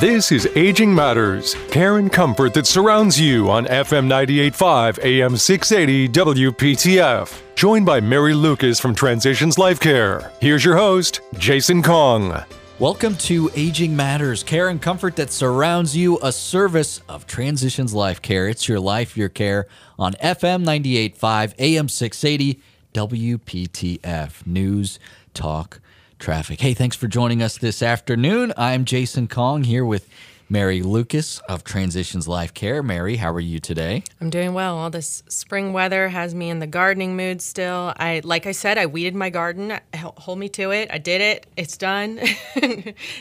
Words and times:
This 0.00 0.30
is 0.30 0.46
Aging 0.54 0.94
Matters, 0.94 1.54
care 1.70 1.96
and 1.96 2.12
comfort 2.12 2.52
that 2.52 2.66
surrounds 2.66 3.18
you 3.18 3.48
on 3.50 3.64
FM 3.64 4.06
98.5 4.06 5.02
AM 5.02 5.38
680 5.38 6.08
WPTF. 6.10 7.40
Joined 7.54 7.86
by 7.86 8.00
Mary 8.00 8.34
Lucas 8.34 8.78
from 8.78 8.94
Transitions 8.94 9.56
Life 9.56 9.80
Care. 9.80 10.32
Here's 10.38 10.62
your 10.62 10.76
host, 10.76 11.22
Jason 11.38 11.82
Kong. 11.82 12.44
Welcome 12.78 13.16
to 13.16 13.50
Aging 13.54 13.96
Matters, 13.96 14.42
care 14.42 14.68
and 14.68 14.82
comfort 14.82 15.16
that 15.16 15.30
surrounds 15.32 15.96
you, 15.96 16.18
a 16.22 16.30
service 16.30 17.00
of 17.08 17.26
Transitions 17.26 17.94
Life 17.94 18.20
Care. 18.20 18.48
It's 18.48 18.68
your 18.68 18.80
life, 18.80 19.16
your 19.16 19.30
care 19.30 19.66
on 19.98 20.12
FM 20.22 20.66
98.5 20.66 21.54
AM 21.58 21.88
680 21.88 22.60
WPTF. 22.92 24.46
News, 24.46 24.98
talk, 25.32 25.80
traffic. 26.18 26.60
Hey, 26.60 26.74
thanks 26.74 26.96
for 26.96 27.08
joining 27.08 27.42
us 27.42 27.58
this 27.58 27.82
afternoon. 27.82 28.52
I'm 28.56 28.84
Jason 28.84 29.28
Kong 29.28 29.64
here 29.64 29.84
with 29.84 30.08
Mary 30.48 30.80
Lucas 30.80 31.40
of 31.48 31.64
Transitions 31.64 32.28
Life 32.28 32.54
Care. 32.54 32.80
Mary, 32.80 33.16
how 33.16 33.32
are 33.32 33.40
you 33.40 33.58
today? 33.58 34.04
I'm 34.20 34.30
doing 34.30 34.54
well. 34.54 34.76
All 34.78 34.90
this 34.90 35.24
spring 35.28 35.72
weather 35.72 36.08
has 36.08 36.36
me 36.36 36.50
in 36.50 36.60
the 36.60 36.68
gardening 36.68 37.16
mood 37.16 37.42
still. 37.42 37.92
I 37.96 38.20
like 38.22 38.46
I 38.46 38.52
said, 38.52 38.78
I 38.78 38.86
weeded 38.86 39.16
my 39.16 39.28
garden. 39.28 39.76
Hold 39.96 40.38
me 40.38 40.48
to 40.50 40.70
it. 40.70 40.88
I 40.92 40.98
did 40.98 41.20
it. 41.20 41.46
It's 41.56 41.76
done. 41.76 42.20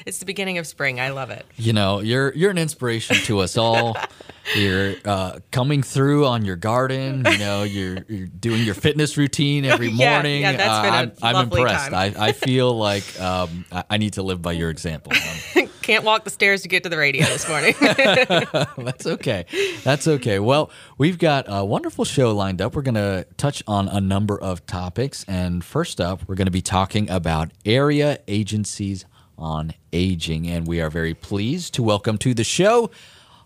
it's 0.06 0.20
the 0.20 0.26
beginning 0.26 0.60
of 0.60 0.68
spring. 0.68 1.00
I 1.00 1.10
love 1.10 1.32
it. 1.32 1.46
You 1.56 1.74
know, 1.74 2.00
you're 2.00 2.32
you're 2.36 2.52
an 2.52 2.60
inspiration 2.60 3.16
to 3.24 3.40
us 3.40 3.58
all. 3.58 3.98
you're 4.56 4.94
uh, 5.06 5.40
coming 5.52 5.82
through 5.82 6.28
on 6.28 6.46
your 6.46 6.56
garden. 6.56 7.26
You 7.26 7.38
know, 7.40 7.64
you're, 7.64 7.98
you're 8.08 8.28
doing 8.28 8.64
your 8.64 8.76
fitness 8.76 9.18
routine 9.18 9.66
every 9.66 9.92
morning. 9.92 10.42
yeah, 10.42 10.52
yeah, 10.52 10.58
that's 10.58 10.82
been 11.12 11.24
uh, 11.24 11.28
I'm, 11.28 11.36
a 11.36 11.40
I'm 11.40 11.46
impressed. 11.46 11.94
I, 11.94 12.14
I 12.28 12.32
feel 12.34 12.78
like 12.78 13.20
um, 13.20 13.66
I, 13.72 13.84
I 13.92 13.98
need 13.98 14.14
to 14.14 14.22
live 14.22 14.44
by 14.44 14.52
your 14.52 14.70
example. 14.70 15.14
Um, 15.56 15.70
Can't 15.86 16.04
walk 16.04 16.24
the 16.24 16.32
stairs 16.32 16.64
to 16.64 16.68
get 16.68 16.82
to 16.82 16.90
the 16.90 16.98
radio 16.98 17.28
this 17.28 17.48
morning. 17.48 17.76
That's 17.80 19.06
okay. 19.06 19.46
That's 19.84 20.08
okay. 20.08 20.40
Well, 20.40 20.72
we've 20.98 21.20
got 21.20 21.46
a 21.48 21.64
wonderful 21.64 22.06
show 22.06 22.34
lined 22.34 22.60
up. 22.60 22.76
We're 22.76 22.82
going 22.82 22.96
to 22.96 23.28
touch 23.38 23.62
on 23.68 23.88
a 23.88 24.02
number 24.02 24.36
of 24.36 24.66
topics. 24.66 25.24
And 25.28 25.64
first 25.64 26.02
up, 26.02 26.28
we're 26.28 26.34
going 26.34 26.48
to 26.48 26.52
be 26.52 26.64
talking 26.64 27.08
about 27.08 27.52
area 27.66 28.18
agencies 28.28 29.06
on 29.38 29.76
aging. 29.94 30.48
And 30.48 30.66
we 30.66 30.82
are 30.82 30.90
very 30.90 31.14
pleased 31.14 31.76
to 31.76 31.84
welcome 31.84 32.18
to 32.18 32.34
the 32.34 32.44
show 32.44 32.90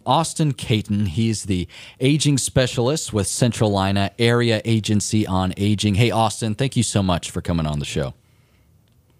Austin 0.05 0.53
Caton. 0.53 1.07
He's 1.07 1.43
the 1.43 1.67
aging 1.99 2.37
specialist 2.37 3.11
with 3.11 3.27
Central 3.27 3.69
Centralina 3.69 4.11
Area 4.17 4.61
Agency 4.63 5.27
on 5.27 5.53
Aging. 5.57 5.95
Hey, 5.95 6.09
Austin, 6.09 6.55
thank 6.55 6.77
you 6.77 6.83
so 6.83 7.03
much 7.03 7.31
for 7.31 7.41
coming 7.41 7.65
on 7.65 7.79
the 7.79 7.85
show. 7.85 8.13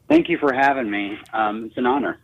Thank 0.08 0.30
you 0.30 0.38
for 0.38 0.54
having 0.54 0.90
me. 0.90 1.18
Um, 1.34 1.66
it's 1.66 1.76
an 1.76 1.86
honor. 1.86 2.18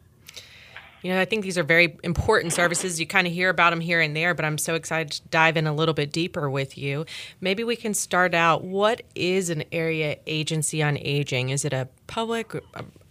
You 1.05 1.13
know, 1.13 1.21
I 1.21 1.25
think 1.25 1.43
these 1.43 1.59
are 1.59 1.63
very 1.63 1.99
important 2.01 2.51
services. 2.51 2.99
You 2.99 3.05
kind 3.05 3.27
of 3.27 3.33
hear 3.33 3.51
about 3.51 3.69
them 3.69 3.79
here 3.79 4.01
and 4.01 4.15
there, 4.15 4.33
but 4.33 4.43
I'm 4.43 4.57
so 4.57 4.73
excited 4.73 5.11
to 5.11 5.21
dive 5.27 5.55
in 5.55 5.67
a 5.67 5.71
little 5.71 5.93
bit 5.93 6.11
deeper 6.11 6.49
with 6.49 6.79
you. 6.79 7.05
Maybe 7.39 7.63
we 7.63 7.75
can 7.75 7.93
start 7.93 8.33
out. 8.33 8.63
What 8.63 9.03
is 9.13 9.51
an 9.51 9.65
area 9.71 10.17
agency 10.25 10.81
on 10.81 10.97
aging? 10.97 11.49
Is 11.49 11.63
it 11.63 11.73
a 11.73 11.89
public 12.07 12.53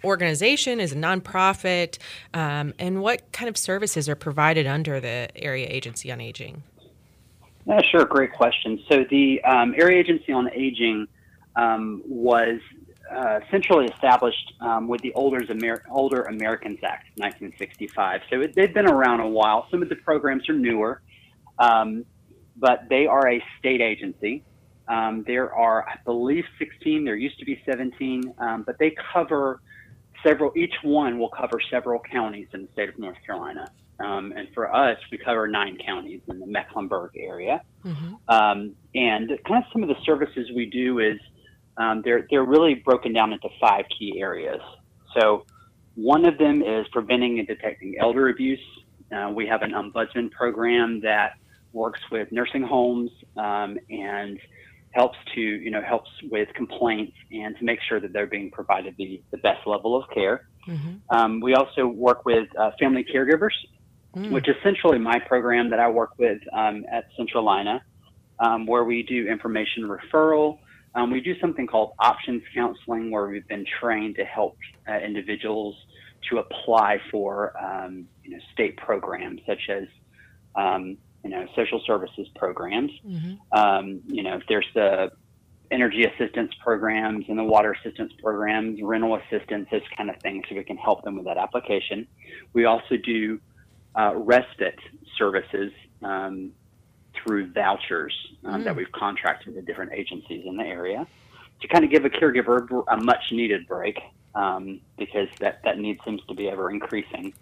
organization? 0.02 0.80
Is 0.80 0.90
it 0.90 0.98
a 0.98 1.00
nonprofit? 1.00 1.98
Um, 2.34 2.74
and 2.80 3.00
what 3.00 3.30
kind 3.30 3.48
of 3.48 3.56
services 3.56 4.08
are 4.08 4.16
provided 4.16 4.66
under 4.66 4.98
the 4.98 5.28
area 5.36 5.68
agency 5.70 6.10
on 6.10 6.20
aging? 6.20 6.64
Yeah, 7.64 7.80
sure. 7.92 8.06
Great 8.06 8.32
question. 8.32 8.82
So 8.90 9.04
the 9.08 9.40
um, 9.44 9.72
area 9.78 10.00
agency 10.00 10.32
on 10.32 10.50
aging 10.50 11.06
um, 11.54 12.02
was 12.08 12.58
uh, 13.12 13.40
centrally 13.50 13.86
established 13.86 14.54
um, 14.60 14.88
with 14.88 15.00
the 15.02 15.12
Older, 15.14 15.44
Amer- 15.50 15.84
Older 15.90 16.22
Americans 16.22 16.78
Act, 16.82 17.06
1965. 17.16 18.20
So 18.30 18.40
it, 18.40 18.54
they've 18.54 18.72
been 18.72 18.88
around 18.88 19.20
a 19.20 19.28
while. 19.28 19.66
Some 19.70 19.82
of 19.82 19.88
the 19.88 19.96
programs 19.96 20.48
are 20.48 20.54
newer, 20.54 21.02
um, 21.58 22.04
but 22.56 22.88
they 22.88 23.06
are 23.06 23.28
a 23.28 23.42
state 23.58 23.80
agency. 23.80 24.42
Um, 24.88 25.24
there 25.26 25.52
are, 25.52 25.86
I 25.88 25.96
believe, 26.04 26.44
16. 26.58 27.04
There 27.04 27.16
used 27.16 27.38
to 27.38 27.44
be 27.44 27.60
17, 27.64 28.34
um, 28.38 28.62
but 28.66 28.78
they 28.78 28.94
cover 29.12 29.60
several. 30.24 30.52
Each 30.56 30.74
one 30.82 31.18
will 31.18 31.30
cover 31.30 31.60
several 31.70 32.00
counties 32.00 32.48
in 32.52 32.62
the 32.62 32.68
state 32.72 32.88
of 32.88 32.98
North 32.98 33.16
Carolina. 33.24 33.70
Um, 34.00 34.32
and 34.36 34.48
for 34.54 34.74
us, 34.74 34.98
we 35.12 35.18
cover 35.18 35.46
nine 35.46 35.78
counties 35.84 36.20
in 36.28 36.40
the 36.40 36.46
Mecklenburg 36.46 37.12
area. 37.16 37.62
Mm-hmm. 37.84 38.14
Um, 38.28 38.74
and 38.94 39.30
kind 39.46 39.64
of 39.64 39.64
some 39.72 39.82
of 39.82 39.88
the 39.88 39.96
services 40.04 40.50
we 40.54 40.66
do 40.66 40.98
is 40.98 41.18
um, 41.76 42.02
they're 42.04 42.26
they're 42.30 42.44
really 42.44 42.74
broken 42.74 43.12
down 43.12 43.32
into 43.32 43.48
five 43.60 43.84
key 43.98 44.20
areas. 44.20 44.60
So 45.18 45.44
one 45.94 46.24
of 46.24 46.38
them 46.38 46.62
is 46.62 46.86
preventing 46.92 47.38
and 47.38 47.46
detecting 47.46 47.96
elder 48.00 48.28
abuse. 48.28 48.60
Uh, 49.14 49.30
we 49.30 49.46
have 49.46 49.62
an 49.62 49.72
ombudsman 49.72 50.30
program 50.30 51.00
that 51.02 51.34
works 51.72 52.00
with 52.10 52.30
nursing 52.32 52.62
homes 52.62 53.10
um, 53.36 53.78
and 53.90 54.38
helps 54.90 55.18
to 55.34 55.40
you 55.40 55.70
know 55.70 55.82
helps 55.82 56.10
with 56.30 56.48
complaints 56.54 57.16
and 57.32 57.56
to 57.58 57.64
make 57.64 57.80
sure 57.88 58.00
that 58.00 58.12
they're 58.12 58.26
being 58.26 58.50
provided 58.50 58.94
the, 58.96 59.20
the 59.30 59.38
best 59.38 59.66
level 59.66 59.96
of 59.96 60.08
care. 60.10 60.48
Mm-hmm. 60.68 61.16
Um, 61.16 61.40
we 61.40 61.54
also 61.54 61.86
work 61.86 62.24
with 62.24 62.48
uh, 62.58 62.70
family 62.78 63.04
caregivers, 63.04 63.54
mm. 64.16 64.30
which 64.30 64.48
is 64.48 64.54
essentially 64.60 64.98
my 64.98 65.18
program 65.18 65.70
that 65.70 65.80
I 65.80 65.88
work 65.88 66.12
with 66.18 66.40
um, 66.52 66.84
at 66.90 67.08
Centralina, 67.18 67.80
um, 68.38 68.66
where 68.66 68.84
we 68.84 69.02
do 69.02 69.26
information 69.26 69.82
referral. 69.84 70.58
Um, 70.94 71.10
we 71.10 71.20
do 71.20 71.38
something 71.40 71.66
called 71.66 71.92
options 71.98 72.42
counseling, 72.54 73.10
where 73.10 73.26
we've 73.26 73.46
been 73.48 73.66
trained 73.80 74.16
to 74.16 74.24
help 74.24 74.56
uh, 74.88 74.98
individuals 74.98 75.74
to 76.30 76.38
apply 76.38 76.98
for 77.10 77.52
um, 77.62 78.06
you 78.22 78.30
know, 78.30 78.38
state 78.52 78.76
programs 78.76 79.40
such 79.46 79.68
as 79.68 79.84
um, 80.54 80.96
you 81.22 81.30
know 81.30 81.46
social 81.56 81.80
services 81.86 82.28
programs. 82.36 82.92
Mm-hmm. 83.06 83.58
Um, 83.58 84.00
you 84.06 84.22
know, 84.22 84.36
if 84.36 84.42
there's 84.48 84.66
the 84.74 85.10
energy 85.70 86.04
assistance 86.04 86.52
programs 86.62 87.24
and 87.28 87.38
the 87.38 87.44
water 87.44 87.72
assistance 87.72 88.12
programs, 88.22 88.80
rental 88.82 89.16
assistance, 89.16 89.66
those 89.70 89.82
kind 89.96 90.10
of 90.10 90.16
things, 90.20 90.44
so 90.48 90.54
we 90.54 90.62
can 90.62 90.76
help 90.76 91.02
them 91.02 91.16
with 91.16 91.24
that 91.24 91.38
application. 91.38 92.06
We 92.52 92.66
also 92.66 92.96
do 92.96 93.40
uh, 93.98 94.12
respite 94.14 94.78
services 95.18 95.72
um, 96.02 96.52
through 97.24 97.52
vouchers 97.52 98.14
um, 98.44 98.60
mm. 98.60 98.64
that 98.64 98.76
we've 98.76 98.92
contracted 98.92 99.54
with 99.54 99.66
different 99.66 99.92
agencies 99.92 100.44
in 100.46 100.56
the 100.56 100.64
area 100.64 101.06
to 101.60 101.68
kind 101.68 101.84
of 101.84 101.90
give 101.90 102.04
a 102.04 102.10
caregiver 102.10 102.84
a 102.88 102.96
much 102.96 103.32
needed 103.32 103.66
break 103.66 103.98
um, 104.34 104.80
because 104.98 105.28
that, 105.40 105.60
that 105.64 105.78
need 105.78 105.98
seems 106.04 106.20
to 106.28 106.34
be 106.34 106.48
ever 106.48 106.70
increasing. 106.70 107.32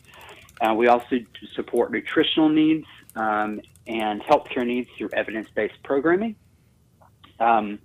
Uh, 0.61 0.75
we 0.75 0.87
also 0.87 1.19
support 1.55 1.91
nutritional 1.91 2.49
needs 2.49 2.87
um, 3.17 3.61
and 3.87 4.23
healthcare 4.23 4.67
needs 4.67 4.89
through 4.97 5.09
evidence 5.13 5.49
based 5.55 5.83
programming. 5.83 6.37
Um, 7.41 7.79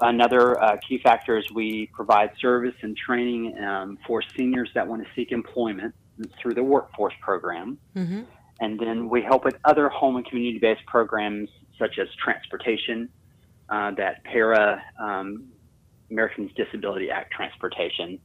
another 0.00 0.62
uh, 0.62 0.76
key 0.86 0.98
factor 0.98 1.38
is 1.38 1.50
we 1.52 1.86
provide 1.92 2.30
service 2.38 2.74
and 2.82 2.96
training 2.96 3.58
um, 3.58 3.98
for 4.06 4.22
seniors 4.36 4.70
that 4.74 4.86
want 4.86 5.02
to 5.02 5.08
seek 5.14 5.32
employment 5.32 5.94
through 6.38 6.54
the 6.54 6.62
workforce 6.62 7.14
program. 7.20 7.78
Mm-hmm. 7.96 8.22
And 8.60 8.78
then 8.78 9.08
we 9.08 9.22
help 9.22 9.44
with 9.44 9.56
other 9.64 9.88
home 9.88 10.16
and 10.16 10.24
community 10.24 10.58
based 10.58 10.86
programs 10.86 11.50
such 11.78 11.98
as 11.98 12.08
transportation, 12.22 13.08
uh, 13.68 13.90
that 13.92 14.24
para 14.24 14.82
um, 14.98 15.48
Americans 16.10 16.50
Disability 16.56 17.10
Act 17.10 17.32
transportation, 17.32 18.18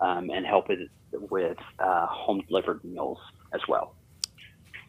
um, 0.00 0.30
and 0.30 0.46
help 0.46 0.68
with, 0.68 0.88
with 1.12 1.58
uh, 1.78 2.06
home 2.06 2.42
delivered 2.48 2.82
meals 2.84 3.18
as 3.52 3.60
well. 3.68 3.95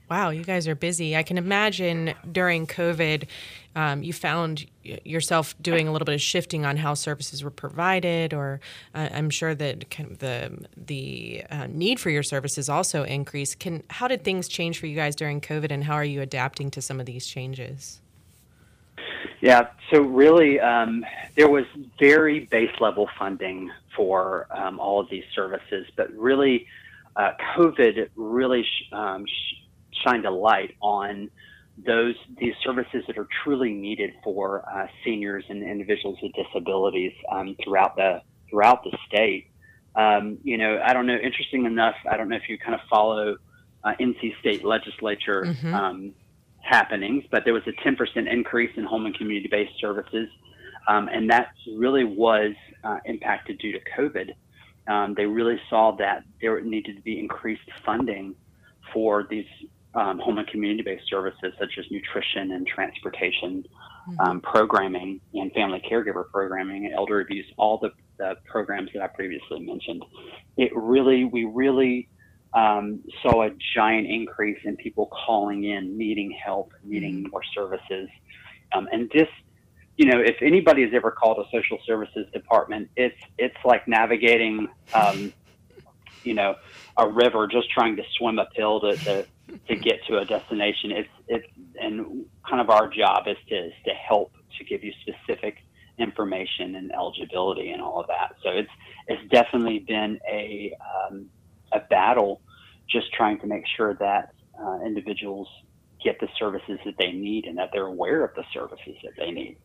Wow, 0.10 0.30
you 0.30 0.44
guys 0.44 0.70
are 0.70 0.76
busy. 0.76 1.18
I 1.18 1.24
can 1.24 1.38
imagine 1.38 2.14
during 2.32 2.66
COVID, 2.66 3.28
um, 3.76 4.04
you 4.04 4.14
found 4.14 4.66
yourself 4.84 5.54
doing 5.62 5.88
a 5.88 5.92
little 5.92 6.06
bit 6.06 6.16
of 6.16 6.22
shifting 6.22 6.66
on 6.66 6.78
how 6.78 6.94
services 6.94 7.44
were 7.44 7.52
provided, 7.52 8.34
or 8.34 8.62
uh, 8.96 9.10
I'm 9.12 9.30
sure 9.30 9.54
that 9.54 9.90
kind 9.90 10.10
of 10.10 10.20
the 10.20 10.66
the 10.78 11.44
uh, 11.52 11.68
need 11.68 12.00
for 12.00 12.10
your 12.10 12.24
services 12.24 12.70
also 12.70 13.04
increased. 13.04 13.60
Can 13.60 13.84
how 13.90 14.08
did 14.08 14.24
things 14.24 14.48
change 14.48 14.80
for 14.80 14.88
you 14.88 14.96
guys 14.96 15.14
during 15.14 15.42
COVID, 15.42 15.72
and 15.72 15.84
how 15.84 15.96
are 15.96 16.06
you 16.06 16.22
adapting 16.22 16.72
to 16.72 16.82
some 16.82 17.02
of 17.02 17.06
these 17.06 17.28
changes? 17.28 18.00
Yeah, 19.42 19.68
so 19.92 20.02
really, 20.02 20.60
um, 20.60 21.06
there 21.36 21.50
was 21.50 21.66
very 22.00 22.46
base 22.46 22.74
level 22.80 23.08
funding 23.20 23.70
for 23.96 24.48
um, 24.50 24.80
all 24.80 25.00
of 25.00 25.10
these 25.10 25.26
services, 25.36 25.86
but 25.96 26.12
really, 26.14 26.66
uh, 27.16 27.34
COVID 27.56 28.10
really 28.16 28.64
sh- 28.64 28.92
um, 28.92 29.26
sh- 29.28 29.67
shined 30.04 30.26
a 30.26 30.32
light 30.32 30.76
on 30.82 31.30
those 31.86 32.16
these 32.40 32.54
services 32.64 33.04
that 33.08 33.18
are 33.18 33.28
truly 33.44 33.72
needed 33.72 34.12
for 34.24 34.68
uh, 34.68 34.88
seniors 35.04 35.46
and 35.50 35.64
individuals 35.64 36.18
with 36.22 36.32
disabilities 36.34 37.14
um, 37.32 37.56
throughout 37.64 37.96
the 37.96 38.22
throughout 38.50 38.84
the 38.84 38.98
state. 39.08 39.50
Um, 39.96 40.38
you 40.44 40.58
know, 40.58 40.80
I 40.84 40.94
don't 40.94 41.06
know. 41.06 41.18
Interesting 41.18 41.66
enough, 41.66 41.96
I 42.10 42.18
don't 42.18 42.30
know 42.30 42.36
if 42.36 42.50
you 42.50 42.58
kind 42.58 42.74
of 42.74 42.82
follow 42.90 43.38
uh, 43.84 43.94
NC 44.00 44.40
State 44.40 44.64
Legislature 44.64 45.44
mm-hmm. 45.46 45.74
um, 45.74 46.14
happenings, 46.62 47.24
but 47.32 47.44
there 47.46 47.54
was 47.54 47.64
a 47.68 47.88
10% 47.88 48.32
increase 48.32 48.72
in 48.76 48.84
home 48.84 49.06
and 49.06 49.18
community-based 49.18 49.80
services, 49.80 50.30
um, 50.88 51.10
and 51.12 51.30
that 51.30 51.52
really 51.76 52.04
was 52.04 52.54
uh, 52.84 52.98
impacted 53.06 53.58
due 53.60 53.72
to 53.72 53.80
COVID. 53.98 54.34
Um, 54.88 55.14
they 55.16 55.26
really 55.26 55.60
saw 55.70 55.96
that 55.98 56.24
there 56.42 56.60
needed 56.62 56.96
to 56.98 57.02
be 57.02 57.20
increased 57.20 57.70
funding 57.86 58.36
for 58.94 59.26
these 59.30 59.46
um, 59.96 60.20
home 60.20 60.38
and 60.38 60.48
community-based 60.48 61.10
services 61.10 61.54
such 61.60 61.78
as 61.78 61.86
nutrition 61.90 62.52
and 62.52 62.68
transportation 62.68 63.66
mm-hmm. 64.08 64.20
um, 64.20 64.42
programming 64.42 65.20
and 65.34 65.52
family 65.54 65.82
caregiver 65.90 66.30
programming 66.30 66.86
and 66.86 66.94
elder 66.94 67.22
abuse, 67.22 67.46
all 67.58 67.78
the, 67.78 67.92
the, 68.18 68.36
programs 68.46 68.90
that 68.94 69.02
I 69.02 69.08
previously 69.08 69.60
mentioned. 69.60 70.04
It 70.58 70.72
really, 70.76 71.26
we 71.26 71.46
really 71.46 72.10
um, 72.54 73.04
saw 73.22 73.44
a 73.44 73.52
giant 73.76 74.08
increase 74.08 74.60
in 74.64 74.76
people 74.78 75.10
calling 75.26 75.64
in, 75.64 75.98
needing 75.98 76.32
help, 76.32 76.74
needing 76.84 77.24
mm-hmm. 77.24 77.32
more 77.32 77.44
services. 77.54 78.10
Um, 78.74 78.88
and 78.92 79.10
this, 79.14 79.28
you 79.98 80.06
know, 80.06 80.20
if 80.20 80.36
anybody 80.42 80.84
has 80.84 80.92
ever 80.94 81.12
called 81.12 81.40
a 81.40 81.50
social 81.52 81.80
services 81.86 82.28
department, 82.32 82.90
it's 82.96 83.18
it's 83.40 83.58
like 83.66 83.88
navigating, 83.88 84.68
um, 84.94 85.34
you 86.24 86.36
know, 86.36 86.56
a 86.98 87.10
river 87.10 87.48
just 87.48 87.70
trying 87.72 87.96
to 87.96 88.04
swim 88.18 88.38
uphill 88.38 88.80
to, 88.82 88.96
to 88.96 89.26
to 89.68 89.76
get 89.76 90.00
to 90.08 90.20
a 90.20 90.26
destination. 90.26 90.92
It's 90.92 91.10
it's 91.28 91.48
and 91.82 92.26
kind 92.48 92.62
of 92.62 92.70
our 92.70 92.88
job 92.90 93.28
is 93.28 93.38
to 93.50 93.56
is 93.56 93.74
to 93.86 93.92
help 93.92 94.34
to 94.58 94.66
give 94.66 94.84
you 94.84 94.94
specific 95.02 95.58
information 95.98 96.76
and 96.76 96.92
eligibility 96.92 97.72
and 97.72 97.82
all 97.82 98.00
of 98.00 98.08
that. 98.08 98.36
So 98.44 98.50
it's 98.50 98.70
it's 99.08 99.30
definitely 99.32 99.80
been 99.80 100.20
a 100.30 100.76
um, 100.82 101.30
a 101.72 101.80
battle, 101.80 102.42
just 102.90 103.12
trying 103.14 103.40
to 103.40 103.48
make 103.48 103.64
sure 103.76 103.94
that 103.96 104.34
uh, 104.62 104.80
individuals 104.86 105.48
get 106.04 106.20
the 106.20 106.28
services 106.38 106.80
that 106.86 106.96
they 106.98 107.12
need 107.12 107.46
and 107.46 107.58
that 107.58 107.70
they're 107.74 107.88
aware 107.88 108.24
of 108.24 108.34
the 108.36 108.44
services 108.54 108.96
that 109.04 109.14
they 109.18 109.32
need. 109.32 109.58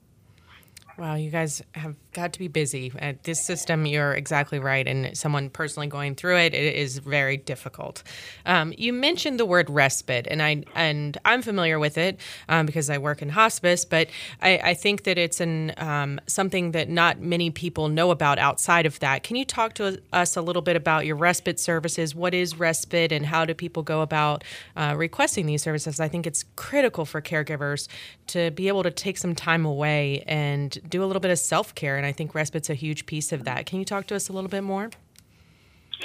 Wow, 0.99 1.15
you 1.15 1.31
guys 1.31 1.63
have 1.73 1.95
got 2.13 2.35
to 2.35 2.39
be 2.39 2.49
busy. 2.49 2.93
At 2.99 3.25
this 3.25 3.43
system, 3.43 3.87
you're 3.87 4.13
exactly 4.13 4.59
right. 4.59 4.87
And 4.87 5.17
someone 5.17 5.49
personally 5.49 5.87
going 5.87 6.15
through 6.15 6.37
it, 6.37 6.53
it 6.53 6.77
is 6.77 6.99
very 6.99 7.39
difficult. 7.39 8.03
Um, 8.45 8.75
you 8.77 8.93
mentioned 8.93 9.41
the 9.41 9.47
word 9.47 9.71
respite, 9.71 10.27
and 10.31 10.43
I 10.43 10.65
and 10.75 11.17
I'm 11.25 11.41
familiar 11.41 11.79
with 11.79 11.97
it 11.97 12.21
um, 12.49 12.67
because 12.67 12.91
I 12.91 12.99
work 12.99 13.23
in 13.23 13.31
hospice. 13.31 13.87
But 13.87 14.09
I, 14.43 14.59
I 14.59 14.75
think 14.75 15.05
that 15.05 15.17
it's 15.17 15.41
an 15.41 15.73
um, 15.79 16.21
something 16.27 16.73
that 16.73 16.91
not 16.91 17.21
many 17.21 17.51
people 17.51 17.89
know 17.89 18.11
about 18.11 18.39
outside 18.39 18.85
of 18.85 18.99
that. 19.01 19.23
Can 19.23 19.37
you 19.37 19.47
talk 19.47 19.73
to 19.75 20.01
us 20.13 20.37
a 20.37 20.43
little 20.43 20.63
bit 20.63 20.77
about 20.77 21.07
your 21.07 21.17
respite 21.17 21.59
services? 21.59 22.15
What 22.15 22.35
is 22.35 22.59
respite, 22.59 23.13
and 23.13 23.25
how 23.25 23.47
do 23.47 23.55
people 23.55 23.83
go 23.83 24.03
about 24.03 24.45
uh, 24.77 24.95
requesting 24.97 25.47
these 25.47 25.63
services? 25.63 26.01
I 26.01 26.09
think 26.09 26.27
it's 26.27 26.45
critical 26.57 27.07
for 27.07 27.23
caregivers 27.23 27.89
to 28.27 28.51
be 28.51 28.69
able 28.69 28.83
to 28.83 28.91
take 28.91 29.17
some 29.17 29.35
time 29.35 29.65
away 29.65 30.23
and 30.27 30.82
do 30.89 31.03
a 31.03 31.07
little 31.07 31.21
bit 31.21 31.31
of 31.31 31.39
self 31.39 31.75
care. 31.75 31.97
And 31.97 32.07
I 32.07 32.13
think 32.13 32.35
respite's 32.35 32.71
a 32.71 32.75
huge 32.75 33.07
piece 33.07 33.33
of 33.33 33.45
that. 33.45 33.67
Can 33.67 33.79
you 33.79 33.85
talk 33.85 34.07
to 34.09 34.17
us 34.17 34.29
a 34.29 34.33
little 34.33 34.51
bit 34.51 34.63
more? 34.63 34.91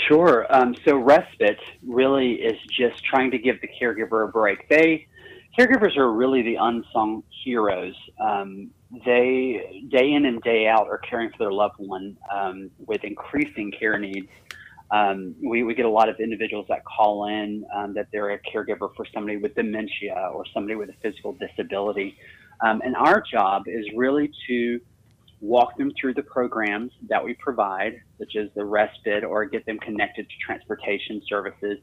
Sure. 0.08 0.46
Um, 0.50 0.76
so 0.86 0.98
respite 0.98 1.60
really 1.86 2.34
is 2.34 2.58
just 2.70 3.04
trying 3.04 3.32
to 3.32 3.38
give 3.38 3.60
the 3.62 3.70
caregiver 3.82 4.28
a 4.28 4.32
break. 4.32 4.70
They 4.70 5.08
caregivers 5.58 5.98
are 5.98 6.12
really 6.12 6.44
the 6.44 6.56
unsung 6.56 7.24
heroes. 7.44 7.96
Um, 8.20 8.70
they 9.06 9.86
day 9.90 10.14
in 10.14 10.26
and 10.26 10.42
day 10.44 10.68
out 10.68 10.88
are 10.88 11.00
caring 11.00 11.32
for 11.32 11.38
their 11.40 11.52
loved 11.52 11.76
one 11.78 12.18
um, 12.34 12.70
with 12.86 13.04
increasing 13.04 13.72
care 13.72 13.98
needs. 13.98 14.30
Um, 14.92 15.36
we, 15.44 15.64
we 15.64 15.74
get 15.76 15.86
a 15.86 15.90
lot 15.90 16.08
of 16.08 16.20
individuals 16.20 16.66
that 16.70 16.86
call 16.86 17.28
in 17.28 17.66
um, 17.76 17.94
that 17.96 18.08
they're 18.14 18.32
a 18.32 18.40
caregiver 18.40 18.96
for 18.96 19.06
somebody 19.14 19.36
with 19.36 19.56
dementia 19.56 20.30
or 20.34 20.46
somebody 20.54 20.76
with 20.76 20.90
a 20.90 20.94
physical 21.02 21.34
disability. 21.34 22.18
Um, 22.62 22.82
and 22.84 22.96
our 22.96 23.22
job 23.22 23.64
is 23.68 23.86
really 23.96 24.32
to 24.48 24.80
walk 25.40 25.78
them 25.78 25.92
through 26.00 26.16
the 26.16 26.24
programs 26.24 26.92
that 27.10 27.24
we 27.24 27.36
provide, 27.36 28.02
such 28.18 28.36
as 28.36 28.50
the 28.56 28.66
respite 28.66 29.24
or 29.24 29.46
get 29.46 29.66
them 29.66 29.78
connected 29.80 30.28
to 30.28 30.36
transportation 30.44 31.22
services. 31.28 31.78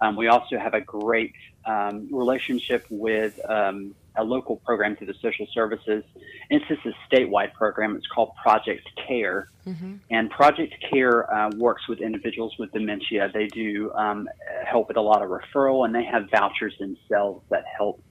Um, 0.00 0.14
we 0.14 0.28
also 0.28 0.58
have 0.58 0.74
a 0.74 0.80
great 0.80 1.32
um, 1.64 2.08
relationship 2.12 2.86
with 2.90 3.38
um, 3.48 3.94
a 4.16 4.22
local 4.22 4.56
program 4.56 4.96
through 4.96 5.08
the 5.08 5.14
social 5.20 5.46
services. 5.52 6.04
And 6.50 6.62
it's 6.68 6.86
a 6.86 7.14
statewide 7.14 7.52
program. 7.54 7.96
It's 7.96 8.06
called 8.06 8.32
Project 8.40 8.88
Care. 9.06 9.48
Mm-hmm. 9.66 9.96
And 10.10 10.30
Project 10.30 10.74
Care 10.90 11.32
uh, 11.32 11.50
works 11.56 11.88
with 11.88 12.00
individuals 12.00 12.54
with 12.58 12.72
dementia. 12.72 13.30
They 13.32 13.46
do 13.46 13.92
um, 13.94 14.28
help 14.64 14.88
with 14.88 14.96
a 14.96 15.00
lot 15.00 15.22
of 15.22 15.30
referral, 15.30 15.84
and 15.84 15.94
they 15.94 16.04
have 16.04 16.30
vouchers 16.30 16.74
themselves 16.78 17.44
that 17.50 17.64
help 17.76 18.02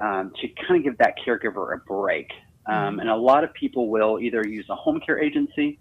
um, 0.00 0.32
to 0.40 0.48
kind 0.66 0.78
of 0.78 0.84
give 0.84 0.98
that 0.98 1.14
caregiver 1.24 1.74
a 1.74 1.78
break. 1.78 2.30
Um, 2.66 2.74
mm-hmm. 2.74 3.00
and 3.00 3.10
a 3.10 3.16
lot 3.16 3.44
of 3.44 3.52
people 3.54 3.88
will 3.88 4.18
either 4.20 4.46
use 4.46 4.66
a 4.70 4.74
home 4.74 5.00
care 5.00 5.18
agency, 5.20 5.78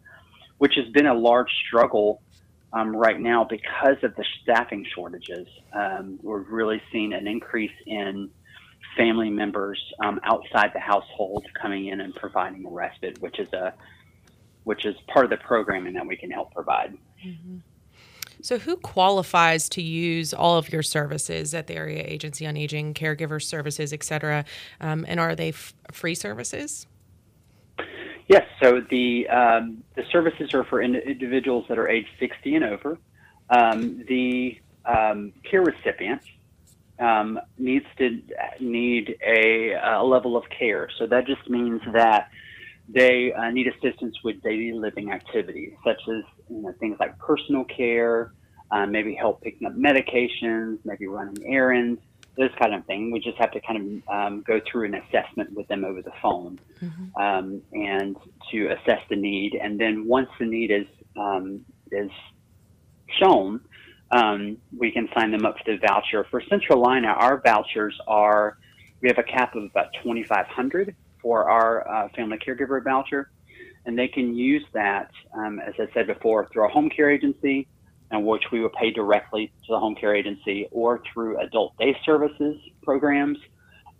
which 0.57 0.75
has 0.75 0.87
been 0.89 1.07
a 1.07 1.13
large 1.13 1.51
struggle 1.67 2.21
um, 2.73 2.95
right 2.95 3.19
now 3.19 3.43
because 3.43 3.97
of 4.03 4.15
the 4.15 4.25
staffing 4.41 4.85
shortages. 4.93 5.47
Um, 5.73 6.19
we're 6.21 6.41
really 6.41 6.81
seeing 6.91 7.13
an 7.13 7.27
increase 7.27 7.71
in 7.85 8.29
family 8.97 9.29
members 9.29 9.81
um, 10.03 10.19
outside 10.23 10.71
the 10.73 10.79
household 10.79 11.45
coming 11.59 11.87
in 11.87 12.01
and 12.01 12.13
providing 12.15 12.67
respite, 12.67 13.19
which 13.21 13.39
is 13.39 13.51
a 13.53 13.73
which 14.65 14.85
is 14.85 14.95
part 15.07 15.25
of 15.25 15.31
the 15.31 15.37
programming 15.37 15.93
that 15.93 16.05
we 16.05 16.15
can 16.15 16.29
help 16.29 16.53
provide. 16.53 16.95
Mm-hmm. 17.25 17.57
So, 18.41 18.57
who 18.57 18.77
qualifies 18.77 19.67
to 19.69 19.81
use 19.81 20.33
all 20.33 20.57
of 20.57 20.71
your 20.71 20.83
services 20.83 21.53
at 21.53 21.67
the 21.67 21.75
Area 21.75 22.03
Agency 22.05 22.47
on 22.47 22.55
Aging, 22.55 22.93
caregiver 22.93 23.41
services, 23.41 23.91
et 23.91 24.03
cetera? 24.03 24.45
Um, 24.79 25.05
and 25.07 25.19
are 25.19 25.35
they 25.35 25.49
f- 25.49 25.73
free 25.91 26.15
services? 26.15 26.87
Yes. 28.29 28.45
So 28.61 28.81
the 28.89 29.27
um, 29.27 29.83
the 29.95 30.03
services 30.11 30.53
are 30.53 30.63
for 30.63 30.81
individuals 30.81 31.65
that 31.67 31.79
are 31.79 31.89
age 31.89 32.05
60 32.19 32.55
and 32.55 32.63
over. 32.63 32.97
Um, 33.49 34.03
the 34.07 34.59
um, 34.85 35.33
care 35.49 35.63
recipient 35.63 36.21
um, 36.99 37.39
needs 37.57 37.85
to 37.97 38.21
need 38.59 39.17
a, 39.25 39.73
a, 39.73 40.03
level 40.03 40.37
of 40.37 40.43
care. 40.49 40.89
So 40.97 41.07
that 41.07 41.25
just 41.25 41.49
means 41.49 41.81
that 41.93 42.29
they 42.91 43.31
uh, 43.33 43.51
need 43.51 43.67
assistance 43.67 44.15
with 44.23 44.41
daily 44.41 44.73
living 44.73 45.11
activities, 45.11 45.73
such 45.85 46.01
as 46.07 46.23
you 46.49 46.61
know, 46.61 46.73
things 46.79 46.97
like 46.99 47.17
personal 47.19 47.63
care, 47.65 48.33
uh, 48.71 48.85
maybe 48.85 49.13
help 49.13 49.41
picking 49.41 49.67
up 49.67 49.75
medications, 49.75 50.79
maybe 50.83 51.07
running 51.07 51.37
errands, 51.45 52.01
this 52.35 52.51
kind 52.59 52.73
of 52.73 52.85
thing. 52.85 53.11
We 53.11 53.19
just 53.19 53.37
have 53.37 53.51
to 53.51 53.61
kind 53.61 54.01
of 54.07 54.13
um, 54.13 54.43
go 54.47 54.59
through 54.71 54.85
an 54.85 54.95
assessment 54.95 55.53
with 55.53 55.67
them 55.67 55.83
over 55.83 56.01
the 56.01 56.13
phone 56.21 56.59
mm-hmm. 56.81 57.21
um, 57.21 57.61
and 57.73 58.15
to 58.51 58.67
assess 58.67 59.01
the 59.09 59.15
need. 59.15 59.55
And 59.61 59.79
then 59.79 60.07
once 60.07 60.29
the 60.39 60.45
need 60.45 60.71
is 60.71 60.87
um, 61.15 61.65
is 61.91 62.09
shown, 63.21 63.59
um, 64.11 64.57
we 64.75 64.91
can 64.91 65.09
sign 65.15 65.31
them 65.31 65.45
up 65.45 65.57
for 65.57 65.71
the 65.71 65.77
voucher. 65.77 66.25
For 66.31 66.41
Centralina, 66.41 67.15
our 67.15 67.41
vouchers 67.41 67.99
are 68.07 68.57
we 69.01 69.09
have 69.09 69.17
a 69.17 69.23
cap 69.23 69.55
of 69.55 69.63
about 69.63 69.87
2,500 70.03 70.95
for 71.21 71.49
our 71.49 71.87
uh, 71.87 72.09
family 72.15 72.37
caregiver 72.37 72.83
voucher, 72.83 73.29
and 73.85 73.97
they 73.97 74.07
can 74.07 74.35
use 74.35 74.63
that, 74.73 75.11
um, 75.33 75.59
as 75.59 75.73
I 75.79 75.87
said 75.93 76.07
before, 76.07 76.47
through 76.51 76.65
a 76.65 76.69
home 76.69 76.89
care 76.89 77.09
agency, 77.09 77.67
and 78.11 78.25
which 78.25 78.43
we 78.51 78.61
would 78.61 78.73
pay 78.73 78.91
directly 78.91 79.47
to 79.47 79.73
the 79.73 79.79
home 79.79 79.95
care 79.95 80.15
agency, 80.15 80.67
or 80.71 81.01
through 81.11 81.39
adult 81.39 81.77
day 81.77 81.95
services 82.05 82.57
programs, 82.83 83.37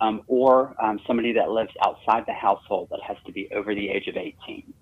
um, 0.02 0.22
or 0.28 0.76
um, 0.82 1.00
somebody 1.06 1.34
that 1.34 1.50
lives 1.50 1.72
outside 1.84 2.26
the 2.26 2.34
household 2.34 2.88
that 2.92 3.02
has 3.02 3.18
to 3.26 3.32
be 3.32 3.50
over 3.54 3.76
the 3.76 3.90
age 3.90 4.08
of 4.08 4.16
18. 4.16 4.74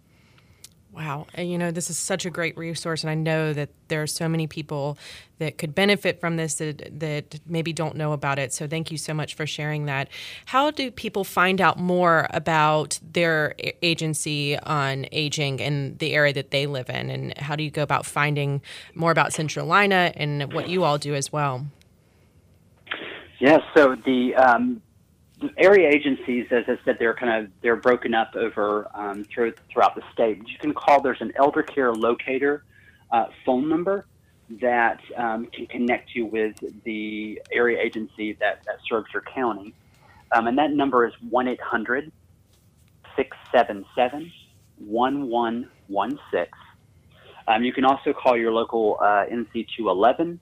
Wow. 0.97 1.27
You 1.37 1.59
know, 1.59 1.69
this 1.69 1.91
is 1.91 1.97
such 1.97 2.25
a 2.25 2.31
great 2.31 2.57
resource. 2.57 3.03
And 3.03 3.11
I 3.11 3.13
know 3.13 3.53
that 3.53 3.69
there 3.87 4.01
are 4.01 4.07
so 4.07 4.27
many 4.27 4.47
people 4.47 4.97
that 5.37 5.59
could 5.59 5.75
benefit 5.75 6.19
from 6.19 6.37
this 6.37 6.55
that, 6.55 6.99
that, 6.99 7.39
maybe 7.45 7.71
don't 7.71 7.95
know 7.95 8.13
about 8.13 8.39
it. 8.39 8.51
So 8.51 8.67
thank 8.67 8.89
you 8.89 8.97
so 8.97 9.13
much 9.13 9.35
for 9.35 9.45
sharing 9.45 9.85
that. 9.85 10.09
How 10.47 10.71
do 10.71 10.89
people 10.89 11.23
find 11.23 11.61
out 11.61 11.77
more 11.77 12.25
about 12.31 12.99
their 13.13 13.53
agency 13.83 14.57
on 14.57 15.05
aging 15.11 15.61
and 15.61 15.99
the 15.99 16.15
area 16.15 16.33
that 16.33 16.49
they 16.49 16.65
live 16.65 16.89
in? 16.89 17.11
And 17.11 17.37
how 17.37 17.55
do 17.55 17.63
you 17.63 17.69
go 17.69 17.83
about 17.83 18.07
finding 18.07 18.63
more 18.95 19.11
about 19.11 19.33
Central 19.33 19.67
Centralina 19.67 20.11
and 20.15 20.51
what 20.51 20.67
you 20.67 20.83
all 20.83 20.97
do 20.97 21.13
as 21.13 21.31
well? 21.31 21.67
Yeah, 23.39 23.59
so 23.75 23.95
the 24.03 24.33
um, 24.33 24.81
area 25.58 25.89
agencies, 25.89 26.48
as 26.51 26.63
I 26.67 26.77
said, 26.84 26.98
they're 27.00 27.13
kind 27.13 27.44
of 27.46 27.51
they're 27.62 27.75
broken 27.75 28.13
up 28.13 28.36
over 28.36 28.88
um, 28.94 29.24
through, 29.25 29.53
throughout 29.72 29.96
the 29.96 30.03
state. 30.13 30.39
You 30.48 30.58
can 30.60 30.74
call. 30.74 31.01
There's 31.01 31.22
an 31.22 31.32
elder 31.36 31.63
care 31.63 31.94
locator 31.94 32.63
uh, 33.12 33.27
phone 33.46 33.70
number 33.70 34.06
that 34.62 35.00
um, 35.15 35.46
can 35.48 35.67
connect 35.67 36.15
you 36.15 36.25
with 36.25 36.56
the 36.84 37.41
area 37.51 37.79
agency 37.79 38.34
that, 38.34 38.63
that 38.65 38.77
serves 38.89 39.08
your 39.13 39.24
county, 39.24 39.74
um, 40.32 40.48
and 40.48 40.58
that 40.58 40.72
number 40.72 41.06
is 41.06 41.13
one 41.29 41.48
800 41.48 42.12
677 43.15 44.32
1116 44.79 46.46
um, 47.48 47.63
You 47.63 47.74
can 47.74 47.84
also 47.84 48.13
call 48.13 48.38
your 48.38 48.51
local 48.51 48.98
uh, 49.01 49.25
NC 49.25 49.67
211 49.75 50.39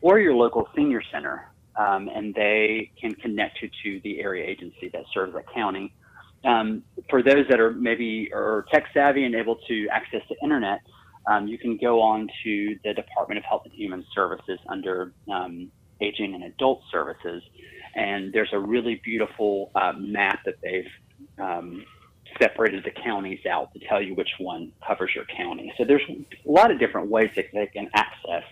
or 0.00 0.18
your 0.18 0.34
local 0.34 0.68
senior 0.74 1.02
center 1.12 1.48
um, 1.76 2.08
and 2.08 2.34
they 2.34 2.90
can 3.00 3.14
connect 3.14 3.62
you 3.62 3.70
to 3.82 4.00
the 4.04 4.20
area 4.20 4.44
agency 4.44 4.88
that 4.92 5.04
serves 5.12 5.34
that 5.34 5.52
county. 5.52 5.92
Um, 6.44 6.82
for 7.08 7.22
those 7.22 7.46
that 7.48 7.58
are 7.58 7.72
maybe 7.72 8.30
are 8.32 8.66
tech 8.70 8.84
savvy 8.92 9.24
and 9.24 9.34
able 9.34 9.56
to 9.68 9.88
access 9.90 10.22
the 10.28 10.36
internet, 10.42 10.80
um, 11.26 11.48
you 11.48 11.58
can 11.58 11.78
go 11.78 12.02
on 12.02 12.28
to 12.44 12.78
the 12.84 12.92
Department 12.92 13.38
of 13.38 13.44
Health 13.44 13.62
and 13.64 13.72
Human 13.72 14.04
Services 14.14 14.58
under 14.68 15.12
um, 15.32 15.70
aging 16.00 16.34
and 16.34 16.44
adult 16.44 16.82
services. 16.90 17.42
And 17.94 18.32
there's 18.32 18.52
a 18.52 18.58
really 18.58 19.00
beautiful 19.04 19.70
uh, 19.74 19.92
map 19.96 20.40
that 20.44 20.56
they've 20.62 20.90
um, 21.38 21.84
separated 22.40 22.84
the 22.84 22.90
counties 22.90 23.46
out 23.46 23.72
to 23.72 23.78
tell 23.88 24.02
you 24.02 24.14
which 24.14 24.30
one 24.38 24.72
covers 24.86 25.12
your 25.14 25.24
county. 25.24 25.72
So 25.78 25.84
there's 25.84 26.02
a 26.08 26.50
lot 26.50 26.70
of 26.70 26.78
different 26.78 27.08
ways 27.08 27.30
that 27.36 27.46
they 27.52 27.66
can 27.66 27.88
access 27.94 28.42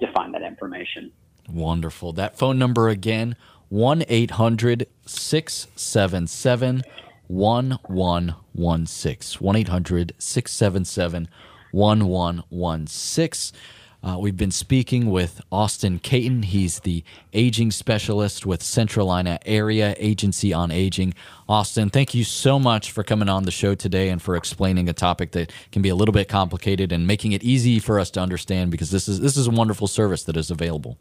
to 0.00 0.12
find 0.12 0.32
that 0.34 0.42
information. 0.42 1.12
Wonderful. 1.50 2.12
That 2.12 2.38
phone 2.38 2.58
number 2.58 2.88
again 2.88 3.36
1 3.68 4.04
800 4.08 4.86
677 5.06 6.82
1116. 7.28 9.44
1 9.44 9.56
800 9.56 10.14
677 10.18 11.28
1116. 11.72 13.58
Uh, 14.02 14.18
we've 14.18 14.36
been 14.36 14.52
speaking 14.52 15.10
with 15.10 15.40
Austin 15.50 15.98
Caton. 15.98 16.44
He's 16.44 16.78
the 16.80 17.02
aging 17.32 17.72
specialist 17.72 18.46
with 18.46 18.62
Centralina 18.62 19.38
Area 19.44 19.96
Agency 19.98 20.52
on 20.52 20.70
Aging. 20.70 21.12
Austin, 21.48 21.90
thank 21.90 22.14
you 22.14 22.22
so 22.22 22.60
much 22.60 22.92
for 22.92 23.02
coming 23.02 23.28
on 23.28 23.42
the 23.42 23.50
show 23.50 23.74
today 23.74 24.10
and 24.10 24.22
for 24.22 24.36
explaining 24.36 24.88
a 24.88 24.92
topic 24.92 25.32
that 25.32 25.52
can 25.72 25.82
be 25.82 25.88
a 25.88 25.96
little 25.96 26.12
bit 26.12 26.28
complicated 26.28 26.92
and 26.92 27.06
making 27.06 27.32
it 27.32 27.42
easy 27.42 27.80
for 27.80 27.98
us 27.98 28.10
to 28.10 28.20
understand 28.20 28.70
because 28.70 28.92
this 28.92 29.08
is 29.08 29.18
this 29.20 29.36
is 29.36 29.48
a 29.48 29.50
wonderful 29.50 29.88
service 29.88 30.22
that 30.22 30.36
is 30.36 30.52
available. 30.52 30.96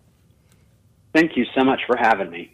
Thank 1.15 1.37
you 1.37 1.45
so 1.57 1.63
much 1.63 1.79
for 1.87 1.95
having 1.95 2.29
me. 2.29 2.51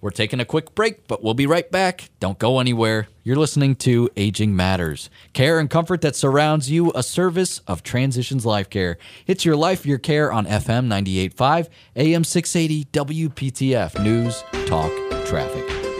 We're 0.00 0.10
taking 0.10 0.40
a 0.40 0.46
quick 0.46 0.74
break, 0.74 1.06
but 1.06 1.22
we'll 1.22 1.34
be 1.34 1.46
right 1.46 1.70
back. 1.70 2.08
Don't 2.20 2.38
go 2.38 2.58
anywhere. 2.58 3.06
You're 3.22 3.36
listening 3.36 3.76
to 3.76 4.08
Aging 4.16 4.56
Matters 4.56 5.10
care 5.34 5.60
and 5.60 5.68
comfort 5.68 6.00
that 6.00 6.16
surrounds 6.16 6.70
you, 6.70 6.90
a 6.94 7.02
service 7.02 7.60
of 7.68 7.82
Transitions 7.82 8.46
Life 8.46 8.70
Care. 8.70 8.96
It's 9.26 9.44
your 9.44 9.56
life, 9.56 9.84
your 9.84 9.98
care 9.98 10.32
on 10.32 10.46
FM 10.46 10.88
98.5, 10.88 11.68
AM 11.94 12.24
680, 12.24 12.84
WPTF 12.86 14.02
News, 14.02 14.42
Talk, 14.66 14.90
Traffic. 15.26 15.91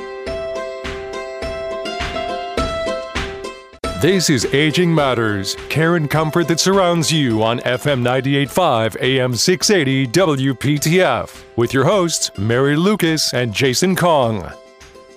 This 4.02 4.30
is 4.30 4.46
Aging 4.46 4.92
Matters, 4.92 5.54
care 5.68 5.94
and 5.94 6.10
comfort 6.10 6.48
that 6.48 6.58
surrounds 6.58 7.12
you 7.12 7.40
on 7.44 7.60
FM 7.60 8.02
98.5 8.02 9.00
AM 9.00 9.32
680 9.32 10.08
WPTF 10.08 11.44
with 11.54 11.72
your 11.72 11.84
hosts, 11.84 12.36
Mary 12.36 12.74
Lucas 12.74 13.32
and 13.32 13.54
Jason 13.54 13.94
Kong. 13.94 14.50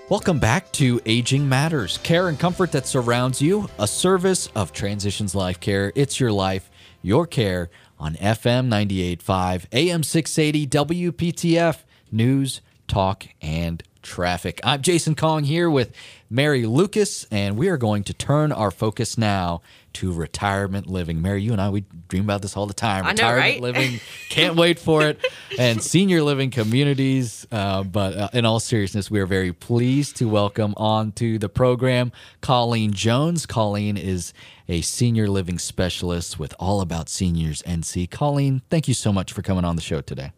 Welcome 0.07 0.37
back 0.37 0.71
to 0.73 1.01
Aging 1.07 1.49
Matters, 1.49 1.97
care 2.03 2.27
and 2.27 2.37
comfort 2.37 2.71
that 2.73 2.85
surrounds 2.85 3.41
you, 3.41 3.67
a 3.79 3.87
service 3.87 4.49
of 4.53 4.71
Transitions 4.71 5.33
Life 5.33 5.59
Care. 5.59 5.91
It's 5.95 6.19
your 6.19 6.31
life, 6.31 6.69
your 7.01 7.25
care 7.25 7.71
on 7.97 8.13
FM 8.17 8.67
98.5 8.67 9.65
AM 9.71 10.03
680 10.03 10.67
WPTF 10.67 11.77
News, 12.11 12.61
Talk, 12.87 13.25
and 13.41 13.81
Traffic. 14.05 14.61
I'm 14.63 14.81
Jason 14.81 15.15
Kong 15.15 15.43
here 15.43 15.69
with 15.69 15.91
Mary 16.29 16.65
Lucas, 16.65 17.25
and 17.31 17.57
we 17.57 17.69
are 17.69 17.77
going 17.77 18.03
to 18.03 18.13
turn 18.13 18.51
our 18.51 18.69
focus 18.69 19.17
now 19.17 19.61
to 19.93 20.13
retirement 20.13 20.87
living. 20.87 21.21
Mary, 21.21 21.41
you 21.41 21.51
and 21.51 21.59
I, 21.59 21.69
we 21.69 21.85
dream 22.07 22.23
about 22.23 22.41
this 22.41 22.55
all 22.55 22.67
the 22.67 22.73
time. 22.73 23.03
I 23.05 23.13
know, 23.13 23.33
retirement 23.33 23.41
right? 23.43 23.61
living, 23.61 23.99
can't 24.29 24.55
wait 24.55 24.77
for 24.79 25.03
it. 25.03 25.19
And 25.57 25.81
senior 25.81 26.21
living 26.21 26.51
communities. 26.51 27.47
Uh, 27.51 27.83
but 27.83 28.15
uh, 28.15 28.29
in 28.31 28.45
all 28.45 28.59
seriousness, 28.59 29.09
we 29.09 29.19
are 29.19 29.25
very 29.25 29.51
pleased 29.51 30.17
to 30.17 30.29
welcome 30.29 30.75
on 30.77 31.11
to 31.13 31.39
the 31.39 31.49
program 31.49 32.11
Colleen 32.41 32.93
Jones. 32.93 33.45
Colleen 33.45 33.97
is 33.97 34.33
a 34.69 34.81
senior 34.81 35.27
living 35.27 35.57
specialist 35.57 36.37
with 36.37 36.53
All 36.59 36.79
About 36.79 37.09
Seniors 37.09 37.63
NC. 37.63 38.09
Colleen, 38.11 38.61
thank 38.69 38.87
you 38.87 38.93
so 38.93 39.11
much 39.11 39.33
for 39.33 39.41
coming 39.41 39.65
on 39.65 39.75
the 39.75 39.81
show 39.81 39.99
today. 39.99 40.31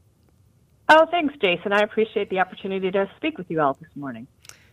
Oh, 0.89 1.05
thanks, 1.11 1.35
Jason. 1.41 1.73
I 1.73 1.79
appreciate 1.79 2.29
the 2.29 2.39
opportunity 2.39 2.91
to 2.91 3.09
speak 3.17 3.37
with 3.37 3.49
you 3.49 3.61
all 3.61 3.73
this 3.73 3.89
morning. 3.95 4.27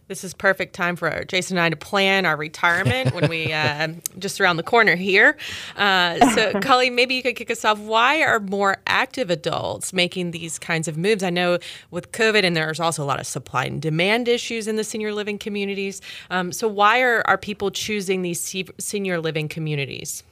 This 0.06 0.22
is 0.22 0.34
perfect 0.34 0.74
time 0.74 0.96
for 0.96 1.24
Jason 1.24 1.56
and 1.56 1.64
I 1.64 1.70
to 1.70 1.76
plan 1.76 2.26
our 2.26 2.36
retirement 2.36 3.14
when 3.14 3.30
we 3.30 3.54
uh, 3.54 3.88
just 4.18 4.38
around 4.38 4.58
the 4.58 4.62
corner 4.62 4.96
here. 4.96 5.38
Uh, 5.76 6.30
so, 6.34 6.52
Colleen, 6.60 6.94
maybe 6.94 7.14
you 7.14 7.22
could 7.22 7.36
kick 7.36 7.50
us 7.50 7.64
off. 7.64 7.78
Why 7.78 8.22
are 8.22 8.38
more 8.38 8.76
active 8.86 9.30
adults 9.30 9.94
making 9.94 10.32
these 10.32 10.58
kinds 10.58 10.88
of 10.88 10.98
moves? 10.98 11.22
I 11.22 11.30
know 11.30 11.58
with 11.90 12.12
COVID, 12.12 12.44
and 12.44 12.54
there's 12.54 12.80
also 12.80 13.02
a 13.02 13.06
lot 13.06 13.18
of 13.18 13.26
supply 13.26 13.64
and 13.64 13.80
demand 13.80 14.28
issues 14.28 14.68
in 14.68 14.76
the 14.76 14.84
senior 14.84 15.14
living 15.14 15.38
communities. 15.38 16.02
Um, 16.28 16.52
so, 16.52 16.68
why 16.68 17.00
are, 17.00 17.26
are 17.26 17.38
people 17.38 17.70
choosing 17.70 18.20
these 18.20 18.54
senior 18.78 19.20
living 19.20 19.48
communities? 19.48 20.22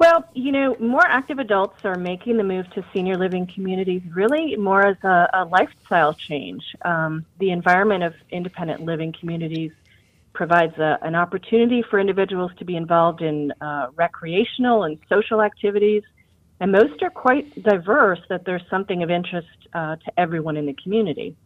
Well, 0.00 0.24
you 0.32 0.50
know, 0.50 0.76
more 0.80 1.06
active 1.06 1.38
adults 1.38 1.84
are 1.84 1.96
making 1.96 2.38
the 2.38 2.42
move 2.42 2.64
to 2.70 2.82
senior 2.90 3.18
living 3.18 3.46
communities 3.46 4.00
really 4.14 4.56
more 4.56 4.86
as 4.86 4.96
a, 5.04 5.28
a 5.34 5.44
lifestyle 5.44 6.14
change. 6.14 6.64
Um, 6.82 7.26
the 7.38 7.50
environment 7.50 8.04
of 8.04 8.14
independent 8.30 8.80
living 8.80 9.12
communities 9.20 9.72
provides 10.32 10.78
a, 10.78 10.98
an 11.02 11.14
opportunity 11.16 11.82
for 11.82 12.00
individuals 12.00 12.50
to 12.60 12.64
be 12.64 12.76
involved 12.76 13.20
in 13.20 13.52
uh, 13.60 13.88
recreational 13.94 14.84
and 14.84 14.98
social 15.06 15.42
activities, 15.42 16.02
and 16.60 16.72
most 16.72 17.02
are 17.02 17.10
quite 17.10 17.62
diverse 17.62 18.20
that 18.30 18.46
there's 18.46 18.64
something 18.70 19.02
of 19.02 19.10
interest 19.10 19.48
uh, 19.74 19.96
to 19.96 20.18
everyone 20.18 20.56
in 20.56 20.64
the 20.64 20.76
community. 20.82 21.36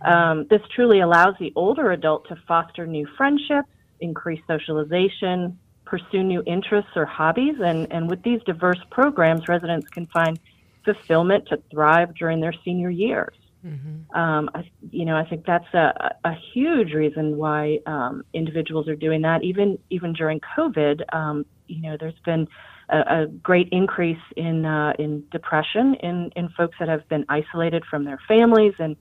Um, 0.00 0.46
this 0.48 0.62
truly 0.74 1.00
allows 1.00 1.34
the 1.38 1.52
older 1.54 1.92
adult 1.92 2.28
to 2.28 2.36
foster 2.48 2.86
new 2.86 3.06
friendships, 3.18 3.68
increase 4.00 4.40
socialization, 4.46 5.58
pursue 5.94 6.24
new 6.24 6.42
interests 6.56 6.90
or 6.96 7.06
hobbies. 7.06 7.56
And, 7.60 7.80
and 7.92 8.02
with 8.10 8.22
these 8.22 8.40
diverse 8.44 8.82
programs, 8.90 9.42
residents 9.48 9.88
can 9.96 10.06
find 10.06 10.38
fulfillment 10.84 11.42
to 11.50 11.62
thrive 11.70 12.14
during 12.16 12.40
their 12.40 12.54
senior 12.64 12.90
years. 12.90 13.36
Mm-hmm. 13.64 14.18
Um, 14.20 14.50
I, 14.54 14.68
you 14.90 15.04
know, 15.04 15.16
I 15.16 15.24
think 15.24 15.46
that's 15.46 15.72
a, 15.72 16.16
a 16.24 16.34
huge 16.52 16.92
reason 16.92 17.24
why 17.36 17.78
um, 17.86 18.24
individuals 18.34 18.88
are 18.88 18.96
doing 18.96 19.22
that. 19.22 19.42
Even 19.42 19.78
even 19.88 20.12
during 20.12 20.40
COVID, 20.58 20.96
um, 21.14 21.46
you 21.68 21.80
know, 21.80 21.96
there's 21.98 22.20
been 22.26 22.46
a, 22.90 22.98
a 22.98 23.26
great 23.50 23.68
increase 23.72 24.24
in 24.36 24.66
uh, 24.66 24.92
in 24.98 25.24
depression 25.30 25.86
in 26.08 26.30
in 26.36 26.48
folks 26.58 26.76
that 26.78 26.88
have 26.88 27.08
been 27.08 27.24
isolated 27.28 27.82
from 27.90 28.04
their 28.04 28.20
families 28.28 28.74
and 28.78 28.96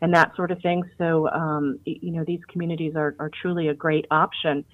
and 0.00 0.12
that 0.14 0.34
sort 0.34 0.50
of 0.50 0.60
thing. 0.62 0.82
So, 0.98 1.28
um, 1.28 1.78
you 1.84 2.12
know, 2.12 2.24
these 2.24 2.40
communities 2.50 2.94
are, 2.96 3.14
are 3.18 3.30
truly 3.42 3.68
a 3.68 3.74
great 3.74 4.06
option. 4.10 4.64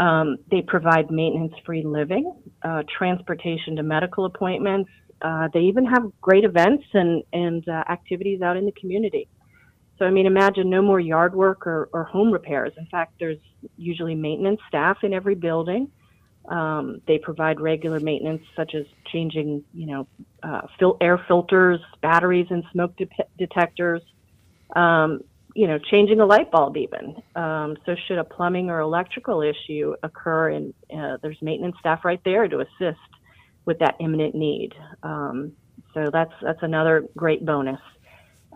Um, 0.00 0.38
they 0.50 0.62
provide 0.62 1.10
maintenance 1.10 1.52
free 1.66 1.84
living, 1.84 2.34
uh, 2.62 2.84
transportation 2.98 3.76
to 3.76 3.82
medical 3.82 4.24
appointments. 4.24 4.90
Uh, 5.20 5.48
they 5.52 5.60
even 5.60 5.84
have 5.84 6.04
great 6.22 6.44
events 6.44 6.84
and, 6.94 7.22
and 7.34 7.68
uh, 7.68 7.84
activities 7.86 8.40
out 8.40 8.56
in 8.56 8.64
the 8.64 8.72
community. 8.72 9.28
So, 9.98 10.06
I 10.06 10.10
mean, 10.10 10.24
imagine 10.24 10.70
no 10.70 10.80
more 10.80 10.98
yard 10.98 11.34
work 11.34 11.66
or, 11.66 11.90
or 11.92 12.04
home 12.04 12.32
repairs. 12.32 12.72
In 12.78 12.86
fact, 12.86 13.12
there's 13.20 13.36
usually 13.76 14.14
maintenance 14.14 14.60
staff 14.68 14.96
in 15.02 15.12
every 15.12 15.34
building. 15.34 15.90
Um, 16.48 17.02
they 17.06 17.18
provide 17.18 17.60
regular 17.60 18.00
maintenance, 18.00 18.42
such 18.56 18.74
as 18.74 18.86
changing, 19.12 19.62
you 19.74 19.84
know, 19.84 20.06
uh, 20.42 20.62
fil- 20.78 20.96
air 21.02 21.22
filters, 21.28 21.80
batteries, 22.00 22.46
and 22.48 22.64
smoke 22.72 22.96
de- 22.96 23.06
detectors. 23.36 24.00
Um, 24.74 25.20
you 25.54 25.66
know, 25.66 25.78
changing 25.78 26.20
a 26.20 26.26
light 26.26 26.50
bulb 26.50 26.76
even. 26.76 27.16
Um, 27.34 27.76
so 27.84 27.94
should 28.06 28.18
a 28.18 28.24
plumbing 28.24 28.70
or 28.70 28.80
electrical 28.80 29.42
issue 29.42 29.94
occur, 30.02 30.50
and 30.50 30.74
uh, 30.96 31.16
there's 31.22 31.38
maintenance 31.42 31.76
staff 31.80 32.04
right 32.04 32.20
there 32.24 32.48
to 32.48 32.60
assist 32.60 32.98
with 33.64 33.78
that 33.80 33.96
imminent 34.00 34.34
need. 34.34 34.72
Um, 35.02 35.52
so 35.94 36.08
that's 36.12 36.32
that's 36.42 36.62
another 36.62 37.04
great 37.16 37.44
bonus. 37.44 37.80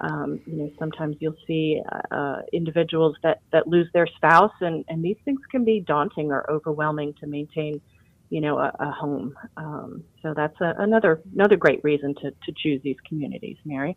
Um, 0.00 0.40
you 0.46 0.56
know, 0.56 0.70
sometimes 0.78 1.16
you'll 1.20 1.36
see 1.46 1.80
uh, 2.10 2.38
individuals 2.52 3.16
that, 3.22 3.40
that 3.52 3.68
lose 3.68 3.88
their 3.94 4.08
spouse, 4.08 4.52
and, 4.60 4.84
and 4.88 5.04
these 5.04 5.16
things 5.24 5.40
can 5.50 5.64
be 5.64 5.80
daunting 5.80 6.32
or 6.32 6.50
overwhelming 6.50 7.14
to 7.20 7.28
maintain, 7.28 7.80
you 8.28 8.40
know, 8.40 8.58
a, 8.58 8.72
a 8.80 8.90
home. 8.90 9.36
Um, 9.56 10.02
so 10.20 10.34
that's 10.34 10.60
a, 10.60 10.74
another 10.78 11.22
another 11.32 11.56
great 11.56 11.82
reason 11.84 12.14
to, 12.16 12.30
to 12.30 12.52
choose 12.56 12.82
these 12.82 12.96
communities, 13.08 13.56
Mary. 13.64 13.96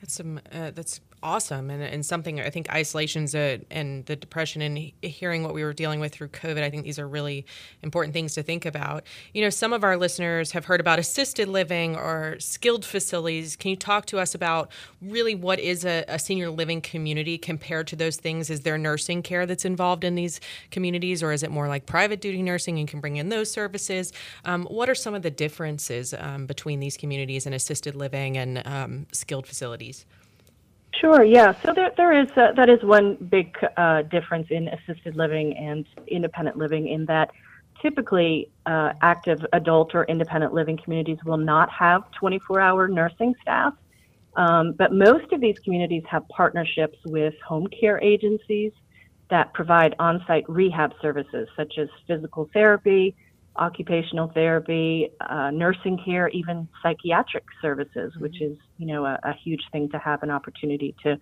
That's 0.00 0.14
some. 0.14 0.40
Uh, 0.52 0.72
that's 0.72 1.00
awesome, 1.22 1.70
and, 1.70 1.82
and 1.82 2.04
something 2.04 2.40
I 2.40 2.50
think 2.50 2.70
isolation's 2.70 3.34
a, 3.34 3.60
and 3.70 4.06
the 4.06 4.16
depression 4.16 4.62
and 4.62 4.78
hearing 5.02 5.42
what 5.42 5.54
we 5.54 5.62
were 5.62 5.72
dealing 5.72 6.00
with 6.00 6.12
through 6.12 6.28
COVID. 6.28 6.62
I 6.62 6.70
think 6.70 6.84
these 6.84 6.98
are 6.98 7.08
really 7.08 7.46
important 7.82 8.14
things 8.14 8.34
to 8.34 8.42
think 8.42 8.64
about. 8.64 9.04
You 9.34 9.42
know, 9.42 9.50
some 9.50 9.72
of 9.72 9.84
our 9.84 9.96
listeners 9.96 10.52
have 10.52 10.64
heard 10.64 10.80
about 10.80 10.98
assisted 10.98 11.48
living 11.48 11.94
or 11.96 12.36
skilled 12.38 12.84
facilities. 12.84 13.56
Can 13.56 13.70
you 13.70 13.76
talk 13.76 14.06
to 14.06 14.18
us 14.18 14.34
about 14.34 14.70
really 15.02 15.34
what 15.34 15.60
is 15.60 15.84
a, 15.84 16.04
a 16.08 16.18
senior 16.18 16.50
living 16.50 16.80
community 16.80 17.38
compared 17.38 17.86
to 17.88 17.96
those 17.96 18.16
things? 18.16 18.50
Is 18.50 18.60
there 18.60 18.78
nursing 18.78 19.22
care 19.22 19.46
that's 19.46 19.64
involved 19.64 20.04
in 20.04 20.14
these 20.14 20.40
communities, 20.70 21.22
or 21.22 21.32
is 21.32 21.42
it 21.42 21.50
more 21.50 21.68
like 21.68 21.86
private 21.86 22.20
duty 22.20 22.42
nursing? 22.42 22.78
and 22.78 22.88
can 22.88 23.00
bring 23.00 23.16
in 23.16 23.28
those 23.28 23.50
services. 23.50 24.12
Um, 24.44 24.64
what 24.64 24.88
are 24.88 24.94
some 24.94 25.14
of 25.14 25.22
the 25.22 25.30
differences 25.30 26.14
um, 26.18 26.46
between 26.46 26.80
these 26.80 26.96
communities 26.96 27.46
and 27.46 27.54
assisted 27.54 27.94
living 27.94 28.36
and 28.36 28.66
um, 28.66 29.06
skilled 29.12 29.46
facilities? 29.46 30.04
Sure. 31.00 31.22
Yeah. 31.22 31.54
So 31.64 31.72
there, 31.72 31.92
there 31.96 32.12
is 32.12 32.28
uh, 32.36 32.52
that 32.56 32.68
is 32.68 32.82
one 32.82 33.16
big 33.30 33.56
uh, 33.76 34.02
difference 34.02 34.48
in 34.50 34.68
assisted 34.68 35.16
living 35.16 35.56
and 35.56 35.86
independent 36.08 36.56
living 36.56 36.88
in 36.88 37.04
that 37.06 37.30
typically 37.80 38.50
uh, 38.66 38.92
active 39.02 39.44
adult 39.52 39.94
or 39.94 40.04
independent 40.04 40.52
living 40.52 40.76
communities 40.82 41.18
will 41.24 41.36
not 41.36 41.70
have 41.70 42.02
24-hour 42.20 42.88
nursing 42.88 43.34
staff. 43.40 43.72
Um, 44.36 44.72
but 44.72 44.92
most 44.92 45.32
of 45.32 45.40
these 45.40 45.58
communities 45.60 46.02
have 46.08 46.28
partnerships 46.28 46.98
with 47.04 47.34
home 47.46 47.68
care 47.68 48.00
agencies 48.02 48.72
that 49.30 49.52
provide 49.54 49.94
on 49.98 50.24
site 50.26 50.48
rehab 50.48 50.92
services 51.00 51.48
such 51.56 51.78
as 51.78 51.88
physical 52.06 52.48
therapy, 52.52 53.14
occupational 53.58 54.30
therapy, 54.34 55.10
uh, 55.20 55.50
nursing 55.50 55.98
care, 56.04 56.28
even 56.28 56.68
psychiatric 56.82 57.44
services, 57.60 58.12
which 58.18 58.40
is, 58.40 58.56
you 58.78 58.86
know, 58.86 59.04
a, 59.04 59.18
a, 59.24 59.34
huge 59.44 59.62
thing 59.72 59.88
to 59.90 59.98
have 59.98 60.22
an 60.22 60.30
opportunity 60.30 60.94
to, 61.02 61.16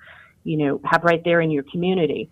you 0.44 0.56
know, 0.56 0.80
have 0.84 1.02
right 1.04 1.22
there 1.24 1.40
in 1.40 1.50
your 1.50 1.64
community. 1.64 2.30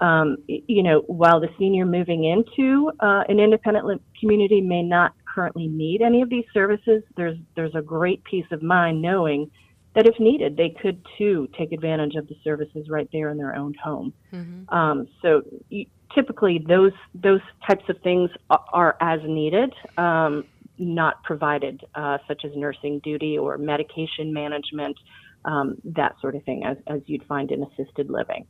Um, 0.00 0.38
you 0.46 0.82
know, 0.82 1.00
while 1.08 1.40
the 1.40 1.48
senior 1.58 1.84
moving 1.84 2.24
into 2.24 2.90
uh, 3.00 3.24
an 3.28 3.38
independent 3.38 4.00
community 4.18 4.60
may 4.60 4.82
not 4.82 5.12
currently 5.34 5.68
need 5.68 6.00
any 6.00 6.22
of 6.22 6.30
these 6.30 6.46
services, 6.54 7.02
there's 7.16 7.36
there's 7.54 7.74
a 7.74 7.82
great 7.82 8.24
peace 8.24 8.46
of 8.50 8.62
mind 8.62 9.02
knowing 9.02 9.50
that 9.94 10.06
if 10.06 10.18
needed, 10.20 10.56
they 10.56 10.70
could 10.70 11.04
too 11.18 11.48
take 11.58 11.72
advantage 11.72 12.14
of 12.14 12.28
the 12.28 12.36
services 12.44 12.88
right 12.88 13.08
there 13.12 13.28
in 13.28 13.38
their 13.38 13.56
own 13.56 13.74
home. 13.74 14.12
Mm-hmm. 14.32 14.72
Um, 14.74 15.08
so 15.20 15.42
you, 15.68 15.86
typically, 16.14 16.64
those 16.66 16.92
those 17.14 17.40
types 17.66 17.84
of 17.88 18.00
things 18.02 18.30
are, 18.50 18.64
are 18.72 18.96
as 19.00 19.20
needed, 19.24 19.72
um, 19.98 20.44
not 20.78 21.22
provided, 21.24 21.82
uh, 21.94 22.18
such 22.28 22.44
as 22.44 22.52
nursing 22.54 23.00
duty 23.00 23.36
or 23.36 23.58
medication 23.58 24.32
management, 24.32 24.96
um, 25.44 25.76
that 25.84 26.14
sort 26.20 26.34
of 26.36 26.44
thing, 26.44 26.64
as, 26.64 26.76
as 26.86 27.00
you'd 27.06 27.24
find 27.24 27.50
in 27.50 27.62
assisted 27.62 28.10
living. 28.10 28.46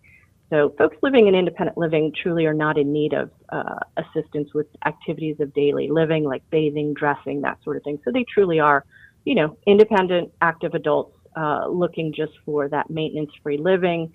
So 0.50 0.74
folks 0.76 0.96
living 1.00 1.28
in 1.28 1.34
independent 1.36 1.78
living 1.78 2.12
truly 2.12 2.44
are 2.44 2.54
not 2.54 2.76
in 2.76 2.92
need 2.92 3.12
of 3.12 3.30
uh, 3.50 3.78
assistance 3.96 4.52
with 4.52 4.66
activities 4.84 5.36
of 5.38 5.54
daily 5.54 5.88
living 5.88 6.24
like 6.24 6.42
bathing, 6.50 6.92
dressing, 6.92 7.40
that 7.42 7.62
sort 7.62 7.76
of 7.76 7.84
thing. 7.84 8.00
So 8.04 8.10
they 8.10 8.24
truly 8.24 8.58
are, 8.58 8.84
you 9.24 9.36
know, 9.36 9.56
independent, 9.66 10.32
active 10.42 10.74
adults 10.74 11.16
uh, 11.40 11.68
looking 11.68 12.12
just 12.14 12.32
for 12.44 12.68
that 12.68 12.90
maintenance-free 12.90 13.58
living. 13.58 14.12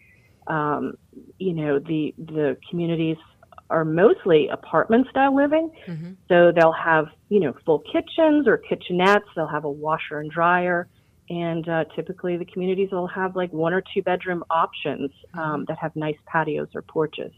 Um, 0.48 0.94
you 1.40 1.54
know, 1.54 1.80
the 1.80 2.14
the 2.18 2.58
communities 2.70 3.18
are 3.70 3.84
mostly 3.84 4.48
apartment-style 4.50 5.36
living, 5.36 5.72
mm-hmm. 5.88 6.12
so 6.30 6.52
they'll 6.52 6.72
have 6.72 7.08
you 7.30 7.40
know 7.40 7.54
full 7.66 7.80
kitchens 7.92 8.48
or 8.48 8.62
kitchenettes. 8.70 9.26
They'll 9.36 9.48
have 9.48 9.66
a 9.66 9.72
washer 9.72 10.20
and 10.20 10.30
dryer 10.30 10.88
and 11.30 11.68
uh, 11.68 11.86
typically 11.96 12.38
the 12.38 12.46
communities 12.46 12.90
will 12.92 13.08
have 13.08 13.36
like 13.36 13.52
one 13.52 13.74
or 13.74 13.82
two 13.94 14.02
bedroom 14.04 14.44
options 14.50 15.10
um, 15.34 15.66
that 15.68 15.78
have 15.80 15.96
nice 15.96 16.18
patios 16.32 16.68
or 16.76 16.82
porches. 16.84 17.32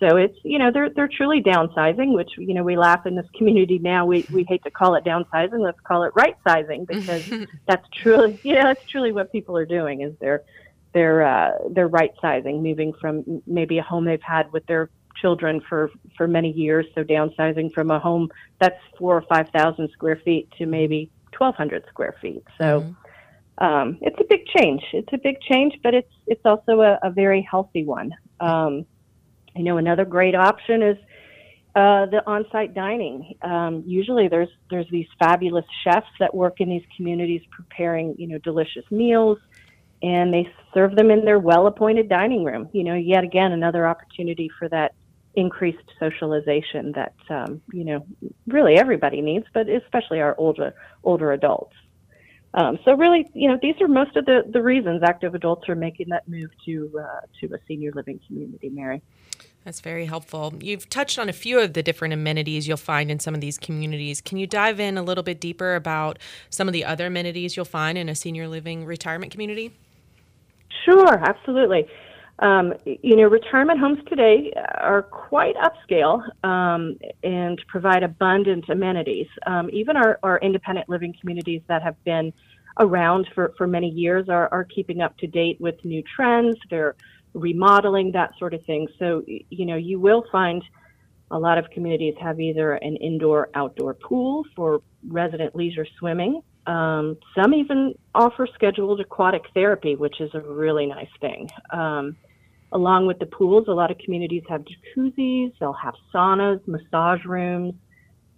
So 0.00 0.16
it's 0.16 0.36
you 0.42 0.58
know 0.58 0.70
they're 0.72 0.90
they're 0.90 1.08
truly 1.08 1.42
downsizing, 1.42 2.14
which 2.14 2.30
you 2.36 2.54
know 2.54 2.64
we 2.64 2.76
laugh 2.76 3.06
in 3.06 3.14
this 3.14 3.26
community 3.36 3.78
now. 3.78 4.04
We 4.04 4.26
we 4.32 4.44
hate 4.44 4.64
to 4.64 4.70
call 4.70 4.94
it 4.96 5.04
downsizing, 5.04 5.60
let's 5.60 5.78
call 5.80 6.02
it 6.04 6.12
right 6.16 6.36
sizing 6.46 6.84
because 6.84 7.30
that's 7.66 7.86
truly 7.90 8.38
you 8.42 8.54
know 8.54 8.62
that's 8.62 8.84
truly 8.86 9.12
what 9.12 9.30
people 9.30 9.56
are 9.56 9.66
doing 9.66 10.02
is 10.02 10.12
they're 10.20 10.42
they're 10.92 11.22
uh, 11.22 11.52
they're 11.70 11.88
right 11.88 12.12
sizing, 12.20 12.62
moving 12.62 12.92
from 13.00 13.42
maybe 13.46 13.78
a 13.78 13.82
home 13.82 14.04
they've 14.04 14.20
had 14.22 14.52
with 14.52 14.66
their 14.66 14.90
children 15.20 15.60
for 15.68 15.90
for 16.16 16.26
many 16.26 16.50
years, 16.50 16.86
so 16.94 17.04
downsizing 17.04 17.72
from 17.72 17.90
a 17.90 18.00
home 18.00 18.28
that's 18.58 18.80
four 18.98 19.16
or 19.16 19.22
five 19.22 19.48
thousand 19.50 19.88
square 19.92 20.20
feet 20.24 20.50
to 20.58 20.66
maybe 20.66 21.10
twelve 21.30 21.54
hundred 21.54 21.84
square 21.88 22.16
feet. 22.20 22.42
So. 22.58 22.80
Mm-hmm 22.80 22.92
um, 23.58 23.98
it's 24.00 24.18
a 24.18 24.24
big 24.24 24.46
change. 24.46 24.82
It's 24.92 25.12
a 25.12 25.18
big 25.18 25.40
change, 25.40 25.78
but 25.82 25.94
it's 25.94 26.12
it's 26.26 26.44
also 26.44 26.80
a, 26.80 26.98
a 27.02 27.10
very 27.10 27.46
healthy 27.48 27.84
one. 27.84 28.12
Um, 28.40 28.86
you 29.56 29.64
know, 29.64 29.76
another 29.76 30.04
great 30.04 30.34
option 30.34 30.82
is 30.82 30.96
uh, 31.74 32.06
the 32.06 32.22
on-site 32.26 32.74
dining. 32.74 33.34
Um, 33.42 33.82
usually, 33.86 34.28
there's 34.28 34.50
there's 34.70 34.88
these 34.90 35.06
fabulous 35.18 35.64
chefs 35.84 36.10
that 36.20 36.34
work 36.34 36.60
in 36.60 36.68
these 36.68 36.84
communities 36.96 37.42
preparing 37.50 38.14
you 38.18 38.26
know 38.28 38.38
delicious 38.38 38.84
meals, 38.90 39.38
and 40.02 40.32
they 40.32 40.52
serve 40.74 40.96
them 40.96 41.10
in 41.10 41.24
their 41.24 41.38
well-appointed 41.38 42.08
dining 42.08 42.44
room. 42.44 42.68
You 42.72 42.84
know, 42.84 42.94
yet 42.94 43.24
again 43.24 43.52
another 43.52 43.86
opportunity 43.86 44.50
for 44.58 44.68
that 44.68 44.94
increased 45.34 45.88
socialization 45.98 46.92
that 46.92 47.14
um, 47.30 47.62
you 47.72 47.84
know 47.84 48.06
really 48.46 48.76
everybody 48.76 49.22
needs, 49.22 49.46
but 49.54 49.68
especially 49.68 50.20
our 50.20 50.34
older 50.36 50.74
older 51.04 51.32
adults. 51.32 51.74
Um, 52.54 52.78
so 52.84 52.94
really, 52.94 53.30
you 53.32 53.48
know, 53.48 53.58
these 53.62 53.80
are 53.80 53.88
most 53.88 54.14
of 54.16 54.26
the, 54.26 54.42
the 54.46 54.62
reasons 54.62 55.02
active 55.02 55.34
adults 55.34 55.70
are 55.70 55.74
making 55.74 56.10
that 56.10 56.28
move 56.28 56.50
to 56.66 57.00
uh, 57.00 57.20
to 57.40 57.54
a 57.54 57.58
senior 57.66 57.92
living 57.94 58.20
community. 58.26 58.68
Mary. 58.68 59.00
That's 59.64 59.80
very 59.80 60.06
helpful. 60.06 60.54
You've 60.60 60.88
touched 60.88 61.18
on 61.18 61.28
a 61.28 61.32
few 61.32 61.60
of 61.60 61.74
the 61.74 61.82
different 61.82 62.12
amenities 62.12 62.66
you'll 62.66 62.76
find 62.76 63.10
in 63.10 63.20
some 63.20 63.34
of 63.34 63.40
these 63.40 63.58
communities. 63.58 64.20
Can 64.20 64.38
you 64.38 64.46
dive 64.46 64.80
in 64.80 64.98
a 64.98 65.02
little 65.02 65.22
bit 65.22 65.40
deeper 65.40 65.76
about 65.76 66.18
some 66.50 66.68
of 66.68 66.72
the 66.72 66.84
other 66.84 67.06
amenities 67.06 67.56
you'll 67.56 67.64
find 67.64 67.96
in 67.96 68.08
a 68.08 68.14
senior 68.14 68.48
living 68.48 68.84
retirement 68.84 69.30
community? 69.30 69.72
Sure, 70.84 71.14
absolutely. 71.24 71.86
Um, 72.40 72.74
you 72.84 73.14
know, 73.14 73.28
retirement 73.28 73.78
homes 73.78 74.00
today 74.08 74.52
are 74.78 75.02
quite 75.02 75.54
upscale 75.56 76.22
um, 76.44 76.98
and 77.22 77.62
provide 77.68 78.02
abundant 78.02 78.68
amenities. 78.68 79.28
Um, 79.46 79.70
even 79.72 79.96
our, 79.96 80.18
our 80.24 80.38
independent 80.38 80.88
living 80.88 81.14
communities 81.20 81.62
that 81.68 81.82
have 81.82 82.02
been 82.02 82.32
around 82.80 83.28
for, 83.32 83.54
for 83.56 83.68
many 83.68 83.90
years 83.90 84.28
are, 84.28 84.48
are 84.50 84.64
keeping 84.64 85.02
up 85.02 85.16
to 85.18 85.28
date 85.28 85.60
with 85.60 85.84
new 85.84 86.02
trends. 86.16 86.56
They're 86.68 86.96
remodeling, 87.34 88.12
that 88.12 88.32
sort 88.38 88.54
of 88.54 88.64
thing. 88.64 88.88
So, 88.98 89.22
you 89.26 89.66
know, 89.66 89.76
you 89.76 89.98
will 89.98 90.24
find 90.30 90.62
a 91.30 91.38
lot 91.38 91.58
of 91.58 91.70
communities 91.70 92.14
have 92.20 92.40
either 92.40 92.74
an 92.74 92.96
indoor 92.96 93.48
outdoor 93.54 93.94
pool 93.94 94.44
for 94.54 94.82
resident 95.08 95.56
leisure 95.56 95.86
swimming. 95.98 96.42
Um, 96.66 97.16
some 97.34 97.54
even 97.54 97.94
offer 98.14 98.46
scheduled 98.54 99.00
aquatic 99.00 99.42
therapy, 99.54 99.96
which 99.96 100.20
is 100.20 100.30
a 100.34 100.40
really 100.40 100.86
nice 100.86 101.08
thing. 101.20 101.48
Um, 101.70 102.16
along 102.72 103.06
with 103.06 103.18
the 103.18 103.26
pools, 103.26 103.66
a 103.68 103.72
lot 103.72 103.90
of 103.90 103.98
communities 103.98 104.42
have 104.48 104.62
jacuzzis, 104.62 105.52
they'll 105.58 105.72
have 105.72 105.94
saunas, 106.14 106.60
massage 106.68 107.24
rooms. 107.24 107.74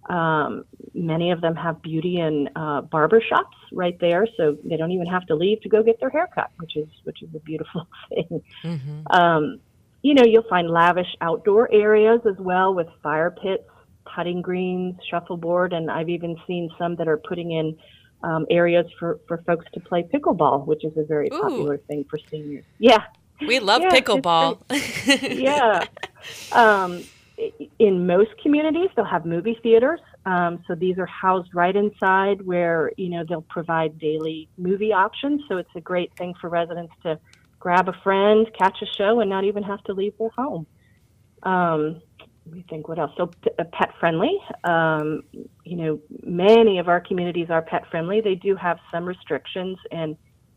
Um, 0.06 0.64
many 0.92 1.30
of 1.30 1.40
them 1.40 1.56
have 1.56 1.80
beauty 1.82 2.20
and 2.20 2.50
uh, 2.54 2.82
barber 2.82 3.20
shops 3.20 3.56
right 3.72 3.98
there, 4.00 4.26
so 4.36 4.56
they 4.64 4.76
don't 4.76 4.92
even 4.92 5.06
have 5.06 5.26
to 5.26 5.34
leave 5.34 5.60
to 5.62 5.68
go 5.68 5.82
get 5.82 5.98
their 6.00 6.10
hair 6.10 6.28
cut, 6.34 6.50
which 6.58 6.76
is 6.76 6.88
which 7.04 7.22
is 7.22 7.28
a 7.34 7.40
beautiful 7.40 7.86
thing. 8.08 8.42
Mm-hmm. 8.62 9.00
Um, 9.10 9.60
you 10.02 10.12
know, 10.12 10.24
you'll 10.24 10.48
find 10.48 10.68
lavish 10.68 11.16
outdoor 11.22 11.72
areas 11.72 12.20
as 12.28 12.36
well 12.38 12.74
with 12.74 12.88
fire 13.02 13.30
pits, 13.30 13.64
putting 14.14 14.42
greens, 14.42 14.96
shuffleboard, 15.10 15.72
and 15.72 15.90
I've 15.90 16.10
even 16.10 16.36
seen 16.46 16.70
some 16.78 16.96
that 16.96 17.08
are 17.08 17.16
putting 17.16 17.52
in 17.52 17.76
um, 18.22 18.46
areas 18.50 18.86
for, 18.98 19.20
for 19.26 19.38
folks 19.46 19.64
to 19.72 19.80
play 19.80 20.02
pickleball, 20.02 20.66
which 20.66 20.84
is 20.84 20.96
a 20.98 21.04
very 21.04 21.28
Ooh. 21.32 21.40
popular 21.40 21.78
thing 21.78 22.04
for 22.10 22.18
seniors. 22.30 22.64
Yeah, 22.78 23.02
we 23.46 23.60
love 23.60 23.82
yeah, 23.82 23.90
pickleball. 23.90 24.60
yeah. 25.38 25.84
Um, 26.52 27.04
in 27.78 28.06
most 28.06 28.30
communities, 28.42 28.90
they'll 28.94 29.04
have 29.04 29.26
movie 29.26 29.58
theaters. 29.62 30.00
Um, 30.24 30.62
so 30.66 30.74
these 30.74 30.98
are 30.98 31.06
housed 31.06 31.54
right 31.54 31.74
inside 31.74 32.40
where, 32.42 32.92
you 32.96 33.08
know, 33.08 33.24
they'll 33.28 33.42
provide 33.42 33.98
daily 33.98 34.48
movie 34.56 34.92
options. 34.92 35.42
So 35.48 35.56
it's 35.56 35.70
a 35.74 35.80
great 35.80 36.14
thing 36.16 36.34
for 36.40 36.48
residents 36.48 36.92
to 37.02 37.18
grab 37.58 37.88
a 37.88 37.92
friend, 38.04 38.46
catch 38.56 38.78
a 38.82 38.86
show, 38.86 39.20
and 39.20 39.28
not 39.28 39.44
even 39.44 39.62
have 39.62 39.82
to 39.84 39.92
leave 39.92 40.16
their 40.18 40.30
home. 40.36 40.66
Um, 41.42 42.00
let 42.46 42.54
me 42.54 42.64
think 42.68 42.88
what 42.88 42.98
else. 42.98 43.10
So 43.16 43.30
uh, 43.58 43.64
pet 43.72 43.90
friendly. 43.98 44.38
Um, 44.64 45.22
you 45.64 45.76
know, 45.76 46.00
many 46.22 46.78
of 46.78 46.88
our 46.88 47.00
communities 47.00 47.48
are 47.50 47.62
pet 47.62 47.84
friendly. 47.90 48.20
They 48.20 48.34
do 48.34 48.54
have 48.54 48.78
some 48.92 49.04
restrictions 49.04 49.78
and 49.90 50.16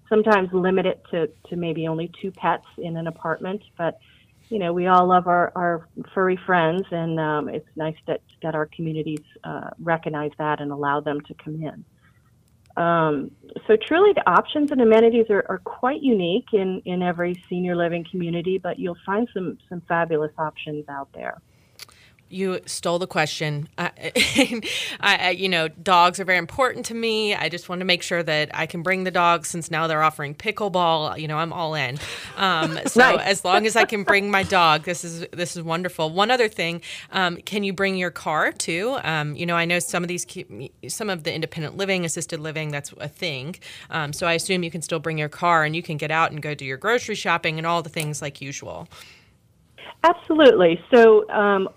sometimes 0.09 0.49
limit 0.53 0.85
it 0.85 1.01
to, 1.11 1.27
to 1.49 1.55
maybe 1.55 1.87
only 1.87 2.11
two 2.21 2.31
pets 2.31 2.65
in 2.77 2.97
an 2.97 3.07
apartment. 3.07 3.63
But, 3.77 3.97
you 4.49 4.59
know, 4.59 4.71
we 4.73 4.87
all 4.87 5.07
love 5.07 5.27
our, 5.27 5.51
our 5.55 5.87
furry 6.13 6.39
friends, 6.45 6.83
and 6.91 7.19
um, 7.19 7.49
it's 7.49 7.67
nice 7.75 7.97
that, 8.07 8.21
that 8.43 8.55
our 8.55 8.65
communities 8.67 9.23
uh, 9.43 9.69
recognize 9.79 10.31
that 10.37 10.61
and 10.61 10.71
allow 10.71 11.01
them 11.01 11.19
to 11.21 11.33
come 11.33 11.61
in. 11.61 11.83
Um, 12.81 13.31
so 13.65 13.75
truly 13.75 14.13
the 14.13 14.29
options 14.29 14.71
and 14.71 14.79
amenities 14.81 15.25
are, 15.29 15.43
are 15.49 15.57
quite 15.57 16.01
unique 16.01 16.53
in, 16.53 16.81
in 16.85 17.01
every 17.01 17.41
senior 17.49 17.75
living 17.75 18.05
community, 18.09 18.59
but 18.59 18.77
you'll 18.77 18.97
find 19.05 19.27
some, 19.33 19.57
some 19.67 19.81
fabulous 19.87 20.31
options 20.37 20.85
out 20.87 21.09
there. 21.13 21.41
You 22.29 22.59
stole 22.65 22.99
the 22.99 23.07
question. 23.07 23.69
I, 23.77 23.91
I, 24.99 25.29
you 25.29 25.49
know, 25.49 25.67
dogs 25.67 26.19
are 26.19 26.25
very 26.25 26.37
important 26.37 26.85
to 26.87 26.93
me. 26.93 27.33
I 27.33 27.49
just 27.49 27.69
want 27.69 27.79
to 27.79 27.85
make 27.85 28.03
sure 28.03 28.21
that 28.23 28.49
I 28.53 28.65
can 28.65 28.83
bring 28.83 29.03
the 29.03 29.11
dogs 29.11 29.49
since 29.49 29.71
now 29.71 29.87
they're 29.87 30.03
offering 30.03 30.35
pickleball. 30.35 31.19
You 31.19 31.27
know, 31.27 31.37
I'm 31.37 31.53
all 31.53 31.75
in. 31.75 31.97
Um, 32.35 32.79
so 32.87 33.01
right. 33.01 33.19
as 33.21 33.45
long 33.45 33.65
as 33.65 33.75
I 33.75 33.85
can 33.85 34.03
bring 34.03 34.29
my 34.29 34.43
dog, 34.43 34.83
this 34.83 35.03
is 35.03 35.25
this 35.31 35.55
is 35.55 35.63
wonderful. 35.63 36.09
One 36.09 36.31
other 36.31 36.47
thing, 36.47 36.81
um, 37.11 37.37
can 37.37 37.63
you 37.63 37.73
bring 37.73 37.95
your 37.95 38.11
car 38.11 38.51
too? 38.51 38.97
Um, 39.03 39.35
you 39.35 39.45
know, 39.45 39.55
I 39.55 39.65
know 39.65 39.79
some 39.79 40.03
of 40.03 40.07
these, 40.07 40.25
some 40.87 41.09
of 41.09 41.23
the 41.23 41.33
independent 41.33 41.77
living, 41.77 42.05
assisted 42.05 42.39
living, 42.39 42.69
that's 42.69 42.93
a 42.99 43.07
thing. 43.07 43.55
Um, 43.89 44.13
so 44.13 44.27
I 44.27 44.33
assume 44.33 44.63
you 44.63 44.71
can 44.71 44.81
still 44.81 44.99
bring 44.99 45.17
your 45.17 45.29
car 45.29 45.63
and 45.63 45.75
you 45.75 45.83
can 45.83 45.97
get 45.97 46.11
out 46.11 46.31
and 46.31 46.41
go 46.41 46.53
do 46.53 46.65
your 46.65 46.77
grocery 46.77 47.15
shopping 47.15 47.57
and 47.57 47.65
all 47.65 47.81
the 47.81 47.89
things 47.89 48.21
like 48.21 48.41
usual. 48.41 48.87
Absolutely. 50.03 50.81
So 50.93 51.29
um, 51.29 51.69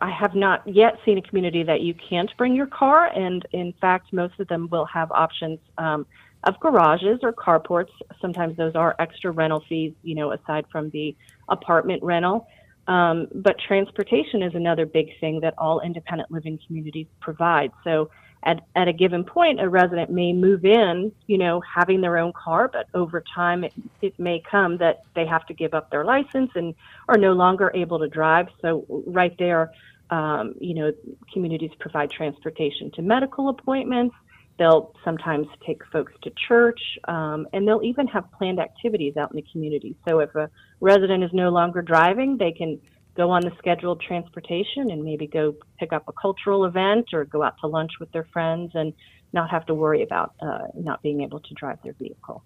I 0.00 0.10
have 0.10 0.34
not 0.34 0.66
yet 0.66 0.98
seen 1.04 1.18
a 1.18 1.22
community 1.22 1.62
that 1.62 1.80
you 1.80 1.94
can't 1.94 2.30
bring 2.36 2.54
your 2.54 2.66
car, 2.66 3.06
and 3.06 3.46
in 3.52 3.72
fact, 3.80 4.12
most 4.12 4.38
of 4.38 4.48
them 4.48 4.68
will 4.70 4.86
have 4.86 5.10
options 5.12 5.58
um, 5.78 6.06
of 6.44 6.58
garages 6.60 7.20
or 7.22 7.32
carports. 7.32 7.90
Sometimes 8.20 8.56
those 8.56 8.74
are 8.74 8.94
extra 8.98 9.30
rental 9.30 9.64
fees, 9.68 9.92
you 10.02 10.14
know, 10.14 10.32
aside 10.32 10.66
from 10.70 10.90
the 10.90 11.16
apartment 11.48 12.02
rental. 12.02 12.46
Um, 12.88 13.26
but 13.34 13.56
transportation 13.58 14.42
is 14.42 14.54
another 14.54 14.86
big 14.86 15.08
thing 15.18 15.40
that 15.40 15.54
all 15.58 15.80
independent 15.80 16.30
living 16.30 16.58
communities 16.66 17.06
provide. 17.20 17.72
So 17.82 18.10
at, 18.44 18.60
at 18.76 18.88
a 18.88 18.92
given 18.92 19.24
point, 19.24 19.60
a 19.60 19.68
resident 19.68 20.10
may 20.10 20.32
move 20.32 20.64
in, 20.64 21.12
you 21.26 21.38
know, 21.38 21.60
having 21.60 22.00
their 22.00 22.16
own 22.18 22.32
car, 22.32 22.68
but 22.72 22.86
over 22.94 23.22
time 23.34 23.64
it, 23.64 23.72
it 24.02 24.18
may 24.18 24.42
come 24.48 24.78
that 24.78 25.02
they 25.14 25.26
have 25.26 25.44
to 25.46 25.54
give 25.54 25.74
up 25.74 25.90
their 25.90 26.04
license 26.04 26.50
and 26.54 26.74
are 27.08 27.18
no 27.18 27.32
longer 27.32 27.72
able 27.74 27.98
to 27.98 28.08
drive. 28.08 28.46
So 28.62 28.84
right 29.06 29.34
there, 29.38 29.72
um, 30.10 30.54
you 30.60 30.74
know, 30.74 30.92
communities 31.32 31.72
provide 31.80 32.10
transportation 32.10 32.92
to 32.92 33.02
medical 33.02 33.48
appointments. 33.48 34.14
They'll 34.58 34.94
sometimes 35.04 35.48
take 35.66 35.82
folks 35.92 36.12
to 36.22 36.32
church, 36.48 36.80
um, 37.08 37.46
and 37.52 37.66
they'll 37.66 37.82
even 37.82 38.06
have 38.06 38.24
planned 38.32 38.58
activities 38.58 39.16
out 39.16 39.30
in 39.30 39.36
the 39.36 39.44
community. 39.52 39.96
So 40.08 40.20
if 40.20 40.34
a 40.34 40.48
resident 40.80 41.24
is 41.24 41.30
no 41.32 41.50
longer 41.50 41.82
driving, 41.82 42.38
they 42.38 42.52
can 42.52 42.80
go 43.16 43.30
on 43.30 43.42
the 43.42 43.52
scheduled 43.58 44.00
transportation 44.00 44.90
and 44.90 45.02
maybe 45.02 45.26
go 45.26 45.54
pick 45.78 45.92
up 45.92 46.04
a 46.08 46.12
cultural 46.12 46.64
event 46.64 47.08
or 47.12 47.24
go 47.24 47.42
out 47.42 47.54
to 47.60 47.66
lunch 47.66 47.92
with 47.98 48.10
their 48.12 48.28
friends 48.32 48.70
and 48.74 48.92
not 49.32 49.50
have 49.50 49.66
to 49.66 49.74
worry 49.74 50.02
about 50.02 50.34
uh, 50.40 50.66
not 50.74 51.02
being 51.02 51.22
able 51.22 51.40
to 51.40 51.54
drive 51.54 51.78
their 51.82 51.94
vehicle. 51.94 52.44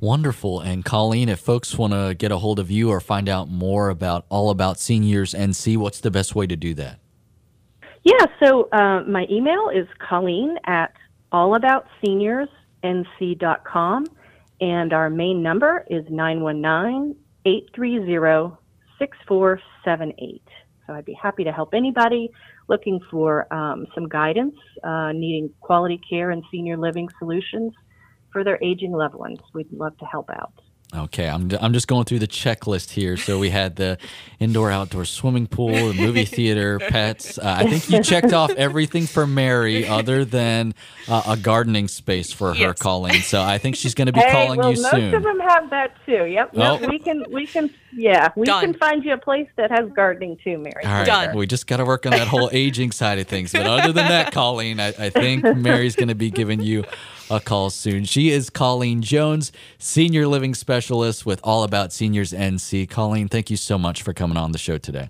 Wonderful. 0.00 0.60
And 0.60 0.84
Colleen, 0.84 1.28
if 1.28 1.40
folks 1.40 1.78
want 1.78 1.92
to 1.92 2.14
get 2.18 2.32
a 2.32 2.38
hold 2.38 2.58
of 2.58 2.70
you 2.70 2.90
or 2.90 3.00
find 3.00 3.28
out 3.28 3.48
more 3.48 3.88
about 3.88 4.26
All 4.28 4.50
About 4.50 4.80
Seniors 4.80 5.32
NC, 5.32 5.76
what's 5.76 6.00
the 6.00 6.10
best 6.10 6.34
way 6.34 6.46
to 6.46 6.56
do 6.56 6.74
that? 6.74 6.98
Yeah, 8.02 8.26
so 8.42 8.68
uh, 8.72 9.04
my 9.06 9.26
email 9.30 9.68
is 9.68 9.86
Colleen 10.00 10.58
at 10.64 10.92
allaboutseniors.nc.com, 11.32 14.06
and 14.60 14.92
our 14.92 15.08
main 15.08 15.40
number 15.40 15.86
is 15.88 16.04
919 16.10 17.14
830 17.44 18.56
6478. 19.02 20.42
So 20.86 20.92
I'd 20.92 21.04
be 21.04 21.18
happy 21.20 21.42
to 21.42 21.50
help 21.50 21.74
anybody 21.74 22.30
looking 22.68 23.00
for 23.10 23.52
um, 23.52 23.86
some 23.96 24.08
guidance, 24.08 24.54
uh, 24.84 25.10
needing 25.10 25.50
quality 25.60 26.00
care 26.08 26.30
and 26.30 26.44
senior 26.52 26.76
living 26.76 27.08
solutions 27.18 27.72
for 28.32 28.44
their 28.44 28.62
aging 28.62 28.92
loved 28.92 29.16
ones. 29.16 29.38
We'd 29.54 29.72
love 29.72 29.98
to 29.98 30.04
help 30.04 30.30
out. 30.30 30.52
Okay, 30.94 31.26
I'm, 31.26 31.50
I'm 31.60 31.72
just 31.72 31.88
going 31.88 32.04
through 32.04 32.18
the 32.18 32.28
checklist 32.28 32.90
here. 32.90 33.16
So 33.16 33.38
we 33.38 33.48
had 33.48 33.76
the 33.76 33.96
indoor 34.38 34.70
outdoor 34.70 35.06
swimming 35.06 35.46
pool, 35.46 35.70
the 35.72 35.94
movie 35.94 36.26
theater, 36.26 36.78
pets. 36.78 37.38
Uh, 37.38 37.56
I 37.60 37.66
think 37.70 37.88
you 37.88 38.02
checked 38.02 38.34
off 38.34 38.50
everything 38.50 39.06
for 39.06 39.26
Mary 39.26 39.86
other 39.88 40.26
than 40.26 40.74
uh, 41.08 41.22
a 41.28 41.36
gardening 41.38 41.88
space 41.88 42.30
for 42.30 42.52
her, 42.52 42.60
Yes. 42.60 42.78
Colleen. 42.78 43.22
So 43.22 43.40
I 43.40 43.56
think 43.56 43.76
she's 43.76 43.94
going 43.94 44.06
to 44.06 44.12
be 44.12 44.20
hey, 44.20 44.32
calling 44.32 44.58
well, 44.58 44.70
you 44.74 44.82
most 44.82 44.90
soon. 44.90 45.14
of 45.14 45.22
them 45.22 45.40
have 45.40 45.70
that 45.70 45.94
too. 46.04 46.26
Yep. 46.26 46.52
No, 46.54 46.78
Oh. 46.82 46.86
we 46.88 46.98
can, 46.98 47.24
we 47.32 47.46
can, 47.46 47.72
yeah, 47.96 48.28
we 48.36 48.44
Done. 48.44 48.60
can 48.62 48.74
find 48.74 49.02
you 49.02 49.14
a 49.14 49.18
place 49.18 49.48
that 49.56 49.70
has 49.70 49.88
gardening 49.96 50.36
too, 50.44 50.58
Mary. 50.58 50.84
All 50.84 50.92
right, 50.92 51.06
Done. 51.06 51.36
we 51.36 51.46
just 51.46 51.66
got 51.66 51.78
to 51.78 51.86
work 51.86 52.04
on 52.04 52.12
that 52.12 52.28
whole 52.28 52.50
aging 52.52 52.92
side 52.92 53.18
of 53.18 53.26
things. 53.26 53.52
But 53.52 53.66
other 53.66 53.92
than 53.94 54.08
that, 54.08 54.32
Colleen, 54.34 54.78
I, 54.78 54.88
I 54.88 55.08
think 55.08 55.42
Mary's 55.56 55.96
going 55.96 56.08
to 56.08 56.14
be 56.14 56.30
giving 56.30 56.60
you 56.60 56.84
a 57.32 57.40
call 57.40 57.70
soon. 57.70 58.04
She 58.04 58.30
is 58.30 58.50
Colleen 58.50 59.00
Jones, 59.00 59.52
Senior 59.78 60.26
Living 60.26 60.54
Specialist 60.54 61.24
with 61.24 61.40
All 61.42 61.64
About 61.64 61.92
Seniors 61.92 62.32
NC. 62.32 62.88
Colleen, 62.88 63.28
thank 63.28 63.50
you 63.50 63.56
so 63.56 63.78
much 63.78 64.02
for 64.02 64.12
coming 64.12 64.36
on 64.36 64.52
the 64.52 64.58
show 64.58 64.76
today. 64.76 65.08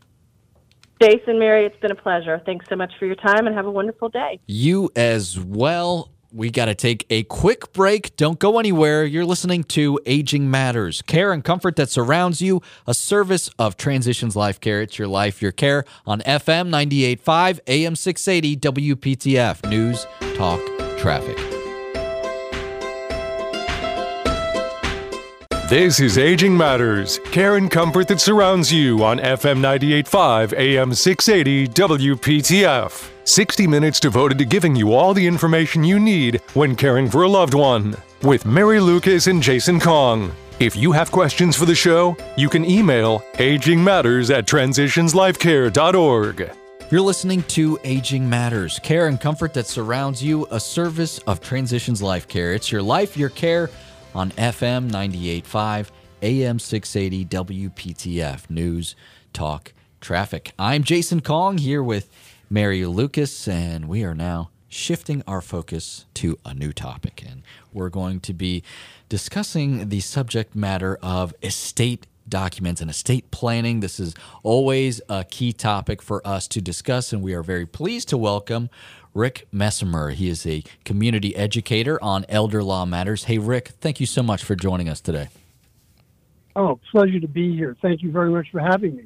Jason, 1.00 1.40
Mary, 1.40 1.66
it's 1.66 1.78
been 1.80 1.90
a 1.90 1.96
pleasure. 1.96 2.40
Thanks 2.46 2.66
so 2.68 2.76
much 2.76 2.92
for 2.96 3.06
your 3.06 3.16
time 3.16 3.48
and 3.48 3.56
have 3.56 3.66
a 3.66 3.70
wonderful 3.70 4.08
day. 4.08 4.38
You 4.46 4.88
as 4.94 5.38
well. 5.38 6.10
We 6.32 6.50
got 6.50 6.66
to 6.66 6.76
take 6.76 7.04
a 7.10 7.24
quick 7.24 7.72
break. 7.72 8.14
Don't 8.16 8.38
go 8.38 8.58
anywhere. 8.58 9.04
You're 9.04 9.24
listening 9.24 9.64
to 9.64 9.98
Aging 10.06 10.48
Matters, 10.50 11.02
care 11.02 11.32
and 11.32 11.42
comfort 11.42 11.76
that 11.76 11.90
surrounds 11.90 12.40
you, 12.40 12.62
a 12.86 12.94
service 12.94 13.50
of 13.58 13.76
Transitions 13.76 14.36
Life 14.36 14.60
Care. 14.60 14.80
It's 14.80 14.98
your 14.98 15.08
life, 15.08 15.42
your 15.42 15.52
care 15.52 15.84
on 16.06 16.20
FM 16.20 16.70
98.5, 16.70 17.60
AM 17.66 17.96
680, 17.96 18.56
WPTF, 18.56 19.68
News, 19.68 20.06
Talk, 20.36 20.60
Traffic. 20.98 21.61
This 25.68 26.00
is 26.00 26.18
Aging 26.18 26.56
Matters, 26.56 27.20
care 27.30 27.54
and 27.56 27.70
comfort 27.70 28.08
that 28.08 28.20
surrounds 28.20 28.72
you 28.72 29.04
on 29.04 29.20
FM 29.20 29.60
98.5 29.60 30.58
AM 30.58 30.92
680 30.92 31.68
WPTF. 31.68 33.10
60 33.24 33.68
minutes 33.68 34.00
devoted 34.00 34.38
to 34.38 34.44
giving 34.44 34.74
you 34.74 34.92
all 34.92 35.14
the 35.14 35.24
information 35.24 35.84
you 35.84 36.00
need 36.00 36.40
when 36.54 36.74
caring 36.74 37.08
for 37.08 37.22
a 37.22 37.28
loved 37.28 37.54
one. 37.54 37.94
With 38.22 38.44
Mary 38.44 38.80
Lucas 38.80 39.28
and 39.28 39.40
Jason 39.40 39.78
Kong. 39.78 40.32
If 40.58 40.74
you 40.74 40.90
have 40.92 41.12
questions 41.12 41.56
for 41.56 41.64
the 41.64 41.76
show, 41.76 42.16
you 42.36 42.48
can 42.48 42.64
email 42.64 43.20
agingmatters 43.34 44.36
at 44.36 44.46
transitionslifecare.org. 44.46 46.50
You're 46.90 47.00
listening 47.00 47.44
to 47.44 47.78
Aging 47.84 48.28
Matters, 48.28 48.80
care 48.80 49.06
and 49.06 49.18
comfort 49.18 49.54
that 49.54 49.68
surrounds 49.68 50.22
you, 50.22 50.46
a 50.50 50.60
service 50.60 51.16
of 51.20 51.40
Transitions 51.40 52.02
Life 52.02 52.28
Care. 52.28 52.52
It's 52.52 52.70
your 52.70 52.82
life, 52.82 53.16
your 53.16 53.30
care 53.30 53.70
on 54.14 54.30
FM 54.32 54.90
98.5, 54.90 55.88
AM 56.22 56.58
680, 56.58 57.24
WPTF, 57.26 58.50
News, 58.50 58.94
Talk, 59.32 59.72
Traffic. 60.00 60.52
I'm 60.58 60.84
Jason 60.84 61.20
Kong 61.20 61.58
here 61.58 61.82
with 61.82 62.10
Mary 62.50 62.84
Lucas, 62.84 63.48
and 63.48 63.88
we 63.88 64.04
are 64.04 64.14
now 64.14 64.50
shifting 64.68 65.22
our 65.26 65.40
focus 65.40 66.06
to 66.14 66.38
a 66.44 66.52
new 66.52 66.72
topic. 66.72 67.24
And 67.26 67.42
we're 67.72 67.88
going 67.88 68.20
to 68.20 68.34
be 68.34 68.62
discussing 69.08 69.88
the 69.88 70.00
subject 70.00 70.54
matter 70.54 70.98
of 71.02 71.34
estate 71.42 72.06
documents 72.28 72.80
and 72.80 72.90
estate 72.90 73.30
planning. 73.30 73.80
This 73.80 73.98
is 73.98 74.14
always 74.42 75.00
a 75.08 75.24
key 75.24 75.52
topic 75.52 76.00
for 76.02 76.26
us 76.26 76.46
to 76.48 76.60
discuss, 76.60 77.12
and 77.12 77.22
we 77.22 77.34
are 77.34 77.42
very 77.42 77.66
pleased 77.66 78.08
to 78.10 78.18
welcome 78.18 78.70
Rick 79.14 79.46
Messimer. 79.52 80.12
He 80.12 80.28
is 80.28 80.46
a 80.46 80.62
community 80.84 81.36
educator 81.36 82.02
on 82.02 82.24
elder 82.28 82.62
law 82.62 82.84
matters. 82.84 83.24
Hey, 83.24 83.38
Rick, 83.38 83.68
thank 83.80 84.00
you 84.00 84.06
so 84.06 84.22
much 84.22 84.42
for 84.42 84.54
joining 84.54 84.88
us 84.88 85.00
today. 85.00 85.28
Oh, 86.54 86.78
pleasure 86.90 87.20
to 87.20 87.28
be 87.28 87.56
here. 87.56 87.76
Thank 87.80 88.02
you 88.02 88.10
very 88.10 88.30
much 88.30 88.50
for 88.50 88.60
having 88.60 88.96
me. 88.96 89.04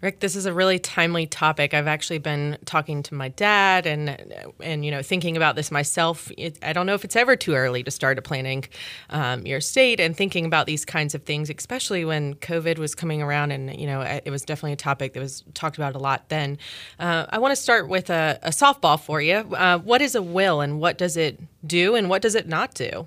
Rick, 0.00 0.20
this 0.20 0.34
is 0.34 0.46
a 0.46 0.52
really 0.54 0.78
timely 0.78 1.26
topic. 1.26 1.74
I've 1.74 1.86
actually 1.86 2.18
been 2.18 2.56
talking 2.64 3.02
to 3.02 3.14
my 3.14 3.28
dad 3.28 3.86
and 3.86 4.16
and 4.62 4.82
you 4.84 4.90
know 4.90 5.02
thinking 5.02 5.36
about 5.36 5.56
this 5.56 5.70
myself. 5.70 6.32
It, 6.38 6.58
I 6.62 6.72
don't 6.72 6.86
know 6.86 6.94
if 6.94 7.04
it's 7.04 7.16
ever 7.16 7.36
too 7.36 7.54
early 7.54 7.82
to 7.82 7.90
start 7.90 8.22
planning 8.24 8.64
um, 9.10 9.46
your 9.46 9.58
estate 9.58 10.00
and 10.00 10.16
thinking 10.16 10.46
about 10.46 10.66
these 10.66 10.86
kinds 10.86 11.14
of 11.14 11.24
things, 11.24 11.50
especially 11.50 12.04
when 12.06 12.34
COVID 12.36 12.78
was 12.78 12.94
coming 12.94 13.20
around 13.20 13.50
and 13.50 13.78
you 13.78 13.86
know 13.86 14.00
it 14.00 14.30
was 14.30 14.42
definitely 14.42 14.72
a 14.72 14.76
topic 14.76 15.12
that 15.12 15.20
was 15.20 15.44
talked 15.52 15.76
about 15.76 15.94
a 15.94 15.98
lot 15.98 16.28
then. 16.30 16.56
Uh, 16.98 17.26
I 17.28 17.38
want 17.38 17.52
to 17.52 17.56
start 17.56 17.88
with 17.88 18.08
a, 18.08 18.38
a 18.42 18.50
softball 18.50 18.98
for 18.98 19.20
you. 19.20 19.34
Uh, 19.34 19.78
what 19.78 20.00
is 20.00 20.14
a 20.14 20.22
will 20.22 20.62
and 20.62 20.80
what 20.80 20.96
does 20.96 21.18
it 21.18 21.38
do 21.66 21.94
and 21.94 22.08
what 22.08 22.22
does 22.22 22.34
it 22.34 22.48
not 22.48 22.72
do? 22.72 23.06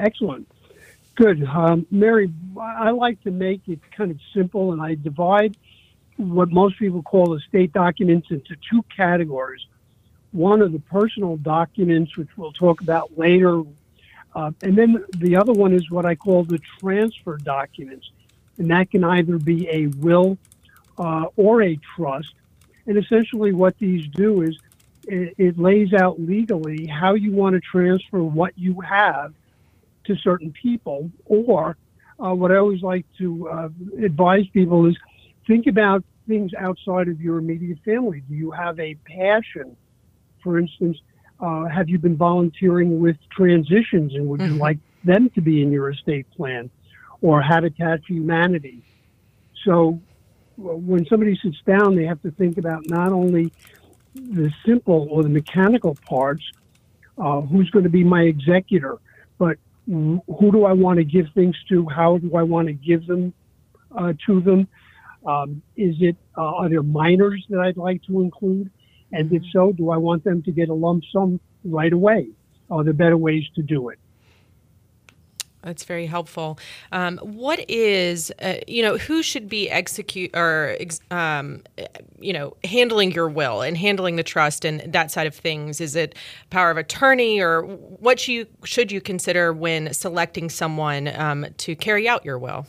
Excellent. 0.00 0.48
Good. 1.14 1.44
Um, 1.44 1.86
Mary, 1.90 2.32
I 2.58 2.90
like 2.90 3.22
to 3.24 3.30
make 3.30 3.68
it 3.68 3.80
kind 3.96 4.10
of 4.10 4.18
simple, 4.34 4.72
and 4.72 4.80
I 4.80 4.94
divide 4.94 5.56
what 6.16 6.50
most 6.50 6.78
people 6.78 7.02
call 7.02 7.34
estate 7.34 7.72
documents 7.72 8.28
into 8.30 8.56
two 8.70 8.82
categories. 8.94 9.60
One 10.30 10.62
are 10.62 10.68
the 10.68 10.78
personal 10.78 11.36
documents, 11.36 12.16
which 12.16 12.28
we'll 12.36 12.52
talk 12.52 12.80
about 12.80 13.18
later. 13.18 13.62
Uh, 14.34 14.52
and 14.62 14.76
then 14.76 15.04
the 15.18 15.36
other 15.36 15.52
one 15.52 15.74
is 15.74 15.90
what 15.90 16.06
I 16.06 16.14
call 16.14 16.44
the 16.44 16.60
transfer 16.80 17.36
documents. 17.36 18.10
And 18.56 18.70
that 18.70 18.90
can 18.90 19.04
either 19.04 19.36
be 19.36 19.68
a 19.68 19.88
will 19.88 20.38
uh, 20.96 21.26
or 21.36 21.62
a 21.62 21.78
trust. 21.94 22.32
And 22.86 22.96
essentially, 22.96 23.52
what 23.52 23.76
these 23.78 24.06
do 24.08 24.42
is 24.42 24.58
it, 25.06 25.34
it 25.36 25.58
lays 25.58 25.92
out 25.92 26.18
legally 26.18 26.86
how 26.86 27.14
you 27.14 27.32
want 27.32 27.54
to 27.54 27.60
transfer 27.60 28.22
what 28.22 28.56
you 28.56 28.80
have 28.80 29.34
to 30.04 30.16
certain 30.16 30.52
people. 30.52 31.10
Or 31.24 31.76
uh, 32.18 32.34
what 32.34 32.52
I 32.52 32.56
always 32.56 32.82
like 32.82 33.06
to 33.18 33.48
uh, 33.48 33.68
advise 34.04 34.44
people 34.52 34.86
is 34.86 34.96
think 35.46 35.66
about 35.66 36.04
things 36.28 36.52
outside 36.58 37.08
of 37.08 37.20
your 37.20 37.38
immediate 37.38 37.78
family. 37.84 38.22
Do 38.28 38.34
you 38.34 38.50
have 38.50 38.78
a 38.78 38.94
passion? 39.06 39.76
For 40.42 40.58
instance, 40.58 40.98
uh, 41.40 41.64
have 41.64 41.88
you 41.88 41.98
been 41.98 42.16
volunteering 42.16 43.00
with 43.00 43.16
transitions 43.30 44.14
and 44.14 44.28
would 44.28 44.40
you 44.40 44.54
like 44.54 44.78
them 45.04 45.30
to 45.30 45.40
be 45.40 45.62
in 45.62 45.72
your 45.72 45.90
estate 45.90 46.26
plan? 46.36 46.70
Or 47.20 47.42
Habitat 47.42 48.04
for 48.06 48.12
Humanity. 48.12 48.82
So 49.64 50.00
when 50.56 51.06
somebody 51.06 51.38
sits 51.42 51.58
down, 51.66 51.96
they 51.96 52.04
have 52.04 52.20
to 52.22 52.30
think 52.32 52.58
about 52.58 52.88
not 52.88 53.12
only 53.12 53.52
the 54.14 54.52
simple 54.66 55.08
or 55.10 55.22
the 55.22 55.28
mechanical 55.28 55.96
parts, 56.08 56.44
uh, 57.18 57.40
who's 57.40 57.70
going 57.70 57.84
to 57.84 57.90
be 57.90 58.04
my 58.04 58.22
executor, 58.22 58.98
but 59.38 59.58
who 59.86 60.52
do 60.52 60.64
I 60.64 60.72
want 60.72 60.98
to 60.98 61.04
give 61.04 61.26
things 61.34 61.56
to? 61.68 61.86
How 61.88 62.18
do 62.18 62.36
I 62.36 62.42
want 62.42 62.68
to 62.68 62.72
give 62.72 63.06
them 63.06 63.32
uh, 63.96 64.12
to 64.26 64.40
them? 64.40 64.68
Um, 65.26 65.62
is 65.76 65.96
it 66.00 66.16
uh, 66.36 66.42
are 66.42 66.68
there 66.68 66.82
minors 66.82 67.44
that 67.50 67.60
I'd 67.60 67.76
like 67.76 68.02
to 68.04 68.20
include? 68.20 68.70
And 69.12 69.32
if 69.32 69.42
so, 69.52 69.72
do 69.72 69.90
I 69.90 69.96
want 69.96 70.24
them 70.24 70.42
to 70.44 70.52
get 70.52 70.68
a 70.68 70.74
lump 70.74 71.04
sum 71.12 71.38
right 71.64 71.92
away? 71.92 72.28
are 72.72 72.82
there 72.82 72.94
better 72.94 73.16
ways 73.16 73.44
to 73.54 73.62
do 73.62 73.90
it. 73.90 73.98
That's 75.62 75.84
very 75.84 76.06
helpful. 76.06 76.58
Um, 76.90 77.18
what 77.18 77.64
is, 77.70 78.32
uh, 78.42 78.54
you 78.66 78.82
know, 78.82 78.98
who 78.98 79.22
should 79.22 79.48
be 79.48 79.70
execute 79.70 80.30
or, 80.34 80.76
um, 81.10 81.62
you 82.18 82.32
know, 82.32 82.56
handling 82.64 83.12
your 83.12 83.28
will 83.28 83.62
and 83.62 83.76
handling 83.76 84.16
the 84.16 84.24
trust 84.24 84.64
and 84.64 84.80
that 84.92 85.12
side 85.12 85.28
of 85.28 85.34
things? 85.34 85.80
Is 85.80 85.94
it 85.94 86.16
power 86.50 86.70
of 86.70 86.78
attorney 86.78 87.40
or 87.40 87.62
what 87.62 88.26
you 88.26 88.46
should 88.64 88.90
you 88.90 89.00
consider 89.00 89.52
when 89.52 89.92
selecting 89.92 90.50
someone 90.50 91.08
um, 91.16 91.46
to 91.58 91.76
carry 91.76 92.08
out 92.08 92.24
your 92.24 92.38
will? 92.38 92.66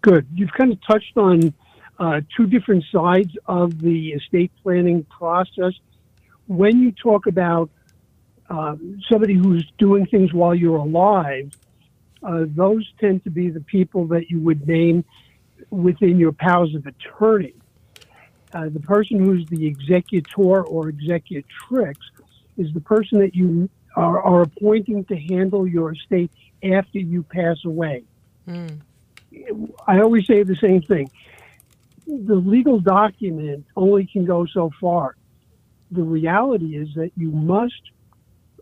Good. 0.00 0.26
You've 0.32 0.52
kind 0.52 0.72
of 0.72 0.78
touched 0.86 1.16
on 1.16 1.52
uh, 1.98 2.20
two 2.36 2.46
different 2.46 2.84
sides 2.90 3.36
of 3.46 3.80
the 3.80 4.12
estate 4.12 4.52
planning 4.62 5.04
process. 5.04 5.72
When 6.46 6.80
you 6.80 6.92
talk 6.92 7.26
about 7.26 7.68
um, 8.50 9.00
somebody 9.08 9.34
who's 9.34 9.70
doing 9.78 10.06
things 10.06 10.32
while 10.32 10.54
you're 10.54 10.76
alive, 10.76 11.52
uh, 12.22 12.44
those 12.46 12.90
tend 13.00 13.24
to 13.24 13.30
be 13.30 13.50
the 13.50 13.60
people 13.60 14.06
that 14.08 14.30
you 14.30 14.40
would 14.40 14.66
name 14.66 15.04
within 15.70 16.18
your 16.18 16.32
powers 16.32 16.74
of 16.74 16.86
attorney. 16.86 17.54
Uh, 18.52 18.68
the 18.70 18.80
person 18.80 19.22
who's 19.22 19.46
the 19.46 19.66
executor 19.66 20.64
or 20.64 20.88
executrix 20.88 21.98
is 22.56 22.72
the 22.72 22.80
person 22.80 23.18
that 23.18 23.34
you 23.34 23.68
are, 23.94 24.22
are 24.22 24.42
appointing 24.42 25.04
to 25.04 25.16
handle 25.16 25.66
your 25.66 25.92
estate 25.92 26.30
after 26.62 26.98
you 26.98 27.22
pass 27.22 27.58
away. 27.64 28.02
Mm. 28.48 28.80
I 29.86 30.00
always 30.00 30.26
say 30.26 30.42
the 30.42 30.56
same 30.56 30.80
thing. 30.80 31.10
The 32.06 32.34
legal 32.34 32.80
document 32.80 33.66
only 33.76 34.06
can 34.06 34.24
go 34.24 34.46
so 34.46 34.70
far. 34.80 35.16
The 35.90 36.02
reality 36.02 36.76
is 36.76 36.88
that 36.94 37.12
you 37.16 37.30
must 37.30 37.82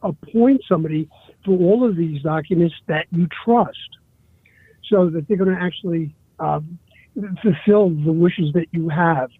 appoint 0.08 0.62
somebody 0.68 1.08
for 1.44 1.52
all 1.52 1.88
of 1.88 1.96
these 1.96 2.22
documents 2.22 2.74
that 2.86 3.06
you 3.10 3.28
trust 3.44 3.98
so 4.88 5.10
that 5.10 5.26
they're 5.26 5.36
going 5.36 5.54
to 5.54 5.60
actually 5.60 6.14
um, 6.38 6.78
fulfill 7.42 7.90
the 7.90 8.12
wishes 8.12 8.52
that 8.54 8.66
you 8.72 8.88
have. 8.88 9.30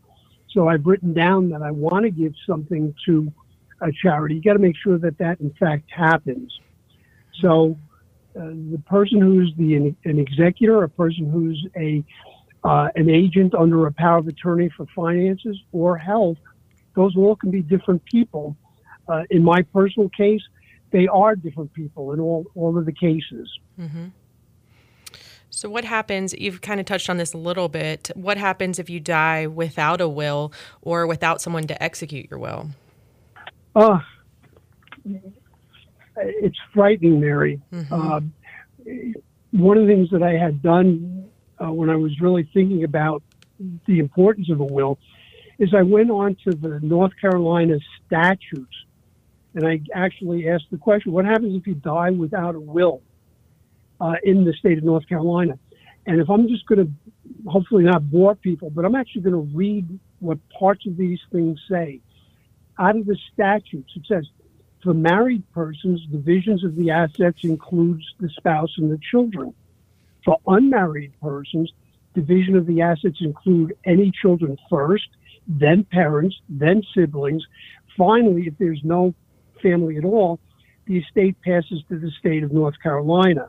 So 0.50 0.68
I've 0.68 0.87
written 0.87 1.12
down 1.12 1.50
that 1.50 1.62
I 1.62 1.70
want 1.70 2.05
to 2.05 2.11
give 2.11 2.33
something 2.46 2.94
to 3.07 3.33
a 3.81 3.92
charity. 3.92 4.37
You 4.37 4.42
got 4.42 4.55
to 4.55 4.59
make 4.59 4.76
sure 4.83 4.98
that 4.98 5.18
that 5.18 5.40
in 5.40 5.52
fact 5.59 5.90
happens. 5.90 6.59
So 7.42 7.79
uh, 8.38 8.48
the 8.72 8.83
person 8.87 9.20
who's 9.20 9.52
the 9.57 9.76
an 9.76 10.18
executor, 10.18 10.83
a 10.83 10.88
person 10.88 11.31
who's 11.31 11.66
a 11.76 12.02
uh, 12.64 12.88
an 12.96 13.09
agent 13.11 13.55
under 13.55 13.87
a 13.87 13.92
power 13.92 14.18
of 14.18 14.26
attorney 14.26 14.70
for 14.76 14.87
finances 14.94 15.57
or 15.72 15.96
health, 15.96 16.38
those 16.96 17.14
all 17.16 17.37
can 17.37 17.50
be 17.50 17.62
different 17.62 18.05
people 18.07 18.57
uh, 19.09 19.23
in 19.31 19.42
my 19.42 19.62
personal 19.62 20.09
case, 20.11 20.42
they 20.90 21.07
are 21.09 21.37
different 21.37 21.73
people 21.73 22.12
in 22.12 22.21
all, 22.21 22.47
all 22.55 22.79
of 22.79 22.87
the 22.87 22.92
cases. 22.92 23.51
Mm-hmm. 23.79 24.07
So, 25.51 25.71
what 25.71 25.85
happens? 25.85 26.35
You've 26.35 26.61
kind 26.61 26.81
of 26.81 26.87
touched 26.87 27.09
on 27.09 27.16
this 27.16 27.33
a 27.33 27.38
little 27.38 27.69
bit. 27.69 28.11
What 28.14 28.37
happens 28.37 28.79
if 28.79 28.90
you 28.90 29.01
die 29.01 29.47
without 29.47 30.01
a 30.01 30.09
will 30.09 30.53
or 30.83 31.07
without 31.07 31.40
someone 31.40 31.66
to 31.69 31.83
execute 31.83 32.31
your 32.31 32.38
will? 32.38 32.71
Uh, 33.75 34.01
it's 36.16 36.59
frightening, 36.75 37.21
Mary. 37.21 37.61
Mm-hmm. 37.73 37.95
Uh, 37.95 38.21
one 39.53 39.79
of 39.79 39.87
the 39.87 39.92
things 39.92 40.11
that 40.11 40.23
I 40.23 40.33
had 40.33 40.62
done 40.62 41.31
uh, 41.59 41.73
when 41.73 41.90
I 41.90 41.97
was 41.97 42.21
really 42.21 42.49
thinking 42.53 42.85
about 42.85 43.23
the 43.87 43.99
importance 43.99 44.51
of 44.51 44.61
a 44.61 44.64
will 44.64 44.99
is 45.59 45.73
I 45.75 45.83
went 45.83 46.11
on 46.11 46.37
to 46.45 46.51
the 46.51 46.81
North 46.83 47.12
Carolina 47.21 47.79
statutes 48.05 48.75
and 49.57 49.66
I 49.66 49.81
actually 49.95 50.49
asked 50.49 50.66
the 50.71 50.77
question, 50.77 51.12
what 51.12 51.25
happens 51.25 51.57
if 51.57 51.66
you 51.66 51.75
die 51.75 52.11
without 52.11 52.55
a 52.55 52.61
will 52.61 53.01
uh, 54.01 54.16
in 54.23 54.45
the 54.45 54.53
state 54.53 54.77
of 54.77 54.85
North 54.85 55.09
Carolina? 55.09 55.59
And 56.07 56.21
if 56.21 56.29
I'm 56.29 56.47
just 56.47 56.66
going 56.66 56.87
to 56.87 57.51
hopefully 57.51 57.83
not 57.83 58.11
bore 58.11 58.35
people, 58.35 58.69
but 58.69 58.85
I'm 58.85 58.95
actually 58.95 59.23
going 59.23 59.33
to 59.33 59.57
read 59.57 59.99
what 60.21 60.38
parts 60.51 60.87
of 60.87 60.99
these 60.99 61.19
things 61.33 61.59
say. 61.71 62.01
Out 62.79 62.97
of 62.97 63.07
the 63.07 63.16
statutes, 63.33 63.90
it 63.97 64.03
says, 64.07 64.27
for 64.83 64.92
married 64.92 65.42
persons, 65.53 66.07
divisions 66.12 66.62
of 66.62 66.77
the 66.77 66.90
assets 66.90 67.38
includes 67.42 68.05
the 68.21 68.29
spouse 68.29 68.75
and 68.77 68.92
the 68.92 69.01
children. 69.11 69.55
For 70.23 70.38
unmarried 70.47 71.14
persons, 71.23 71.73
division 72.14 72.57
of 72.57 72.66
the 72.66 72.83
assets 72.83 73.16
include 73.21 73.75
any 73.87 74.12
children 74.23 74.59
first, 74.69 75.09
then 75.49 75.85
parents, 75.85 76.37
then 76.51 76.83
siblings. 76.95 77.42
Finally, 77.97 78.42
if 78.49 78.55
there's 78.59 78.83
no 78.85 79.14
family 79.62 79.97
at 79.97 80.05
all, 80.05 80.38
the 80.87 80.99
estate 80.99 81.37
passes 81.42 81.83
to 81.88 81.99
the 81.99 82.11
state 82.19 82.42
of 82.42 82.53
North 82.53 82.75
Carolina. 82.83 83.49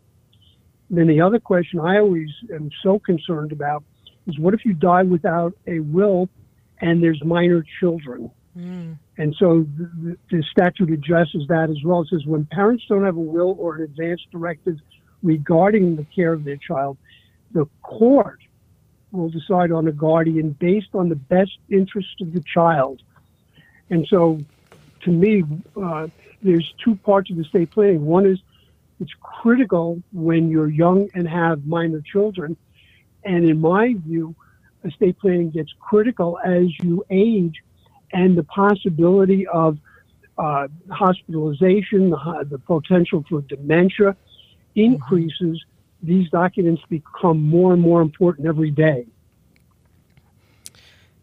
Then 0.89 1.07
the 1.07 1.21
other 1.21 1.39
question 1.39 1.79
I 1.79 1.99
always 1.99 2.29
am 2.53 2.69
so 2.81 2.99
concerned 2.99 3.51
about 3.51 3.83
is 4.25 4.39
what 4.39 4.53
if 4.53 4.65
you 4.65 4.73
die 4.73 5.03
without 5.03 5.53
a 5.67 5.79
will 5.79 6.29
and 6.79 7.03
there's 7.03 7.23
minor 7.23 7.63
children? 7.79 8.31
Mm. 8.57 8.97
And 9.17 9.35
so 9.37 9.65
the, 9.77 10.17
the, 10.31 10.43
statute 10.51 10.89
addresses 10.89 11.45
that 11.49 11.69
as 11.69 11.77
well. 11.83 12.01
It 12.01 12.07
says 12.09 12.25
when 12.25 12.45
parents 12.45 12.83
don't 12.89 13.05
have 13.05 13.15
a 13.15 13.19
will 13.19 13.55
or 13.59 13.75
an 13.75 13.83
advance 13.83 14.21
directive 14.31 14.77
regarding 15.21 15.95
the 15.95 16.05
care 16.05 16.33
of 16.33 16.43
their 16.43 16.57
child, 16.57 16.97
the 17.51 17.65
court 17.83 18.39
will 19.11 19.29
decide 19.29 19.71
on 19.71 19.87
a 19.87 19.91
guardian 19.91 20.51
based 20.59 20.89
on 20.93 21.09
the 21.09 21.15
best 21.15 21.57
interest 21.69 22.21
of 22.21 22.33
the 22.33 22.43
child. 22.53 23.01
And 23.89 24.07
so 24.09 24.39
to 25.07 25.13
me, 25.13 25.41
uh, 25.81 26.07
there's 26.41 26.73
two 26.83 26.95
parts 26.95 27.31
of 27.31 27.39
estate 27.39 27.71
planning. 27.71 28.05
One 28.05 28.25
is 28.25 28.39
it's 28.99 29.13
critical 29.21 30.03
when 30.11 30.49
you're 30.49 30.69
young 30.69 31.09
and 31.13 31.27
have 31.27 31.65
minor 31.65 32.01
children. 32.01 32.57
And 33.23 33.49
in 33.49 33.61
my 33.61 33.95
view, 34.05 34.35
estate 34.83 35.17
planning 35.19 35.51
gets 35.51 35.71
critical 35.79 36.39
as 36.43 36.67
you 36.83 37.05
age 37.09 37.55
and 38.11 38.37
the 38.37 38.43
possibility 38.43 39.47
of 39.47 39.77
uh, 40.37 40.67
hospitalization, 40.91 42.09
the, 42.09 42.47
the, 42.49 42.59
potential 42.59 43.23
for 43.29 43.41
dementia 43.41 44.15
increases. 44.75 45.63
These 46.03 46.29
documents 46.29 46.81
become 46.89 47.41
more 47.41 47.73
and 47.73 47.81
more 47.81 48.01
important 48.01 48.47
every 48.47 48.71
day. 48.71 49.07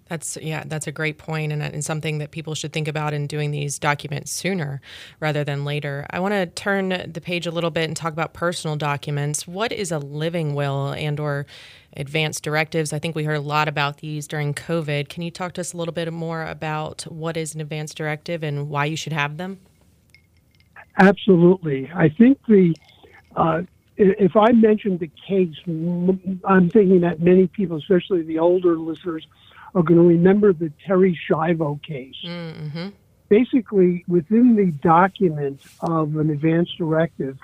That's 0.08 0.36
yeah, 0.40 0.64
that's 0.66 0.86
a 0.86 0.92
great 0.92 1.16
point 1.16 1.50
and, 1.52 1.62
and 1.62 1.82
something 1.82 2.18
that 2.18 2.30
people 2.30 2.54
should 2.54 2.72
think 2.72 2.88
about 2.88 3.14
in 3.14 3.26
doing 3.26 3.50
these 3.52 3.78
documents 3.78 4.30
sooner 4.30 4.82
rather 5.18 5.44
than 5.44 5.64
later. 5.64 6.06
I 6.10 6.20
want 6.20 6.32
to 6.32 6.46
turn 6.46 7.10
the 7.10 7.20
page 7.22 7.46
a 7.46 7.50
little 7.50 7.70
bit 7.70 7.84
and 7.84 7.96
talk 7.96 8.12
about 8.12 8.34
personal 8.34 8.76
documents. 8.76 9.48
What 9.48 9.72
is 9.72 9.90
a 9.90 9.98
living 9.98 10.54
will 10.54 10.92
and 10.92 11.18
or 11.18 11.46
advanced 11.96 12.42
directives? 12.42 12.92
I 12.92 12.98
think 12.98 13.16
we 13.16 13.24
heard 13.24 13.36
a 13.36 13.40
lot 13.40 13.66
about 13.66 13.98
these 13.98 14.28
during 14.28 14.52
COVID. 14.52 15.08
Can 15.08 15.22
you 15.22 15.30
talk 15.30 15.54
to 15.54 15.62
us 15.62 15.72
a 15.72 15.76
little 15.78 15.94
bit 15.94 16.12
more 16.12 16.44
about 16.44 17.02
what 17.02 17.38
is 17.38 17.54
an 17.54 17.62
advanced 17.62 17.96
directive 17.96 18.42
and 18.42 18.68
why 18.68 18.84
you 18.84 18.96
should 18.96 19.14
have 19.14 19.38
them? 19.38 19.60
Absolutely. 20.98 21.90
I 21.94 22.10
think 22.10 22.38
the 22.46 22.74
uh, 23.36 23.62
if 23.96 24.36
I 24.36 24.52
mentioned 24.52 25.00
the 25.00 25.10
case, 25.26 25.54
I'm 26.44 26.68
thinking 26.70 27.00
that 27.02 27.20
many 27.20 27.46
people, 27.46 27.76
especially 27.76 28.22
the 28.22 28.38
older 28.38 28.76
listeners, 28.76 29.26
are 29.74 29.82
going 29.82 30.00
to 30.00 30.06
remember 30.06 30.52
the 30.52 30.72
Terri 30.86 31.14
Schiavo 31.28 31.82
case. 31.82 32.14
Mm-hmm. 32.24 32.88
Basically, 33.28 34.04
within 34.06 34.54
the 34.54 34.70
document 34.86 35.60
of 35.80 36.16
an 36.16 36.30
advance 36.30 36.70
directive, 36.78 37.38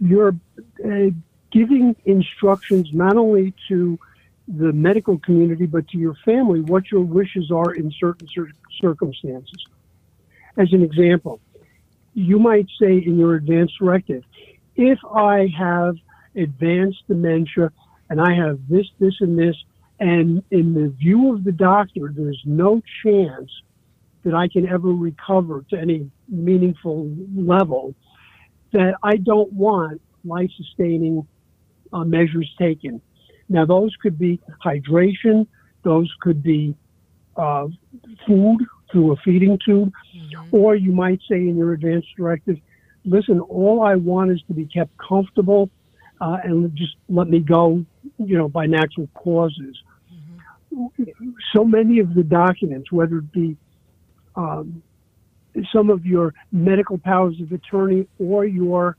you're 0.00 0.36
uh, 0.84 1.10
giving 1.50 1.96
instructions 2.04 2.88
not 2.92 3.16
only 3.16 3.54
to 3.68 3.98
the 4.46 4.72
medical 4.72 5.18
community 5.18 5.66
but 5.66 5.86
to 5.88 5.98
your 5.98 6.14
family 6.24 6.60
what 6.60 6.90
your 6.90 7.02
wishes 7.02 7.50
are 7.50 7.72
in 7.74 7.92
certain 7.98 8.26
cir- 8.34 8.50
circumstances. 8.80 9.66
As 10.56 10.72
an 10.72 10.82
example, 10.82 11.40
you 12.14 12.38
might 12.38 12.66
say 12.80 12.98
in 12.98 13.18
your 13.18 13.34
advance 13.34 13.72
directive, 13.78 14.24
if 14.76 14.98
I 15.04 15.48
have 15.56 15.96
advanced 16.34 17.06
dementia 17.08 17.72
and 18.08 18.20
I 18.20 18.34
have 18.34 18.58
this, 18.68 18.86
this, 18.98 19.14
and 19.20 19.38
this, 19.38 19.56
and 20.00 20.42
in 20.50 20.74
the 20.74 20.88
view 20.90 21.34
of 21.34 21.44
the 21.44 21.52
doctor, 21.52 22.12
there's 22.14 22.42
no 22.44 22.80
chance 23.02 23.50
that 24.24 24.34
I 24.34 24.48
can 24.48 24.68
ever 24.68 24.88
recover 24.88 25.64
to 25.70 25.78
any 25.78 26.10
meaningful 26.28 27.14
level, 27.34 27.94
that 28.72 28.94
I 29.02 29.16
don't 29.16 29.52
want 29.52 30.00
life 30.24 30.50
sustaining 30.56 31.26
uh, 31.92 32.04
measures 32.04 32.52
taken. 32.58 33.00
Now, 33.48 33.64
those 33.64 33.94
could 34.02 34.18
be 34.18 34.40
hydration, 34.64 35.46
those 35.82 36.12
could 36.20 36.42
be 36.42 36.76
uh, 37.36 37.68
food 38.26 38.58
through 38.92 39.12
a 39.12 39.16
feeding 39.16 39.58
tube, 39.64 39.92
mm-hmm. 40.14 40.54
or 40.54 40.76
you 40.76 40.92
might 40.92 41.20
say 41.28 41.36
in 41.36 41.56
your 41.56 41.72
advance 41.72 42.04
directive, 42.16 42.58
listen, 43.04 43.40
all 43.40 43.82
I 43.82 43.96
want 43.96 44.30
is 44.30 44.42
to 44.48 44.54
be 44.54 44.66
kept 44.66 44.90
comfortable 44.98 45.70
uh, 46.20 46.38
and 46.42 46.74
just 46.74 46.96
let 47.08 47.28
me 47.28 47.38
go, 47.38 47.84
you 48.18 48.36
know, 48.36 48.48
by 48.48 48.66
natural 48.66 49.08
causes 49.14 49.76
so 51.54 51.64
many 51.64 51.98
of 51.98 52.14
the 52.14 52.22
documents, 52.22 52.92
whether 52.92 53.18
it 53.18 53.32
be 53.32 53.56
um, 54.36 54.82
some 55.72 55.90
of 55.90 56.06
your 56.06 56.34
medical 56.52 56.98
powers 56.98 57.40
of 57.40 57.52
attorney 57.52 58.06
or 58.18 58.44
your 58.44 58.96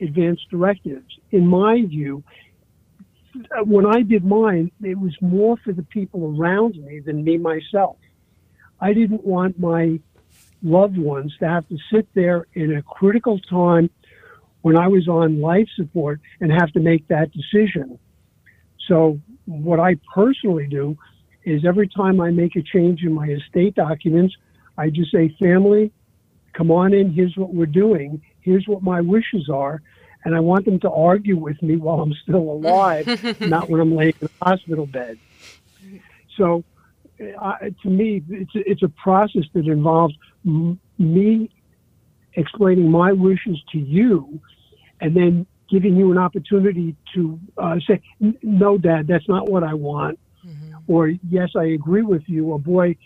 advance 0.00 0.40
directives. 0.50 1.18
In 1.30 1.46
my 1.46 1.84
view, 1.84 2.22
when 3.64 3.86
I 3.86 4.02
did 4.02 4.24
mine, 4.24 4.70
it 4.82 4.98
was 4.98 5.14
more 5.20 5.56
for 5.58 5.72
the 5.72 5.82
people 5.82 6.36
around 6.36 6.76
me 6.76 7.00
than 7.00 7.22
me 7.22 7.38
myself. 7.38 7.96
I 8.80 8.92
didn't 8.92 9.24
want 9.24 9.58
my 9.58 10.00
loved 10.62 10.98
ones 10.98 11.34
to 11.40 11.48
have 11.48 11.68
to 11.68 11.76
sit 11.92 12.08
there 12.14 12.46
in 12.54 12.76
a 12.76 12.82
critical 12.82 13.38
time 13.38 13.90
when 14.62 14.76
I 14.76 14.88
was 14.88 15.08
on 15.08 15.40
life 15.40 15.68
support 15.76 16.20
and 16.40 16.50
have 16.50 16.72
to 16.72 16.80
make 16.80 17.08
that 17.08 17.30
decision. 17.32 17.98
So, 18.88 19.20
what 19.50 19.80
I 19.80 19.96
personally 20.14 20.66
do 20.66 20.96
is 21.44 21.64
every 21.66 21.88
time 21.88 22.20
I 22.20 22.30
make 22.30 22.56
a 22.56 22.62
change 22.62 23.02
in 23.02 23.12
my 23.12 23.26
estate 23.26 23.74
documents, 23.74 24.34
I 24.78 24.90
just 24.90 25.10
say, 25.10 25.34
family, 25.38 25.92
come 26.56 26.70
on 26.70 26.94
in, 26.94 27.12
here's 27.12 27.34
what 27.36 27.52
we're 27.52 27.66
doing, 27.66 28.22
here's 28.42 28.64
what 28.66 28.82
my 28.82 29.00
wishes 29.00 29.48
are. 29.52 29.82
And 30.24 30.34
I 30.34 30.40
want 30.40 30.66
them 30.66 30.78
to 30.80 30.90
argue 30.90 31.36
with 31.36 31.60
me 31.62 31.76
while 31.76 32.00
I'm 32.00 32.14
still 32.22 32.36
alive, 32.36 33.06
not 33.40 33.70
when 33.70 33.80
I'm 33.80 33.96
laying 33.96 34.12
in 34.20 34.28
a 34.40 34.44
hospital 34.44 34.86
bed. 34.86 35.18
So, 36.36 36.62
uh, 37.40 37.54
to 37.82 37.88
me, 37.88 38.22
it's 38.28 38.54
a, 38.54 38.70
it's 38.70 38.82
a 38.82 38.92
process 39.02 39.42
that 39.54 39.66
involves 39.66 40.14
m- 40.46 40.78
me 40.98 41.50
explaining 42.34 42.90
my 42.90 43.12
wishes 43.12 43.58
to 43.72 43.78
you, 43.78 44.40
and 45.00 45.16
then 45.16 45.46
giving 45.70 45.96
you 45.96 46.10
an 46.10 46.18
opportunity 46.18 46.96
to 47.14 47.38
uh, 47.56 47.76
say, 47.86 48.02
"No, 48.42 48.78
Dad, 48.78 49.06
that's 49.06 49.28
not 49.28 49.48
what 49.48 49.62
I 49.62 49.74
want," 49.74 50.18
mm-hmm. 50.46 50.76
or 50.88 51.08
"Yes, 51.08 51.50
I 51.56 51.64
agree 51.64 52.02
with 52.02 52.22
you," 52.26 52.46
or 52.46 52.58
"Boy, 52.58 52.96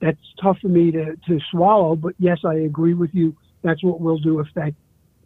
that's 0.00 0.20
tough 0.40 0.58
for 0.60 0.68
me 0.68 0.90
to, 0.92 1.16
to 1.28 1.40
swallow, 1.50 1.96
but 1.96 2.14
yes, 2.18 2.38
I 2.44 2.54
agree 2.54 2.94
with 2.94 3.14
you. 3.14 3.36
That's 3.62 3.82
what 3.82 4.00
we'll 4.00 4.18
do 4.18 4.40
if 4.40 4.48
that 4.54 4.74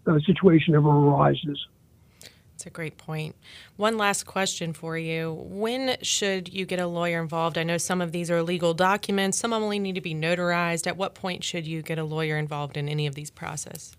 uh, 0.07 0.19
situation 0.27 0.75
ever 0.75 0.89
arises." 0.89 1.67
That's 2.57 2.67
a 2.67 2.71
great 2.71 2.97
point. 2.97 3.37
One 3.77 3.99
last 3.99 4.25
question 4.25 4.73
for 4.73 4.97
you. 4.97 5.45
When 5.45 5.99
should 6.01 6.55
you 6.55 6.65
get 6.65 6.81
a 6.81 6.87
lawyer 6.87 7.21
involved? 7.21 7.59
I 7.59 7.65
know 7.65 7.77
some 7.77 8.01
of 8.01 8.13
these 8.13 8.31
are 8.31 8.43
legal 8.43 8.73
documents, 8.73 9.37
some 9.37 9.53
only 9.53 9.79
need 9.79 9.95
to 9.97 10.01
be 10.01 10.15
notarized. 10.15 10.87
At 10.87 10.97
what 10.97 11.15
point 11.15 11.45
should 11.45 11.67
you 11.67 11.83
get 11.83 11.99
a 11.99 12.05
lawyer 12.05 12.39
involved 12.39 12.79
in 12.79 12.89
any 12.89 13.07
of 13.07 13.15
these 13.15 13.31
process? 13.31 13.95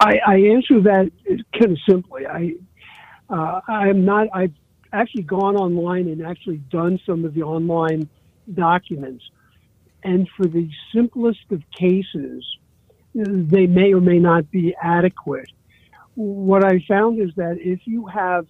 I, 0.00 0.18
I 0.26 0.34
answer 0.36 0.80
that 0.82 1.10
kind 1.52 1.72
of 1.72 1.78
simply. 1.88 2.26
I 2.26 2.54
uh, 3.28 3.60
I'm 3.68 4.04
not. 4.04 4.28
I've 4.32 4.54
actually 4.92 5.22
gone 5.22 5.56
online 5.56 6.08
and 6.08 6.26
actually 6.26 6.56
done 6.56 6.98
some 7.06 7.24
of 7.24 7.34
the 7.34 7.42
online 7.42 8.08
documents, 8.52 9.22
and 10.02 10.28
for 10.36 10.46
the 10.46 10.68
simplest 10.94 11.40
of 11.50 11.62
cases, 11.78 12.44
they 13.14 13.66
may 13.66 13.92
or 13.92 14.00
may 14.00 14.18
not 14.18 14.50
be 14.50 14.74
adequate. 14.82 15.50
What 16.14 16.64
I 16.64 16.84
found 16.88 17.20
is 17.20 17.30
that 17.36 17.58
if 17.60 17.80
you 17.84 18.06
have 18.06 18.46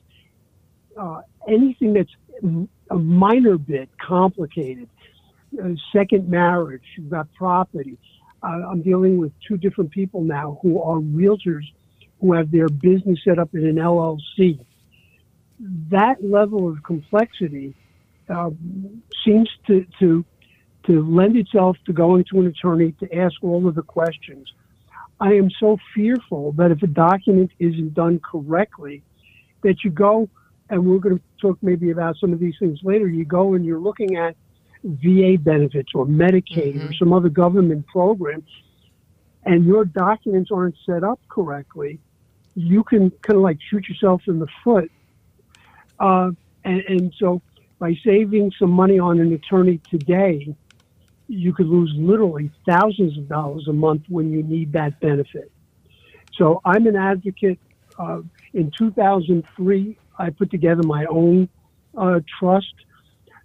uh, 0.98 1.22
anything 1.48 1.92
that's 1.92 2.68
a 2.90 2.94
minor 2.96 3.58
bit 3.58 3.90
complicated, 4.00 4.88
uh, 5.62 5.70
second 5.92 6.28
marriage, 6.28 6.82
you've 6.96 7.10
got 7.10 7.32
property. 7.34 7.98
Uh, 8.42 8.68
I'm 8.70 8.82
dealing 8.82 9.18
with 9.18 9.32
two 9.46 9.56
different 9.56 9.90
people 9.90 10.22
now 10.22 10.58
who 10.62 10.80
are 10.82 10.98
realtors 10.98 11.64
who 12.20 12.34
have 12.34 12.50
their 12.50 12.68
business 12.68 13.18
set 13.24 13.38
up 13.38 13.54
in 13.54 13.66
an 13.66 13.76
LLC. 13.76 14.64
That 15.90 16.22
level 16.22 16.68
of 16.68 16.82
complexity 16.82 17.74
uh, 18.28 18.50
seems 19.24 19.48
to, 19.66 19.86
to 19.98 20.24
to 20.86 21.06
lend 21.06 21.36
itself 21.36 21.76
to 21.84 21.92
going 21.92 22.24
to 22.30 22.40
an 22.40 22.46
attorney 22.46 22.92
to 22.92 23.14
ask 23.14 23.34
all 23.42 23.68
of 23.68 23.74
the 23.74 23.82
questions. 23.82 24.50
I 25.20 25.34
am 25.34 25.50
so 25.60 25.76
fearful 25.94 26.52
that 26.52 26.70
if 26.70 26.82
a 26.82 26.86
document 26.86 27.50
isn't 27.58 27.92
done 27.92 28.20
correctly, 28.20 29.02
that 29.62 29.84
you 29.84 29.90
go, 29.90 30.28
and 30.70 30.86
we're 30.86 30.98
going 30.98 31.18
to 31.18 31.24
talk 31.40 31.58
maybe 31.60 31.90
about 31.90 32.16
some 32.16 32.32
of 32.32 32.38
these 32.38 32.54
things 32.58 32.78
later, 32.82 33.06
you 33.06 33.26
go 33.26 33.54
and 33.54 33.64
you're 33.64 33.80
looking 33.80 34.16
at 34.16 34.36
VA 34.84 35.36
benefits 35.38 35.92
or 35.94 36.06
Medicaid 36.06 36.76
mm-hmm. 36.76 36.88
or 36.88 36.94
some 36.94 37.12
other 37.12 37.28
government 37.28 37.86
program, 37.86 38.44
and 39.44 39.64
your 39.64 39.84
documents 39.84 40.50
aren't 40.52 40.76
set 40.86 41.04
up 41.04 41.20
correctly, 41.28 41.98
you 42.54 42.82
can 42.84 43.10
kind 43.22 43.36
of 43.36 43.42
like 43.42 43.58
shoot 43.70 43.88
yourself 43.88 44.22
in 44.26 44.38
the 44.38 44.48
foot. 44.64 44.90
Uh, 45.98 46.30
and, 46.64 46.80
and 46.88 47.14
so 47.18 47.40
by 47.78 47.94
saving 48.04 48.52
some 48.58 48.70
money 48.70 48.98
on 48.98 49.20
an 49.20 49.32
attorney 49.32 49.80
today, 49.90 50.54
you 51.28 51.52
could 51.52 51.66
lose 51.66 51.92
literally 51.96 52.50
thousands 52.66 53.16
of 53.16 53.28
dollars 53.28 53.66
a 53.68 53.72
month 53.72 54.02
when 54.08 54.30
you 54.32 54.42
need 54.42 54.72
that 54.72 54.98
benefit. 55.00 55.50
So 56.36 56.60
I'm 56.64 56.86
an 56.86 56.96
advocate. 56.96 57.58
Uh, 57.98 58.22
in 58.52 58.70
2003, 58.76 59.96
I 60.18 60.30
put 60.30 60.50
together 60.50 60.82
my 60.82 61.04
own 61.06 61.48
uh, 61.96 62.20
trust. 62.38 62.74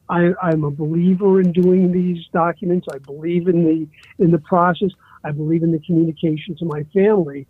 I, 0.09 0.33
I'm 0.41 0.63
a 0.63 0.71
believer 0.71 1.41
in 1.41 1.51
doing 1.51 1.91
these 1.91 2.25
documents. 2.31 2.87
I 2.93 2.99
believe 2.99 3.47
in 3.47 3.63
the 3.63 4.23
in 4.23 4.31
the 4.31 4.37
process. 4.39 4.91
I 5.23 5.31
believe 5.31 5.63
in 5.63 5.71
the 5.71 5.79
communication 5.79 6.55
to 6.57 6.65
my 6.65 6.83
family. 6.93 7.47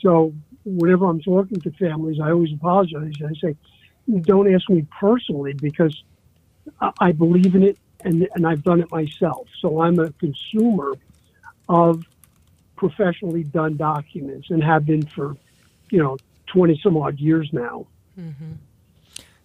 So 0.00 0.34
whenever 0.64 1.06
I'm 1.06 1.20
talking 1.20 1.60
to 1.60 1.70
families, 1.72 2.18
I 2.20 2.30
always 2.30 2.52
apologize. 2.52 3.14
I 3.24 3.32
say, 3.40 3.56
don't 4.20 4.52
ask 4.52 4.68
me 4.68 4.86
personally 5.00 5.54
because 5.54 6.02
I 7.00 7.12
believe 7.12 7.54
in 7.54 7.62
it 7.62 7.78
and, 8.04 8.28
and 8.34 8.46
I've 8.46 8.62
done 8.62 8.80
it 8.80 8.90
myself. 8.90 9.48
So 9.60 9.80
I'm 9.80 9.98
a 9.98 10.12
consumer 10.12 10.94
of 11.68 12.04
professionally 12.76 13.44
done 13.44 13.76
documents 13.76 14.50
and 14.50 14.62
have 14.62 14.84
been 14.84 15.06
for, 15.06 15.36
you 15.90 16.02
know, 16.02 16.16
20 16.46 16.80
some 16.82 16.96
odd 16.96 17.18
years 17.18 17.48
now. 17.52 17.86
Mm-hmm. 18.18 18.52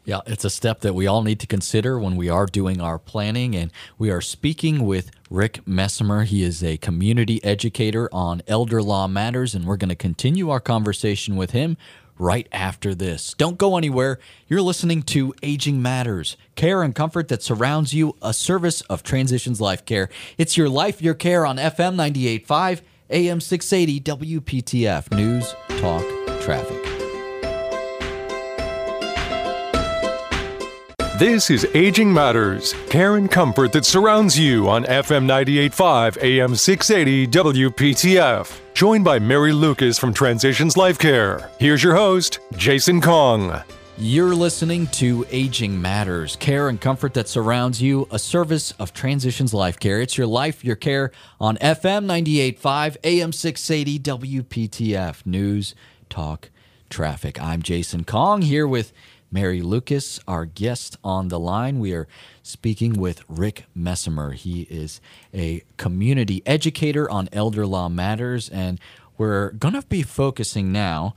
Yeah, 0.08 0.22
it's 0.26 0.46
a 0.46 0.50
step 0.50 0.80
that 0.82 0.96
we 0.96 1.06
all 1.06 1.22
need 1.22 1.42
to 1.42 1.48
consider 1.48 2.00
when 2.00 2.16
we 2.16 2.30
are 2.30 2.46
doing 2.46 2.80
our 2.80 2.98
planning. 2.98 3.54
And 3.58 3.74
we 3.98 4.10
are 4.10 4.22
speaking 4.22 4.86
with 4.86 5.12
Rick 5.30 5.66
Messimer. 5.66 6.24
He 6.24 6.44
is 6.44 6.64
a 6.64 6.78
community 6.78 7.44
educator 7.44 8.08
on 8.14 8.42
elder 8.48 8.82
law 8.82 9.10
matters, 9.10 9.54
and 9.54 9.66
we're 9.66 9.76
going 9.76 9.90
to 9.90 9.96
continue 9.96 10.50
our 10.50 10.62
conversation 10.62 11.36
with 11.36 11.52
him 11.52 11.76
right 12.18 12.48
after 12.54 12.96
this. 12.96 13.36
Don't 13.38 13.58
go 13.58 13.76
anywhere. 13.76 14.18
You're 14.48 14.62
listening 14.62 15.04
to 15.04 15.34
Aging 15.44 15.82
Matters, 15.82 16.38
care 16.56 16.84
and 16.84 16.96
comfort 16.96 17.28
that 17.28 17.44
surrounds 17.44 17.94
you, 17.94 18.16
a 18.22 18.34
service 18.34 18.80
of 18.84 19.04
Transitions 19.04 19.60
Life 19.60 19.84
Care. 19.84 20.08
It's 20.38 20.56
your 20.56 20.70
life, 20.70 21.02
your 21.02 21.16
care 21.16 21.46
on 21.46 21.58
FM 21.58 21.96
98.5, 21.98 22.80
AM 23.10 23.42
680, 23.42 24.00
WPTF 24.00 25.12
News, 25.14 25.54
Talk, 25.82 26.06
Traffic. 26.42 26.97
This 31.18 31.50
is 31.50 31.66
Aging 31.74 32.14
Matters, 32.14 32.76
care 32.92 33.16
and 33.16 33.32
comfort 33.32 33.72
that 33.72 33.86
surrounds 33.86 34.38
you 34.38 34.70
on 34.70 34.84
FM 34.84 35.26
98.5, 35.26 36.22
AM 36.22 36.54
680, 36.54 37.28
WPTF. 37.28 38.60
Joined 38.76 39.04
by 39.04 39.18
Mary 39.18 39.52
Lucas 39.52 39.98
from 39.98 40.14
Transitions 40.14 40.78
Life 40.78 41.00
Care. 41.00 41.50
Here's 41.60 41.82
your 41.82 41.96
host, 41.96 42.38
Jason 42.56 43.02
Kong. 43.02 43.64
You're 43.98 44.36
listening 44.36 44.86
to 44.88 45.26
Aging 45.32 45.82
Matters, 45.82 46.36
care 46.36 46.70
and 46.70 46.80
comfort 46.80 47.16
that 47.16 47.28
surrounds 47.28 47.82
you, 47.82 48.08
a 48.12 48.20
service 48.20 48.74
of 48.74 48.94
Transitions 48.94 49.56
Life 49.56 49.80
Care. 49.80 50.00
It's 50.00 50.20
your 50.20 50.28
life, 50.28 50.64
your 50.64 50.76
care 50.76 51.10
on 51.42 51.58
FM 51.58 52.06
98.5, 52.06 52.98
AM 53.04 53.32
680, 53.32 53.98
WPTF 53.98 55.26
News, 55.26 55.74
Talk, 56.12 56.52
Traffic. 56.92 57.42
I'm 57.42 57.64
Jason 57.64 58.04
Kong 58.04 58.44
here 58.44 58.68
with 58.68 58.94
Mary 59.32 59.62
Lucas, 59.62 60.20
our 60.28 60.46
guest 60.46 60.98
on 61.04 61.28
the 61.28 61.40
line. 61.40 61.80
We 61.80 61.94
are 61.94 62.08
speaking 62.44 62.94
with 62.94 63.24
Rick 63.28 63.66
Messimer. 63.78 64.34
He 64.34 64.62
is 64.64 65.02
a 65.34 65.64
community 65.78 66.42
educator 66.46 67.10
on 67.10 67.28
elder 67.34 67.66
law 67.66 67.90
matters, 67.90 68.50
and 68.50 68.80
we're 69.18 69.52
going 69.52 69.74
to 69.74 69.82
be 69.84 70.02
focusing 70.04 70.72
now 70.72 71.16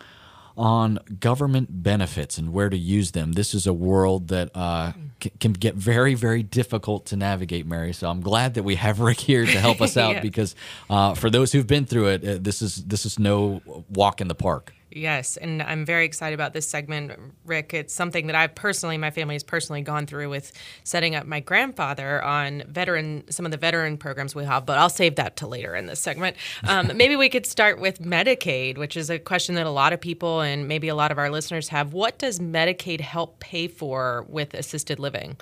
on 0.57 0.99
government 1.21 1.83
benefits 1.83 2.37
and 2.37 2.53
where 2.53 2.69
to 2.69 2.77
use 2.77 3.13
them. 3.13 3.33
This 3.33 3.55
is 3.55 3.67
a 3.67 3.73
world 3.73 4.29
that 4.29 4.55
uh, 4.55 4.93
c- 5.23 5.33
can 5.41 5.53
get 5.53 5.75
very, 5.75 6.15
very 6.15 6.43
difficult 6.43 7.07
to 7.07 7.17
navigate, 7.17 7.67
Mary. 7.67 7.93
So 7.93 8.11
I'm 8.11 8.21
glad 8.21 8.55
that 8.55 8.63
we 8.63 8.75
have 8.75 9.01
Rick 9.01 9.21
here 9.21 9.47
to 9.47 9.61
help 9.61 9.81
us 9.81 9.97
out 9.97 10.17
yeah. 10.17 10.21
because 10.21 10.55
uh, 10.91 11.15
for 11.15 11.31
those 11.31 11.53
who've 11.53 11.67
been 11.67 11.87
through 11.87 12.09
it, 12.09 12.29
uh, 12.29 12.39
this 12.41 12.61
is 12.61 12.85
this 12.85 13.07
is 13.07 13.19
no 13.19 13.63
walk 13.89 14.21
in 14.21 14.29
the 14.29 14.35
park. 14.35 14.75
Yes, 14.93 15.37
and 15.37 15.63
I'm 15.63 15.85
very 15.85 16.05
excited 16.05 16.35
about 16.35 16.53
this 16.53 16.67
segment, 16.67 17.13
Rick. 17.47 17.73
It's 17.73 17.95
something 17.95 18.27
that 18.27 18.35
I've 18.35 18.57
personally, 18.57 18.99
my 18.99 19.13
family 19.13 19.37
has 19.37 19.45
personally 19.45 19.83
gone 19.83 20.05
through 20.05 20.29
with 20.31 20.53
setting 20.83 21.15
up 21.15 21.27
my 21.27 21.39
grandfather 21.39 22.21
on 22.25 22.65
veteran, 22.67 23.23
some 23.31 23.45
of 23.45 23.53
the 23.53 23.57
veteran 23.57 23.99
programs 23.99 24.35
we 24.35 24.45
have, 24.45 24.67
but 24.67 24.79
I'll 24.79 24.91
save 24.91 25.15
that 25.15 25.37
to 25.37 25.47
later 25.47 25.77
in 25.77 25.87
this 25.87 26.01
segment. 26.01 26.37
Um, 26.65 26.91
maybe 26.97 27.15
we 27.15 27.29
could 27.29 27.47
start 27.47 27.81
with 27.81 28.01
Medicaid, 28.01 28.79
which 28.79 28.97
is 28.97 29.11
a 29.11 29.19
question 29.21 29.55
that 29.55 29.67
a 29.67 29.71
lot 29.71 29.93
of 29.93 30.01
people 30.01 30.41
and 30.41 30.67
maybe 30.67 30.89
a 30.89 30.97
lot 30.97 31.13
of 31.13 31.19
our 31.19 31.31
listeners 31.31 31.69
have. 31.69 31.93
What 31.93 32.19
does 32.19 32.41
Medicaid 32.41 33.01
help 33.01 33.39
pay 33.39 33.69
for 33.69 34.27
with 34.29 34.55
assisted 34.55 34.99
living? 34.99 35.37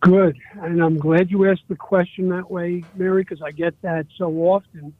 Good. 0.00 0.36
And 0.60 0.82
I'm 0.82 0.98
glad 0.98 1.30
you 1.30 1.48
asked 1.48 1.68
the 1.68 1.76
question 1.76 2.30
that 2.30 2.50
way, 2.50 2.82
Mary, 2.96 3.22
because 3.22 3.40
I 3.40 3.52
get 3.52 3.80
that 3.82 4.06
so 4.18 4.28
often. 4.38 4.92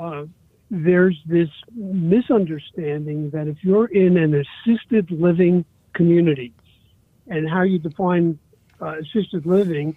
Uh, 0.00 0.24
there's 0.70 1.16
this 1.26 1.48
misunderstanding 1.74 3.30
that 3.30 3.46
if 3.46 3.58
you're 3.62 3.86
in 3.86 4.16
an 4.16 4.34
assisted 4.34 5.10
living 5.10 5.64
community, 5.94 6.52
and 7.28 7.48
how 7.48 7.62
you 7.62 7.78
define 7.78 8.38
uh, 8.80 8.98
assisted 8.98 9.46
living 9.46 9.96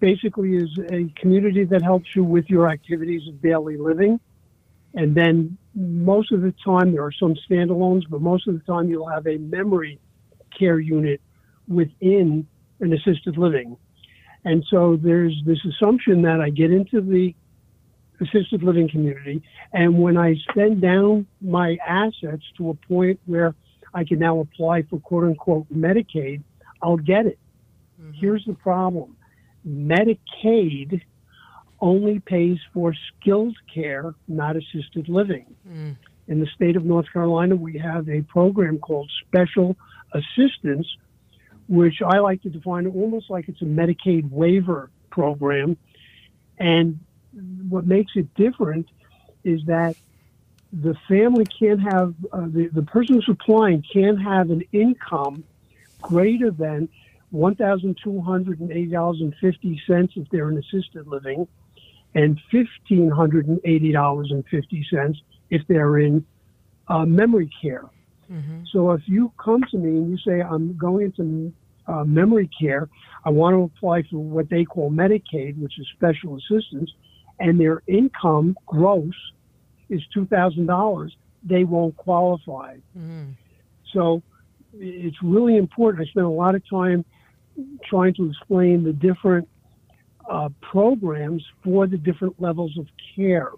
basically 0.00 0.56
is 0.56 0.70
a 0.90 1.08
community 1.20 1.64
that 1.64 1.82
helps 1.82 2.14
you 2.14 2.24
with 2.24 2.48
your 2.50 2.68
activities 2.68 3.22
of 3.28 3.40
daily 3.40 3.76
living. 3.76 4.18
And 4.94 5.14
then 5.14 5.56
most 5.74 6.32
of 6.32 6.42
the 6.42 6.54
time, 6.64 6.92
there 6.92 7.04
are 7.04 7.12
some 7.12 7.34
standalones, 7.48 8.02
but 8.08 8.20
most 8.20 8.46
of 8.46 8.54
the 8.54 8.60
time, 8.60 8.88
you'll 8.88 9.08
have 9.08 9.26
a 9.26 9.38
memory 9.38 9.98
care 10.56 10.78
unit 10.78 11.20
within 11.68 12.46
an 12.80 12.92
assisted 12.92 13.36
living. 13.36 13.76
And 14.44 14.64
so 14.70 14.96
there's 14.96 15.34
this 15.46 15.58
assumption 15.64 16.22
that 16.22 16.40
I 16.40 16.50
get 16.50 16.70
into 16.70 17.00
the 17.00 17.34
assisted 18.24 18.62
living 18.62 18.88
community, 18.88 19.42
and 19.72 19.98
when 19.98 20.16
I 20.16 20.34
spend 20.50 20.80
down 20.80 21.26
my 21.40 21.76
assets 21.86 22.42
to 22.58 22.70
a 22.70 22.74
point 22.74 23.20
where 23.26 23.54
I 23.92 24.04
can 24.04 24.18
now 24.18 24.40
apply 24.40 24.82
for 24.82 24.98
quote 25.00 25.24
unquote 25.24 25.72
Medicaid, 25.72 26.42
I'll 26.82 26.96
get 26.96 27.26
it. 27.26 27.38
Mm-hmm. 28.00 28.12
Here's 28.20 28.44
the 28.44 28.54
problem 28.54 29.16
Medicaid 29.66 31.00
only 31.80 32.20
pays 32.20 32.58
for 32.72 32.94
skilled 33.20 33.56
care, 33.72 34.14
not 34.28 34.56
assisted 34.56 35.08
living. 35.08 35.54
Mm. 35.68 35.96
In 36.28 36.40
the 36.40 36.46
state 36.54 36.76
of 36.76 36.84
North 36.84 37.06
Carolina, 37.12 37.54
we 37.54 37.78
have 37.78 38.08
a 38.08 38.22
program 38.22 38.78
called 38.78 39.10
Special 39.26 39.76
Assistance, 40.12 40.86
which 41.68 42.00
I 42.06 42.18
like 42.18 42.42
to 42.42 42.48
define 42.48 42.86
almost 42.86 43.28
like 43.28 43.48
it's 43.48 43.60
a 43.60 43.66
Medicaid 43.66 44.30
waiver 44.30 44.90
program. 45.10 45.76
And 46.58 47.00
what 47.68 47.86
makes 47.86 48.12
it 48.16 48.34
different 48.34 48.88
is 49.44 49.60
that 49.66 49.94
the 50.72 50.96
family 51.08 51.44
can't 51.44 51.80
have, 51.80 52.14
uh, 52.32 52.46
the, 52.46 52.68
the 52.72 52.82
person 52.82 53.14
who's 53.16 53.28
applying 53.28 53.84
can't 53.92 54.20
have 54.20 54.50
an 54.50 54.64
income 54.72 55.44
greater 56.02 56.50
than 56.50 56.88
$1,280.50 57.32 60.16
if 60.16 60.28
they're 60.30 60.50
in 60.50 60.58
assisted 60.58 61.06
living 61.06 61.46
and 62.14 62.40
$1,580.50 62.52 65.16
if 65.50 65.62
they're 65.68 65.98
in 65.98 66.24
uh, 66.88 67.04
memory 67.04 67.50
care. 67.60 67.84
Mm-hmm. 68.30 68.62
So 68.72 68.92
if 68.92 69.02
you 69.06 69.30
come 69.42 69.62
to 69.70 69.76
me 69.76 69.90
and 69.90 70.10
you 70.10 70.16
say, 70.18 70.40
I'm 70.40 70.76
going 70.76 71.12
into 71.16 71.52
uh, 71.86 72.04
memory 72.04 72.48
care, 72.58 72.88
I 73.24 73.30
want 73.30 73.54
to 73.54 73.62
apply 73.62 74.02
for 74.10 74.18
what 74.18 74.48
they 74.48 74.64
call 74.64 74.90
Medicaid, 74.90 75.60
which 75.60 75.78
is 75.78 75.86
special 75.96 76.36
assistance, 76.36 76.90
and 77.38 77.58
their 77.58 77.82
income 77.86 78.56
gross 78.66 79.14
is 79.88 80.02
$2,000, 80.16 81.10
they 81.42 81.64
won't 81.64 81.96
qualify. 81.96 82.76
Mm-hmm. 82.96 83.30
So 83.92 84.22
it's 84.78 85.22
really 85.22 85.56
important. 85.56 86.06
I 86.06 86.10
spent 86.10 86.26
a 86.26 86.30
lot 86.30 86.54
of 86.54 86.68
time 86.68 87.04
trying 87.84 88.14
to 88.14 88.30
explain 88.30 88.82
the 88.82 88.92
different 88.92 89.48
uh, 90.28 90.48
programs 90.60 91.44
for 91.62 91.86
the 91.86 91.98
different 91.98 92.40
levels 92.40 92.76
of 92.78 92.86
care. 93.14 93.50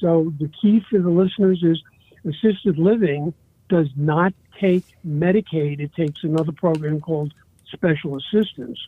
So 0.00 0.32
the 0.38 0.50
key 0.60 0.82
for 0.90 0.98
the 0.98 1.10
listeners 1.10 1.62
is 1.62 1.80
assisted 2.26 2.78
living 2.78 3.34
does 3.68 3.88
not 3.96 4.32
take 4.60 4.84
Medicaid. 5.06 5.80
It 5.80 5.94
takes 5.94 6.24
another 6.24 6.52
program 6.52 7.00
called 7.00 7.32
special 7.72 8.16
assistance. 8.16 8.78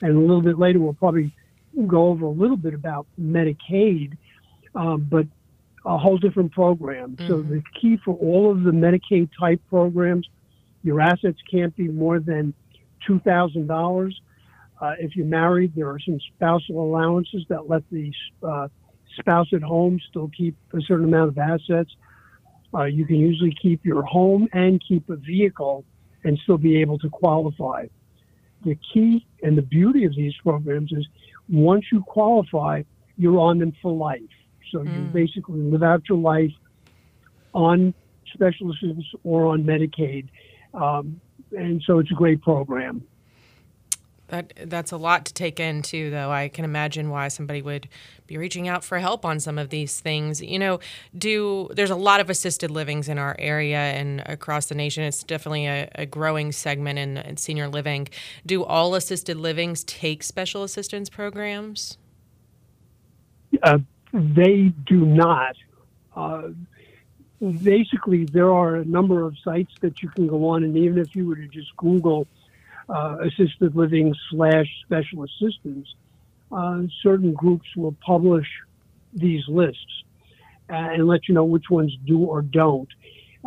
And 0.00 0.16
a 0.16 0.20
little 0.20 0.42
bit 0.42 0.58
later, 0.58 0.78
we'll 0.78 0.94
probably 0.94 1.32
go 1.86 2.08
over 2.08 2.26
a 2.26 2.30
little 2.30 2.56
bit 2.56 2.74
about 2.74 3.06
Medicaid, 3.20 4.16
um, 4.74 5.06
but 5.10 5.26
a 5.84 5.98
whole 5.98 6.18
different 6.18 6.52
program. 6.52 7.16
Mm-hmm. 7.16 7.28
So 7.28 7.42
the 7.42 7.62
key 7.80 7.98
for 8.04 8.14
all 8.14 8.50
of 8.50 8.62
the 8.62 8.70
Medicaid 8.70 9.30
type 9.38 9.60
programs, 9.68 10.28
your 10.82 11.00
assets 11.00 11.38
can't 11.50 11.74
be 11.76 11.88
more 11.88 12.20
than 12.20 12.54
two 13.06 13.18
thousand 13.20 13.70
uh, 13.70 13.74
dollars. 13.74 14.20
If 14.98 15.14
you're 15.14 15.26
married, 15.26 15.76
there 15.76 15.88
are 15.88 16.00
some 16.00 16.18
spousal 16.34 16.82
allowances 16.82 17.44
that 17.48 17.68
let 17.68 17.84
the 17.90 18.12
uh, 18.42 18.66
spouse 19.18 19.46
at 19.52 19.62
home 19.62 20.00
still 20.10 20.28
keep 20.36 20.56
a 20.72 20.80
certain 20.80 21.04
amount 21.04 21.28
of 21.28 21.38
assets. 21.38 21.94
Uh, 22.74 22.84
you 22.84 23.04
can 23.06 23.16
usually 23.16 23.54
keep 23.62 23.84
your 23.84 24.02
home 24.02 24.48
and 24.52 24.82
keep 24.86 25.08
a 25.08 25.14
vehicle 25.14 25.84
and 26.24 26.36
still 26.42 26.58
be 26.58 26.80
able 26.80 26.98
to 26.98 27.08
qualify. 27.08 27.86
The 28.64 28.76
key 28.92 29.24
and 29.42 29.56
the 29.56 29.62
beauty 29.62 30.04
of 30.04 30.16
these 30.16 30.34
programs 30.42 30.90
is 30.90 31.06
once 31.48 31.84
you 31.92 32.02
qualify, 32.02 32.82
you're 33.16 33.38
on 33.38 33.58
them 33.58 33.72
for 33.82 33.92
life. 33.92 34.20
So 34.70 34.78
mm. 34.78 34.94
you 34.94 35.00
basically 35.12 35.60
live 35.60 35.82
out 35.82 36.02
your 36.08 36.18
life 36.18 36.52
on 37.52 37.94
special 38.32 38.70
assistance 38.70 39.04
or 39.24 39.46
on 39.46 39.62
Medicaid. 39.64 40.28
Um, 40.74 41.20
and 41.52 41.82
so 41.86 41.98
it's 41.98 42.10
a 42.10 42.14
great 42.14 42.40
program. 42.42 43.02
That 44.32 44.54
that's 44.64 44.92
a 44.92 44.96
lot 44.96 45.26
to 45.26 45.34
take 45.34 45.60
in 45.60 45.82
too, 45.82 46.08
though. 46.08 46.30
I 46.30 46.48
can 46.48 46.64
imagine 46.64 47.10
why 47.10 47.28
somebody 47.28 47.60
would 47.60 47.86
be 48.26 48.38
reaching 48.38 48.66
out 48.66 48.82
for 48.82 48.98
help 48.98 49.26
on 49.26 49.38
some 49.40 49.58
of 49.58 49.68
these 49.68 50.00
things. 50.00 50.40
You 50.40 50.58
know, 50.58 50.80
do 51.16 51.68
there's 51.74 51.90
a 51.90 51.96
lot 51.96 52.18
of 52.18 52.30
assisted 52.30 52.70
livings 52.70 53.10
in 53.10 53.18
our 53.18 53.36
area 53.38 53.76
and 53.76 54.22
across 54.24 54.70
the 54.70 54.74
nation. 54.74 55.04
It's 55.04 55.22
definitely 55.22 55.66
a, 55.66 55.86
a 55.96 56.06
growing 56.06 56.50
segment 56.50 56.98
in, 56.98 57.18
in, 57.18 57.36
senior 57.36 57.68
living. 57.68 58.08
Do 58.46 58.64
all 58.64 58.94
assisted 58.94 59.36
livings 59.36 59.84
take 59.84 60.22
special 60.22 60.62
assistance 60.62 61.10
programs? 61.10 61.98
Uh, 63.62 63.80
they 64.14 64.72
do 64.86 65.04
not. 65.04 65.56
Uh, 66.16 66.48
basically, 67.62 68.24
there 68.24 68.50
are 68.50 68.76
a 68.76 68.84
number 68.86 69.26
of 69.26 69.36
sites 69.44 69.74
that 69.82 70.02
you 70.02 70.08
can 70.08 70.26
go 70.26 70.48
on, 70.48 70.64
and 70.64 70.74
even 70.78 70.96
if 70.96 71.14
you 71.14 71.28
were 71.28 71.36
to 71.36 71.48
just 71.48 71.76
Google 71.76 72.26
uh, 72.92 73.16
assisted 73.26 73.74
living 73.74 74.14
slash 74.30 74.66
special 74.84 75.24
assistance, 75.24 75.88
uh, 76.50 76.82
certain 77.02 77.32
groups 77.32 77.66
will 77.76 77.96
publish 78.04 78.46
these 79.14 79.42
lists 79.48 80.04
and 80.68 81.06
let 81.06 81.26
you 81.28 81.34
know 81.34 81.44
which 81.44 81.70
ones 81.70 81.96
do 82.06 82.18
or 82.18 82.42
don't. 82.42 82.88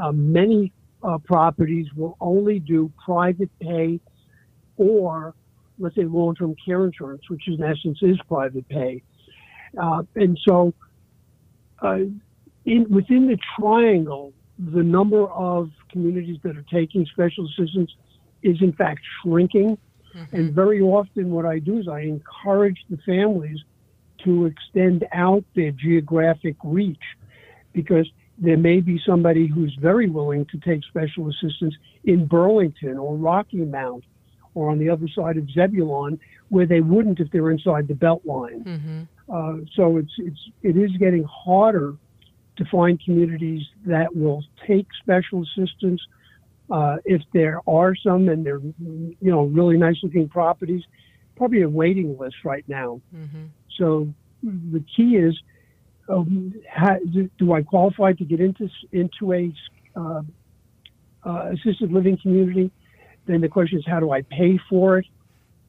Uh, 0.02 0.12
many 0.12 0.72
uh, 1.04 1.18
properties 1.20 1.88
will 1.96 2.18
only 2.20 2.60
do 2.60 2.92
private 3.04 3.50
pay 3.60 4.00
or, 4.78 5.34
let's 5.78 5.96
say, 5.96 6.04
long 6.04 6.34
term 6.36 6.56
care 6.66 6.84
insurance, 6.86 7.22
which 7.30 7.48
in 7.48 7.62
essence 7.64 8.00
is 8.02 8.18
private 8.28 8.68
pay. 8.68 9.04
Uh, 9.80 10.04
and 10.16 10.40
so, 10.48 10.74
in, 11.84 12.88
within 12.90 13.28
the 13.28 13.38
triangle, 13.60 14.34
the 14.58 14.82
number 14.82 15.28
of 15.28 15.70
communities 15.92 16.38
that 16.44 16.58
are 16.58 16.66
taking 16.72 17.06
special 17.06 17.46
assistance 17.46 17.92
is 18.46 18.62
in 18.62 18.74
fact 18.74 19.02
shrinking. 19.22 19.78
Mm-hmm. 20.16 20.36
And 20.36 20.54
very 20.54 20.82
often, 20.82 21.32
what 21.32 21.46
I 21.46 21.60
do 21.60 21.80
is 21.80 21.88
I 21.88 22.02
encourage 22.02 22.80
the 22.90 22.98
families 23.06 23.60
to 24.24 24.46
extend 24.46 25.06
out 25.14 25.44
their 25.56 25.72
geographic 25.72 26.56
reach 26.64 27.04
because 27.74 28.08
there 28.38 28.58
may 28.58 28.80
be 28.80 29.00
somebody 29.06 29.48
who's 29.48 29.78
very 29.80 30.10
willing 30.10 30.46
to 30.46 30.58
take 30.60 30.84
special 30.86 31.30
assistance 31.30 31.76
in 32.04 32.26
Burlington 32.26 32.98
or 32.98 33.16
Rocky 33.16 33.58
Mount 33.58 34.04
or 34.54 34.70
on 34.70 34.80
the 34.80 34.90
other 34.90 35.08
side 35.14 35.38
of 35.38 35.50
Zebulon 35.50 36.20
where 36.50 36.66
they 36.66 36.82
wouldn't 36.82 37.20
if 37.20 37.30
they're 37.32 37.52
inside 37.52 37.88
the 37.88 37.94
Beltline. 37.94 38.64
Mm-hmm. 38.64 39.02
Uh, 39.30 39.66
so 39.76 39.98
it's 39.98 40.14
it's 40.18 40.50
it 40.62 40.78
is 40.78 40.92
getting 40.98 41.24
harder 41.24 41.96
to 42.58 42.66
find 42.66 43.04
communities 43.04 43.64
that 43.86 44.16
will 44.16 44.44
take 44.68 44.88
special 45.02 45.44
assistance. 45.44 46.02
Uh, 46.70 46.98
if 47.06 47.22
there 47.34 47.62
are 47.68 47.96
some 47.96 48.28
and 48.28 48.46
they're, 48.46 48.60
you 48.60 49.16
know, 49.22 49.44
really 49.44 49.78
nice 49.78 49.98
looking 50.02 50.28
properties, 50.28 50.82
probably 51.36 51.62
a 51.62 51.70
waiting 51.70 52.18
list 52.18 52.38
right 52.44 52.68
now. 52.68 53.00
Mm-hmm. 53.16 53.46
So 53.78 54.12
the 54.42 54.84
key 54.96 55.16
is, 55.16 55.38
um, 56.10 56.54
how, 56.68 56.98
do, 57.12 57.30
do, 57.38 57.54
I 57.54 57.62
qualify 57.62 58.14
to 58.14 58.24
get 58.24 58.40
into 58.40 58.70
into 58.92 59.34
a 59.34 59.54
uh, 59.96 60.22
uh, 61.24 61.52
assisted 61.52 61.92
living 61.92 62.18
community? 62.22 62.72
Then 63.26 63.42
the 63.42 63.50
question 63.50 63.80
is, 63.80 63.86
how 63.88 64.00
do 64.00 64.12
I 64.12 64.22
pay 64.22 64.60
for 64.70 65.00
it? 65.00 65.06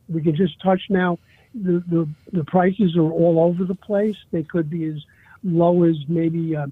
We 0.08 0.22
can 0.22 0.36
just 0.36 0.60
touch 0.62 0.82
now. 0.90 1.18
The, 1.54 1.82
the, 1.88 2.08
the 2.32 2.44
prices 2.44 2.96
are 2.96 3.10
all 3.10 3.40
over 3.40 3.64
the 3.64 3.74
place. 3.74 4.16
They 4.30 4.42
could 4.42 4.68
be 4.68 4.84
as 4.84 5.02
low 5.42 5.84
as 5.84 5.96
maybe 6.06 6.54
uh, 6.54 6.66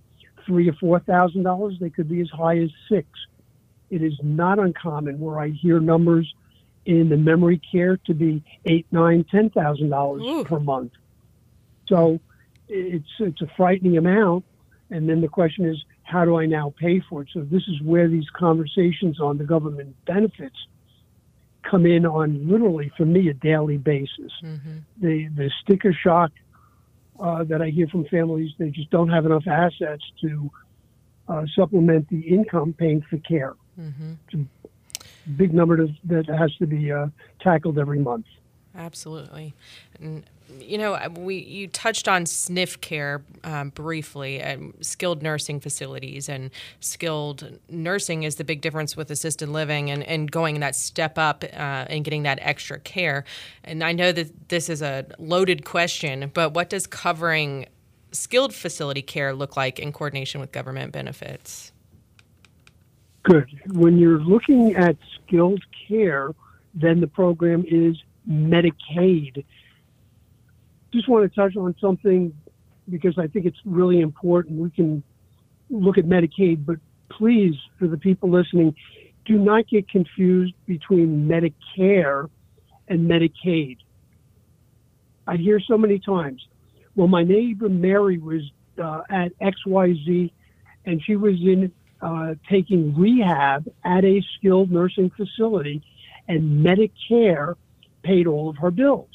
three 0.46 0.68
or 0.68 0.74
four 0.74 1.00
thousand 1.00 1.42
dollars. 1.42 1.76
They 1.80 1.90
could 1.90 2.08
be 2.08 2.20
as 2.20 2.28
high 2.30 2.58
as 2.58 2.70
six. 2.88 3.08
It 3.94 4.02
is 4.02 4.18
not 4.22 4.58
uncommon 4.58 5.20
where 5.20 5.38
I 5.38 5.50
hear 5.50 5.78
numbers 5.78 6.26
in 6.84 7.08
the 7.08 7.16
memory 7.16 7.60
care 7.70 7.96
to 8.08 8.12
be 8.12 8.42
eight, 8.66 8.86
nine, 8.90 9.24
ten 9.30 9.50
thousand 9.50 9.90
dollars 9.90 10.46
per 10.46 10.58
month. 10.58 10.92
So 11.86 12.18
it's 12.68 13.12
it's 13.20 13.40
a 13.40 13.46
frightening 13.56 13.96
amount. 13.96 14.44
And 14.90 15.08
then 15.08 15.20
the 15.20 15.28
question 15.28 15.64
is, 15.66 15.76
how 16.02 16.24
do 16.24 16.36
I 16.36 16.46
now 16.46 16.74
pay 16.76 17.00
for 17.08 17.22
it? 17.22 17.28
So 17.32 17.40
this 17.42 17.62
is 17.68 17.80
where 17.82 18.08
these 18.08 18.28
conversations 18.30 19.20
on 19.20 19.38
the 19.38 19.44
government 19.44 19.94
benefits 20.06 20.56
come 21.62 21.86
in 21.86 22.04
on 22.04 22.48
literally 22.48 22.90
for 22.96 23.06
me 23.06 23.28
a 23.28 23.34
daily 23.34 23.78
basis. 23.78 24.32
Mm-hmm. 24.42 24.78
The 25.00 25.28
the 25.28 25.50
sticker 25.62 25.92
shock 25.92 26.32
uh, 27.20 27.44
that 27.44 27.62
I 27.62 27.68
hear 27.70 27.86
from 27.86 28.06
families, 28.06 28.50
they 28.58 28.70
just 28.70 28.90
don't 28.90 29.08
have 29.10 29.24
enough 29.24 29.46
assets 29.46 30.02
to 30.22 30.50
uh, 31.28 31.44
supplement 31.54 32.08
the 32.08 32.20
income 32.20 32.74
paying 32.76 33.02
for 33.08 33.18
care. 33.18 33.54
Mm-hmm. 33.80 34.42
Big 35.36 35.54
number 35.54 35.88
that 36.04 36.26
has 36.26 36.54
to 36.56 36.66
be 36.66 36.92
uh, 36.92 37.08
tackled 37.40 37.78
every 37.78 37.98
month. 37.98 38.26
Absolutely. 38.76 39.54
And, 40.00 40.24
you 40.58 40.78
know, 40.78 40.98
we 41.16 41.36
you 41.36 41.68
touched 41.68 42.08
on 42.08 42.24
SNF 42.24 42.80
care 42.80 43.22
um, 43.44 43.70
briefly, 43.70 44.40
and 44.40 44.74
skilled 44.80 45.22
nursing 45.22 45.60
facilities, 45.60 46.28
and 46.28 46.50
skilled 46.80 47.58
nursing 47.68 48.24
is 48.24 48.36
the 48.36 48.44
big 48.44 48.60
difference 48.60 48.96
with 48.96 49.10
assisted 49.10 49.48
living 49.48 49.90
and, 49.90 50.02
and 50.02 50.30
going 50.30 50.60
that 50.60 50.74
step 50.74 51.18
up 51.18 51.44
uh, 51.44 51.86
and 51.88 52.04
getting 52.04 52.24
that 52.24 52.38
extra 52.42 52.80
care. 52.80 53.24
And 53.62 53.82
I 53.84 53.92
know 53.92 54.10
that 54.12 54.48
this 54.48 54.68
is 54.68 54.82
a 54.82 55.06
loaded 55.18 55.64
question, 55.64 56.30
but 56.34 56.52
what 56.52 56.68
does 56.68 56.86
covering 56.86 57.66
skilled 58.10 58.54
facility 58.54 59.02
care 59.02 59.34
look 59.34 59.56
like 59.56 59.78
in 59.78 59.92
coordination 59.92 60.40
with 60.40 60.52
government 60.52 60.92
benefits? 60.92 61.72
Good. 63.24 63.48
When 63.72 63.98
you're 63.98 64.20
looking 64.20 64.76
at 64.76 64.96
skilled 65.16 65.62
care, 65.88 66.32
then 66.74 67.00
the 67.00 67.06
program 67.06 67.64
is 67.66 67.96
Medicaid. 68.28 69.44
Just 70.92 71.08
want 71.08 71.28
to 71.28 71.34
touch 71.34 71.56
on 71.56 71.74
something 71.80 72.34
because 72.88 73.18
I 73.18 73.26
think 73.26 73.46
it's 73.46 73.58
really 73.64 74.00
important. 74.00 74.60
We 74.60 74.70
can 74.70 75.02
look 75.70 75.96
at 75.96 76.04
Medicaid, 76.04 76.66
but 76.66 76.76
please, 77.08 77.54
for 77.78 77.88
the 77.88 77.96
people 77.96 78.30
listening, 78.30 78.74
do 79.24 79.38
not 79.38 79.68
get 79.68 79.88
confused 79.88 80.52
between 80.66 81.26
Medicare 81.26 82.28
and 82.88 83.10
Medicaid. 83.10 83.78
I 85.26 85.36
hear 85.36 85.60
so 85.60 85.78
many 85.78 85.98
times, 85.98 86.46
well, 86.94 87.08
my 87.08 87.24
neighbor 87.24 87.70
Mary 87.70 88.18
was 88.18 88.42
uh, 88.82 89.00
at 89.08 89.32
XYZ 89.38 90.30
and 90.84 91.02
she 91.02 91.16
was 91.16 91.36
in 91.40 91.72
uh, 92.04 92.34
taking 92.50 92.94
rehab 92.94 93.66
at 93.82 94.04
a 94.04 94.22
skilled 94.36 94.70
nursing 94.70 95.08
facility, 95.08 95.82
and 96.28 96.64
Medicare 96.64 97.54
paid 98.02 98.26
all 98.26 98.50
of 98.50 98.58
her 98.58 98.70
bills. 98.70 99.08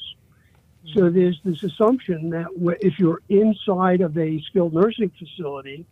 So 0.94 1.08
there's 1.08 1.40
this 1.44 1.62
assumption 1.62 2.30
that 2.30 2.46
if 2.80 2.98
you're 2.98 3.20
inside 3.28 4.00
of 4.00 4.18
a 4.18 4.40
skilled 4.48 4.74
nursing 4.74 5.12
facility, 5.16 5.86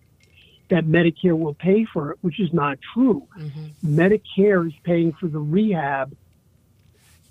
that 0.70 0.86
Medicare 0.86 1.38
will 1.38 1.54
pay 1.54 1.84
for 1.84 2.10
it, 2.10 2.18
which 2.22 2.40
is 2.40 2.52
not 2.52 2.78
true. 2.94 3.26
Mm-hmm. 3.38 3.98
Medicare 4.00 4.66
is 4.66 4.74
paying 4.82 5.12
for 5.12 5.28
the 5.28 5.38
rehab. 5.38 6.16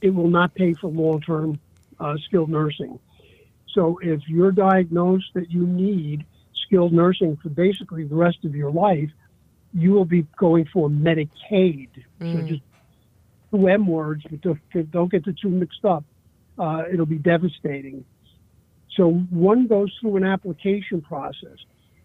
It 0.01 0.11
will 0.11 0.29
not 0.29 0.55
pay 0.55 0.75
for 0.75 0.87
long-term 0.87 1.59
uh, 1.99 2.15
skilled 2.25 2.49
nursing. 2.49 2.99
So 3.73 3.99
if 4.01 4.21
you're 4.27 4.51
diagnosed 4.51 5.33
that 5.33 5.51
you 5.51 5.67
need 5.67 6.25
skilled 6.65 6.93
nursing 6.93 7.37
for 7.37 7.49
basically 7.49 8.05
the 8.05 8.15
rest 8.15 8.45
of 8.45 8.55
your 8.55 8.71
life, 8.71 9.11
you 9.73 9.91
will 9.91 10.05
be 10.05 10.25
going 10.37 10.65
for 10.71 10.89
Medicaid. 10.89 11.89
Mm. 12.21 12.33
So 12.33 12.47
just 12.47 12.61
two 13.51 13.67
M 13.67 13.87
words, 13.87 14.23
but 14.29 14.41
don't, 14.41 14.91
don't 14.91 15.11
get 15.11 15.25
the 15.25 15.33
two 15.33 15.49
mixed 15.49 15.85
up. 15.85 16.03
Uh, 16.57 16.83
it'll 16.91 17.05
be 17.05 17.19
devastating. 17.19 18.03
So 18.95 19.11
one 19.29 19.67
goes 19.67 19.95
through 20.01 20.17
an 20.17 20.23
application 20.23 21.01
process. 21.01 21.57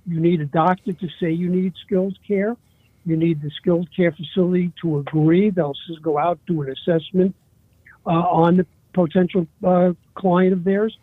You 0.06 0.20
need 0.20 0.40
a 0.40 0.46
doctor 0.46 0.92
to 0.92 1.08
say 1.20 1.30
you 1.30 1.48
need 1.48 1.72
skilled 1.86 2.18
care. 2.26 2.56
You 3.04 3.16
need 3.16 3.40
the 3.40 3.50
skilled 3.50 3.88
care 3.94 4.12
facility 4.12 4.72
to 4.82 4.98
agree. 4.98 5.50
They'll 5.50 5.74
just 5.88 6.02
go 6.02 6.18
out, 6.18 6.38
do 6.46 6.62
an 6.62 6.70
assessment 6.70 7.34
uh, 8.06 8.10
on 8.10 8.58
the 8.58 8.66
potential 8.92 9.46
uh, 9.66 9.92
client 10.14 10.52
of 10.52 10.64
theirs. 10.64 10.96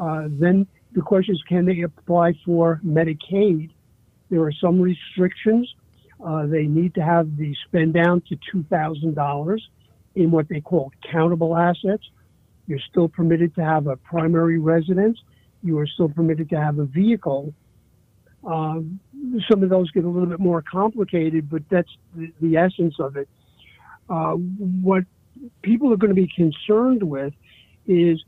Uh, 0.00 0.28
then 0.28 0.66
the 0.92 1.02
question 1.02 1.34
is, 1.34 1.42
can 1.48 1.66
they 1.66 1.82
apply 1.82 2.32
for 2.44 2.80
Medicaid? 2.84 3.70
There 4.30 4.42
are 4.42 4.52
some 4.52 4.80
restrictions. 4.80 5.72
Uh, 6.24 6.46
they 6.46 6.64
need 6.64 6.94
to 6.94 7.02
have 7.02 7.36
the 7.36 7.54
spend 7.66 7.94
down 7.94 8.22
to 8.28 8.36
$2,000 8.54 9.58
in 10.16 10.30
what 10.30 10.48
they 10.48 10.60
call 10.60 10.90
countable 11.10 11.56
assets. 11.56 12.02
You're 12.66 12.80
still 12.90 13.08
permitted 13.08 13.54
to 13.54 13.64
have 13.64 13.86
a 13.86 13.96
primary 13.96 14.58
residence. 14.58 15.18
You 15.62 15.78
are 15.78 15.86
still 15.86 16.08
permitted 16.08 16.50
to 16.50 16.60
have 16.60 16.78
a 16.78 16.84
vehicle. 16.84 17.54
Um, 18.44 19.00
some 19.48 19.62
of 19.62 19.70
those 19.70 19.90
get 19.90 20.04
a 20.04 20.08
little 20.08 20.28
bit 20.28 20.40
more 20.40 20.62
complicated, 20.62 21.48
but 21.50 21.62
that's 21.70 21.90
the, 22.14 22.32
the 22.40 22.56
essence 22.56 22.94
of 22.98 23.16
it. 23.16 23.28
Uh, 24.08 24.32
what 24.32 25.04
people 25.62 25.92
are 25.92 25.96
going 25.96 26.14
to 26.14 26.20
be 26.20 26.30
concerned 26.34 27.02
with 27.02 27.32
is 27.86 28.22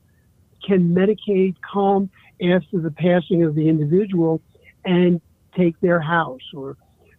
can 0.67 0.95
Medicaid 0.95 1.57
come 1.73 2.11
after 2.43 2.81
the 2.81 2.91
passing 2.91 3.45
of 3.45 3.55
the 3.55 3.69
individual 3.69 4.41
and 4.85 5.21
take 5.57 5.79
their 5.81 6.01
house 6.01 6.41
or 6.55 6.77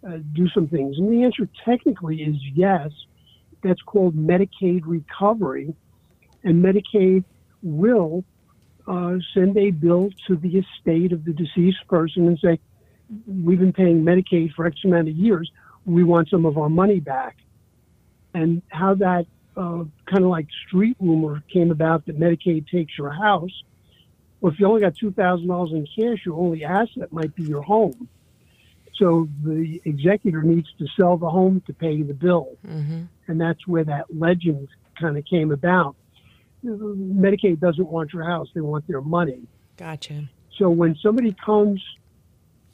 uh, 0.08 0.18
do 0.34 0.50
some 0.50 0.68
things? 0.68 0.98
And 0.98 1.12
the 1.12 1.24
answer 1.24 1.48
technically 1.66 2.22
is 2.22 2.36
yes. 2.54 2.92
That's 3.64 3.82
called 3.82 4.16
Medicaid 4.16 4.82
recovery. 4.86 5.76
And 6.44 6.64
Medicaid 6.64 7.24
will 7.62 8.24
uh, 8.88 9.18
send 9.34 9.58
a 9.58 9.72
bill 9.72 10.10
to 10.28 10.36
the 10.36 10.58
estate 10.58 11.12
of 11.12 11.24
the 11.26 11.34
deceased 11.34 11.88
person 11.88 12.28
and 12.28 12.40
say, 12.40 12.60
We've 13.28 13.60
been 13.60 13.74
paying 13.74 14.04
Medicaid 14.04 14.54
for 14.54 14.66
X 14.66 14.78
amount 14.86 15.10
of 15.10 15.16
years. 15.16 15.52
We 15.86 16.04
want 16.04 16.30
some 16.30 16.46
of 16.46 16.58
our 16.58 16.70
money 16.70 17.02
back. 17.02 17.38
And 18.34 18.62
how 18.70 18.96
that 18.96 19.26
uh, 19.58 19.84
kind 20.06 20.24
of 20.24 20.30
like 20.30 20.48
street 20.68 20.96
rumor 21.00 21.44
came 21.52 21.72
about 21.72 22.06
that 22.06 22.18
Medicaid 22.18 22.70
takes 22.70 22.98
your 22.98 23.12
house. 23.12 23.52
Well, 24.40 24.54
if 24.54 24.60
you 24.60 24.66
only 24.66 24.82
got 24.82 24.96
two 24.96 25.12
thousand 25.12 25.48
dollars 25.48 25.72
in 25.72 25.86
cash, 25.86 26.26
your 26.26 26.40
only 26.40 26.64
asset 26.64 27.12
might 27.12 27.36
be 27.36 27.44
your 27.44 27.62
home. 27.62 28.08
So 29.02 29.28
the 29.44 29.82
executor 29.86 30.44
needs 30.44 30.68
to 30.78 30.86
sell 30.96 31.18
the 31.18 31.30
home 31.30 31.62
to 31.66 31.74
pay 31.74 32.04
the 32.04 32.14
bill, 32.14 32.50
Mm-hmm. 32.68 33.02
and 33.28 33.42
that's 33.42 33.66
where 33.68 33.84
that 33.84 34.06
legend 34.16 34.68
kind 35.00 35.18
of 35.18 35.26
came 35.26 35.52
about. 35.52 35.96
Medicaid 36.64 37.60
doesn't 37.60 37.88
want 37.90 38.14
your 38.14 38.24
house; 38.24 38.48
they 38.54 38.62
want 38.62 38.88
their 38.88 39.02
money. 39.02 39.42
Gotcha. 39.78 40.30
So 40.58 40.70
when 40.70 40.96
somebody 41.02 41.34
comes 41.44 41.82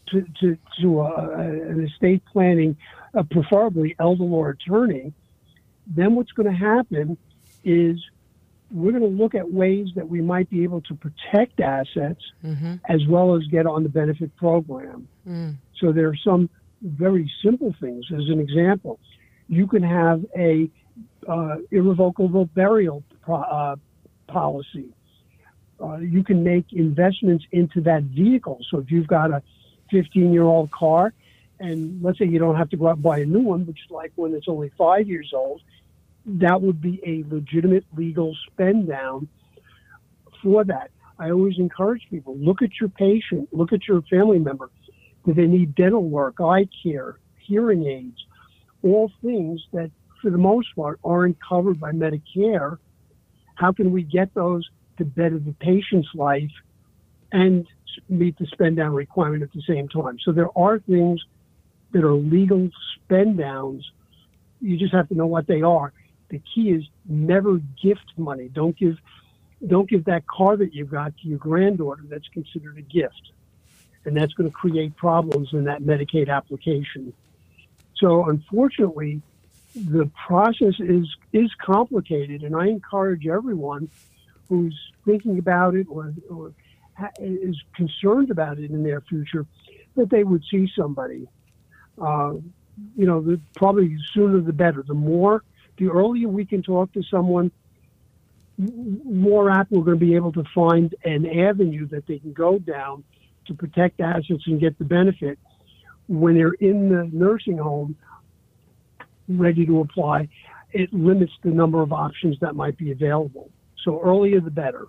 to 0.09 0.25
to, 0.41 0.57
to 0.81 1.01
a, 1.01 1.39
an 1.71 1.85
estate 1.87 2.23
planning, 2.33 2.75
uh, 3.13 3.23
preferably 3.23 3.95
elder 3.97 4.23
law 4.25 4.47
attorney, 4.47 5.13
then 5.87 6.15
what's 6.15 6.31
going 6.33 6.51
to 6.51 6.57
happen 6.57 7.17
is 7.63 7.97
we're 8.69 8.91
going 8.91 9.01
to 9.03 9.23
look 9.23 9.33
at 9.33 9.49
ways 9.49 9.87
that 9.95 10.09
we 10.09 10.19
might 10.21 10.49
be 10.49 10.63
able 10.63 10.81
to 10.81 10.93
protect 10.95 11.61
assets 11.61 12.21
Mm-hmm. 12.43 12.75
as 12.89 13.01
well 13.07 13.35
as 13.37 13.43
get 13.47 13.65
on 13.65 13.83
the 13.83 13.89
benefit 13.89 14.35
program. 14.35 15.07
So 15.79 15.91
there 15.91 16.07
are 16.07 16.17
some 16.23 16.49
very 16.81 17.31
simple 17.43 17.73
things. 17.79 18.05
As 18.11 18.29
an 18.29 18.39
example, 18.39 18.99
you 19.47 19.67
can 19.67 19.83
have 19.83 20.25
a 20.37 20.69
uh, 21.27 21.57
irrevocable 21.71 22.45
burial 22.45 23.03
pro- 23.21 23.35
uh, 23.41 23.75
policy. 24.27 24.89
Uh, 25.81 25.97
you 25.97 26.23
can 26.23 26.43
make 26.43 26.65
investments 26.71 27.45
into 27.51 27.81
that 27.81 28.03
vehicle. 28.03 28.59
So 28.71 28.79
if 28.79 28.89
you've 28.89 29.07
got 29.07 29.31
a 29.31 29.43
15 29.91 30.33
year 30.33 30.43
old 30.43 30.71
car, 30.71 31.13
and 31.59 32.01
let's 32.03 32.19
say 32.19 32.25
you 32.25 32.39
don't 32.39 32.55
have 32.55 32.69
to 32.69 32.77
go 32.77 32.87
out 32.87 32.95
and 32.95 33.03
buy 33.03 33.19
a 33.19 33.25
new 33.25 33.41
one, 33.41 33.65
which 33.65 33.79
is 33.85 33.91
like 33.91 34.11
when 34.15 34.33
it's 34.33 34.47
only 34.47 34.71
five 34.77 35.07
years 35.07 35.31
old, 35.35 35.61
that 36.25 36.61
would 36.61 36.81
be 36.81 37.01
a 37.05 37.23
legitimate 37.33 37.85
legal 37.95 38.35
spend 38.51 38.87
down 38.87 39.27
for 40.43 40.63
that. 40.65 40.91
I 41.19 41.31
always 41.31 41.57
encourage 41.57 42.03
people 42.09 42.37
look 42.37 42.61
at 42.61 42.69
your 42.79 42.89
patient, 42.89 43.49
look 43.51 43.73
at 43.73 43.87
your 43.87 44.01
family 44.03 44.39
member. 44.39 44.69
Do 45.27 45.33
they 45.33 45.45
need 45.45 45.75
dental 45.75 46.05
work, 46.05 46.39
eye 46.39 46.69
care, 46.81 47.19
hearing 47.37 47.85
aids, 47.85 48.17
all 48.81 49.11
things 49.21 49.61
that, 49.73 49.91
for 50.21 50.31
the 50.31 50.37
most 50.37 50.73
part, 50.73 51.01
aren't 51.03 51.37
covered 51.43 51.81
by 51.81 51.91
Medicare? 51.91 52.77
How 53.55 53.73
can 53.73 53.91
we 53.91 54.03
get 54.03 54.33
those 54.33 54.65
to 54.97 55.03
better 55.03 55.37
the 55.37 55.53
patient's 55.59 56.07
life 56.15 56.49
and 57.33 57.67
meet 58.07 58.37
the 58.39 58.45
spend 58.45 58.77
down 58.77 58.93
requirement 58.93 59.43
at 59.43 59.51
the 59.51 59.61
same 59.67 59.89
time? 59.89 60.17
So 60.23 60.31
there 60.31 60.57
are 60.57 60.79
things 60.79 61.21
that 61.91 62.05
are 62.05 62.13
legal 62.13 62.69
spend 62.95 63.37
downs. 63.37 63.85
You 64.61 64.77
just 64.77 64.93
have 64.93 65.09
to 65.09 65.15
know 65.15 65.27
what 65.27 65.45
they 65.45 65.61
are. 65.61 65.91
The 66.29 66.41
key 66.55 66.69
is 66.69 66.83
never 67.05 67.59
gift 67.83 68.13
money. 68.15 68.47
Don't 68.47 68.77
give 68.77 68.95
don't 69.67 69.89
give 69.89 70.05
that 70.05 70.25
car 70.27 70.55
that 70.55 70.73
you 70.73 70.85
got 70.85 71.17
to 71.17 71.27
your 71.27 71.39
granddaughter 71.39 72.03
that's 72.07 72.27
considered 72.29 72.77
a 72.77 72.81
gift. 72.81 73.31
And 74.07 74.15
that's 74.15 74.33
going 74.33 74.49
to 74.49 74.55
create 74.55 74.95
problems 74.95 75.49
in 75.51 75.65
that 75.65 75.81
Medicaid 75.81 76.29
application. 76.29 77.13
So 77.97 78.29
unfortunately, 78.29 79.21
the 79.75 80.09
process 80.27 80.75
is 80.79 81.05
is 81.33 81.51
complicated, 81.61 82.43
and 82.43 82.55
I 82.55 82.67
encourage 82.67 83.27
everyone 83.27 83.89
who's 84.47 84.77
thinking 85.05 85.39
about 85.39 85.75
it 85.75 85.87
or, 85.89 86.13
or 86.29 86.53
is 87.19 87.61
concerned 87.75 88.31
about 88.31 88.59
it 88.59 88.71
in 88.71 88.81
their 88.83 89.01
future 89.01 89.45
that 89.95 90.09
they 90.09 90.23
would 90.23 90.43
see 90.49 90.71
somebody. 90.75 91.27
Uh, 92.01 92.35
you 92.95 93.05
know, 93.05 93.21
the, 93.21 93.39
probably 93.55 93.97
sooner 94.13 94.39
the 94.39 94.53
better. 94.53 94.83
The 94.83 94.93
more 94.93 95.43
the 95.77 95.89
earlier 95.89 96.29
we 96.29 96.45
can 96.45 96.63
talk 96.63 96.93
to 96.93 97.03
someone, 97.03 97.51
more 98.57 99.51
apt 99.51 99.71
we're 99.71 99.83
going 99.83 99.99
to 99.99 100.05
be 100.05 100.15
able 100.15 100.31
to 100.31 100.43
find 100.55 100.95
an 101.03 101.25
avenue 101.25 101.87
that 101.87 102.07
they 102.07 102.19
can 102.19 102.33
go 102.33 102.57
down 102.57 103.03
to 103.47 103.53
protect 103.53 103.99
assets 103.99 104.43
and 104.45 104.59
get 104.59 104.77
the 104.77 104.85
benefit 104.85 105.39
when 106.07 106.35
they're 106.35 106.53
in 106.53 106.89
the 106.89 107.09
nursing 107.11 107.57
home 107.57 107.95
ready 109.27 109.65
to 109.65 109.81
apply. 109.81 110.27
It 110.71 110.93
limits 110.93 111.33
the 111.43 111.49
number 111.49 111.81
of 111.81 111.91
options 111.91 112.37
that 112.41 112.55
might 112.55 112.77
be 112.77 112.91
available. 112.91 113.49
So 113.83 114.01
earlier 114.01 114.39
the 114.39 114.51
better. 114.51 114.85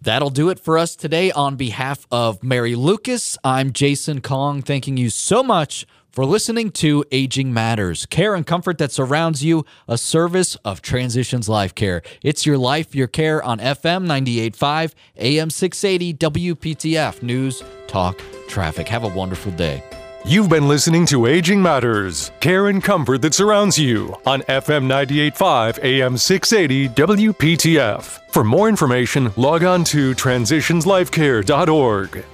That'll 0.00 0.30
do 0.30 0.48
it 0.48 0.58
for 0.58 0.78
us 0.78 0.96
today. 0.96 1.30
On 1.30 1.54
behalf 1.54 2.08
of 2.10 2.42
Mary 2.42 2.74
Lucas, 2.74 3.38
I'm 3.44 3.72
Jason 3.72 4.20
Kong, 4.20 4.60
thanking 4.60 4.96
you 4.96 5.10
so 5.10 5.44
much 5.44 5.86
for 6.12 6.26
listening 6.26 6.70
to 6.70 7.04
Aging 7.10 7.52
Matters, 7.52 8.06
care 8.06 8.34
and 8.34 8.46
comfort 8.46 8.78
that 8.78 8.92
surrounds 8.92 9.42
you, 9.42 9.64
a 9.88 9.98
service 9.98 10.54
of 10.56 10.82
Transitions 10.82 11.48
Life 11.48 11.74
Care. 11.74 12.02
It's 12.22 12.44
your 12.44 12.58
life, 12.58 12.94
your 12.94 13.08
care 13.08 13.42
on 13.42 13.58
FM 13.58 14.06
98.5, 14.06 14.92
AM 15.16 15.50
680, 15.50 16.14
WPTF 16.14 17.22
News, 17.22 17.62
Talk, 17.86 18.20
Traffic. 18.46 18.88
Have 18.88 19.04
a 19.04 19.08
wonderful 19.08 19.52
day. 19.52 19.82
You've 20.24 20.48
been 20.48 20.68
listening 20.68 21.04
to 21.06 21.26
Aging 21.26 21.60
Matters, 21.60 22.30
care 22.38 22.68
and 22.68 22.84
comfort 22.84 23.22
that 23.22 23.34
surrounds 23.34 23.76
you 23.76 24.14
on 24.24 24.42
FM 24.42 24.86
98.5, 24.86 25.82
AM 25.82 26.16
680, 26.16 26.88
WPTF. 26.90 28.20
For 28.30 28.44
more 28.44 28.68
information, 28.68 29.32
log 29.36 29.64
on 29.64 29.82
to 29.84 30.14
transitionslifecare.org. 30.14 32.24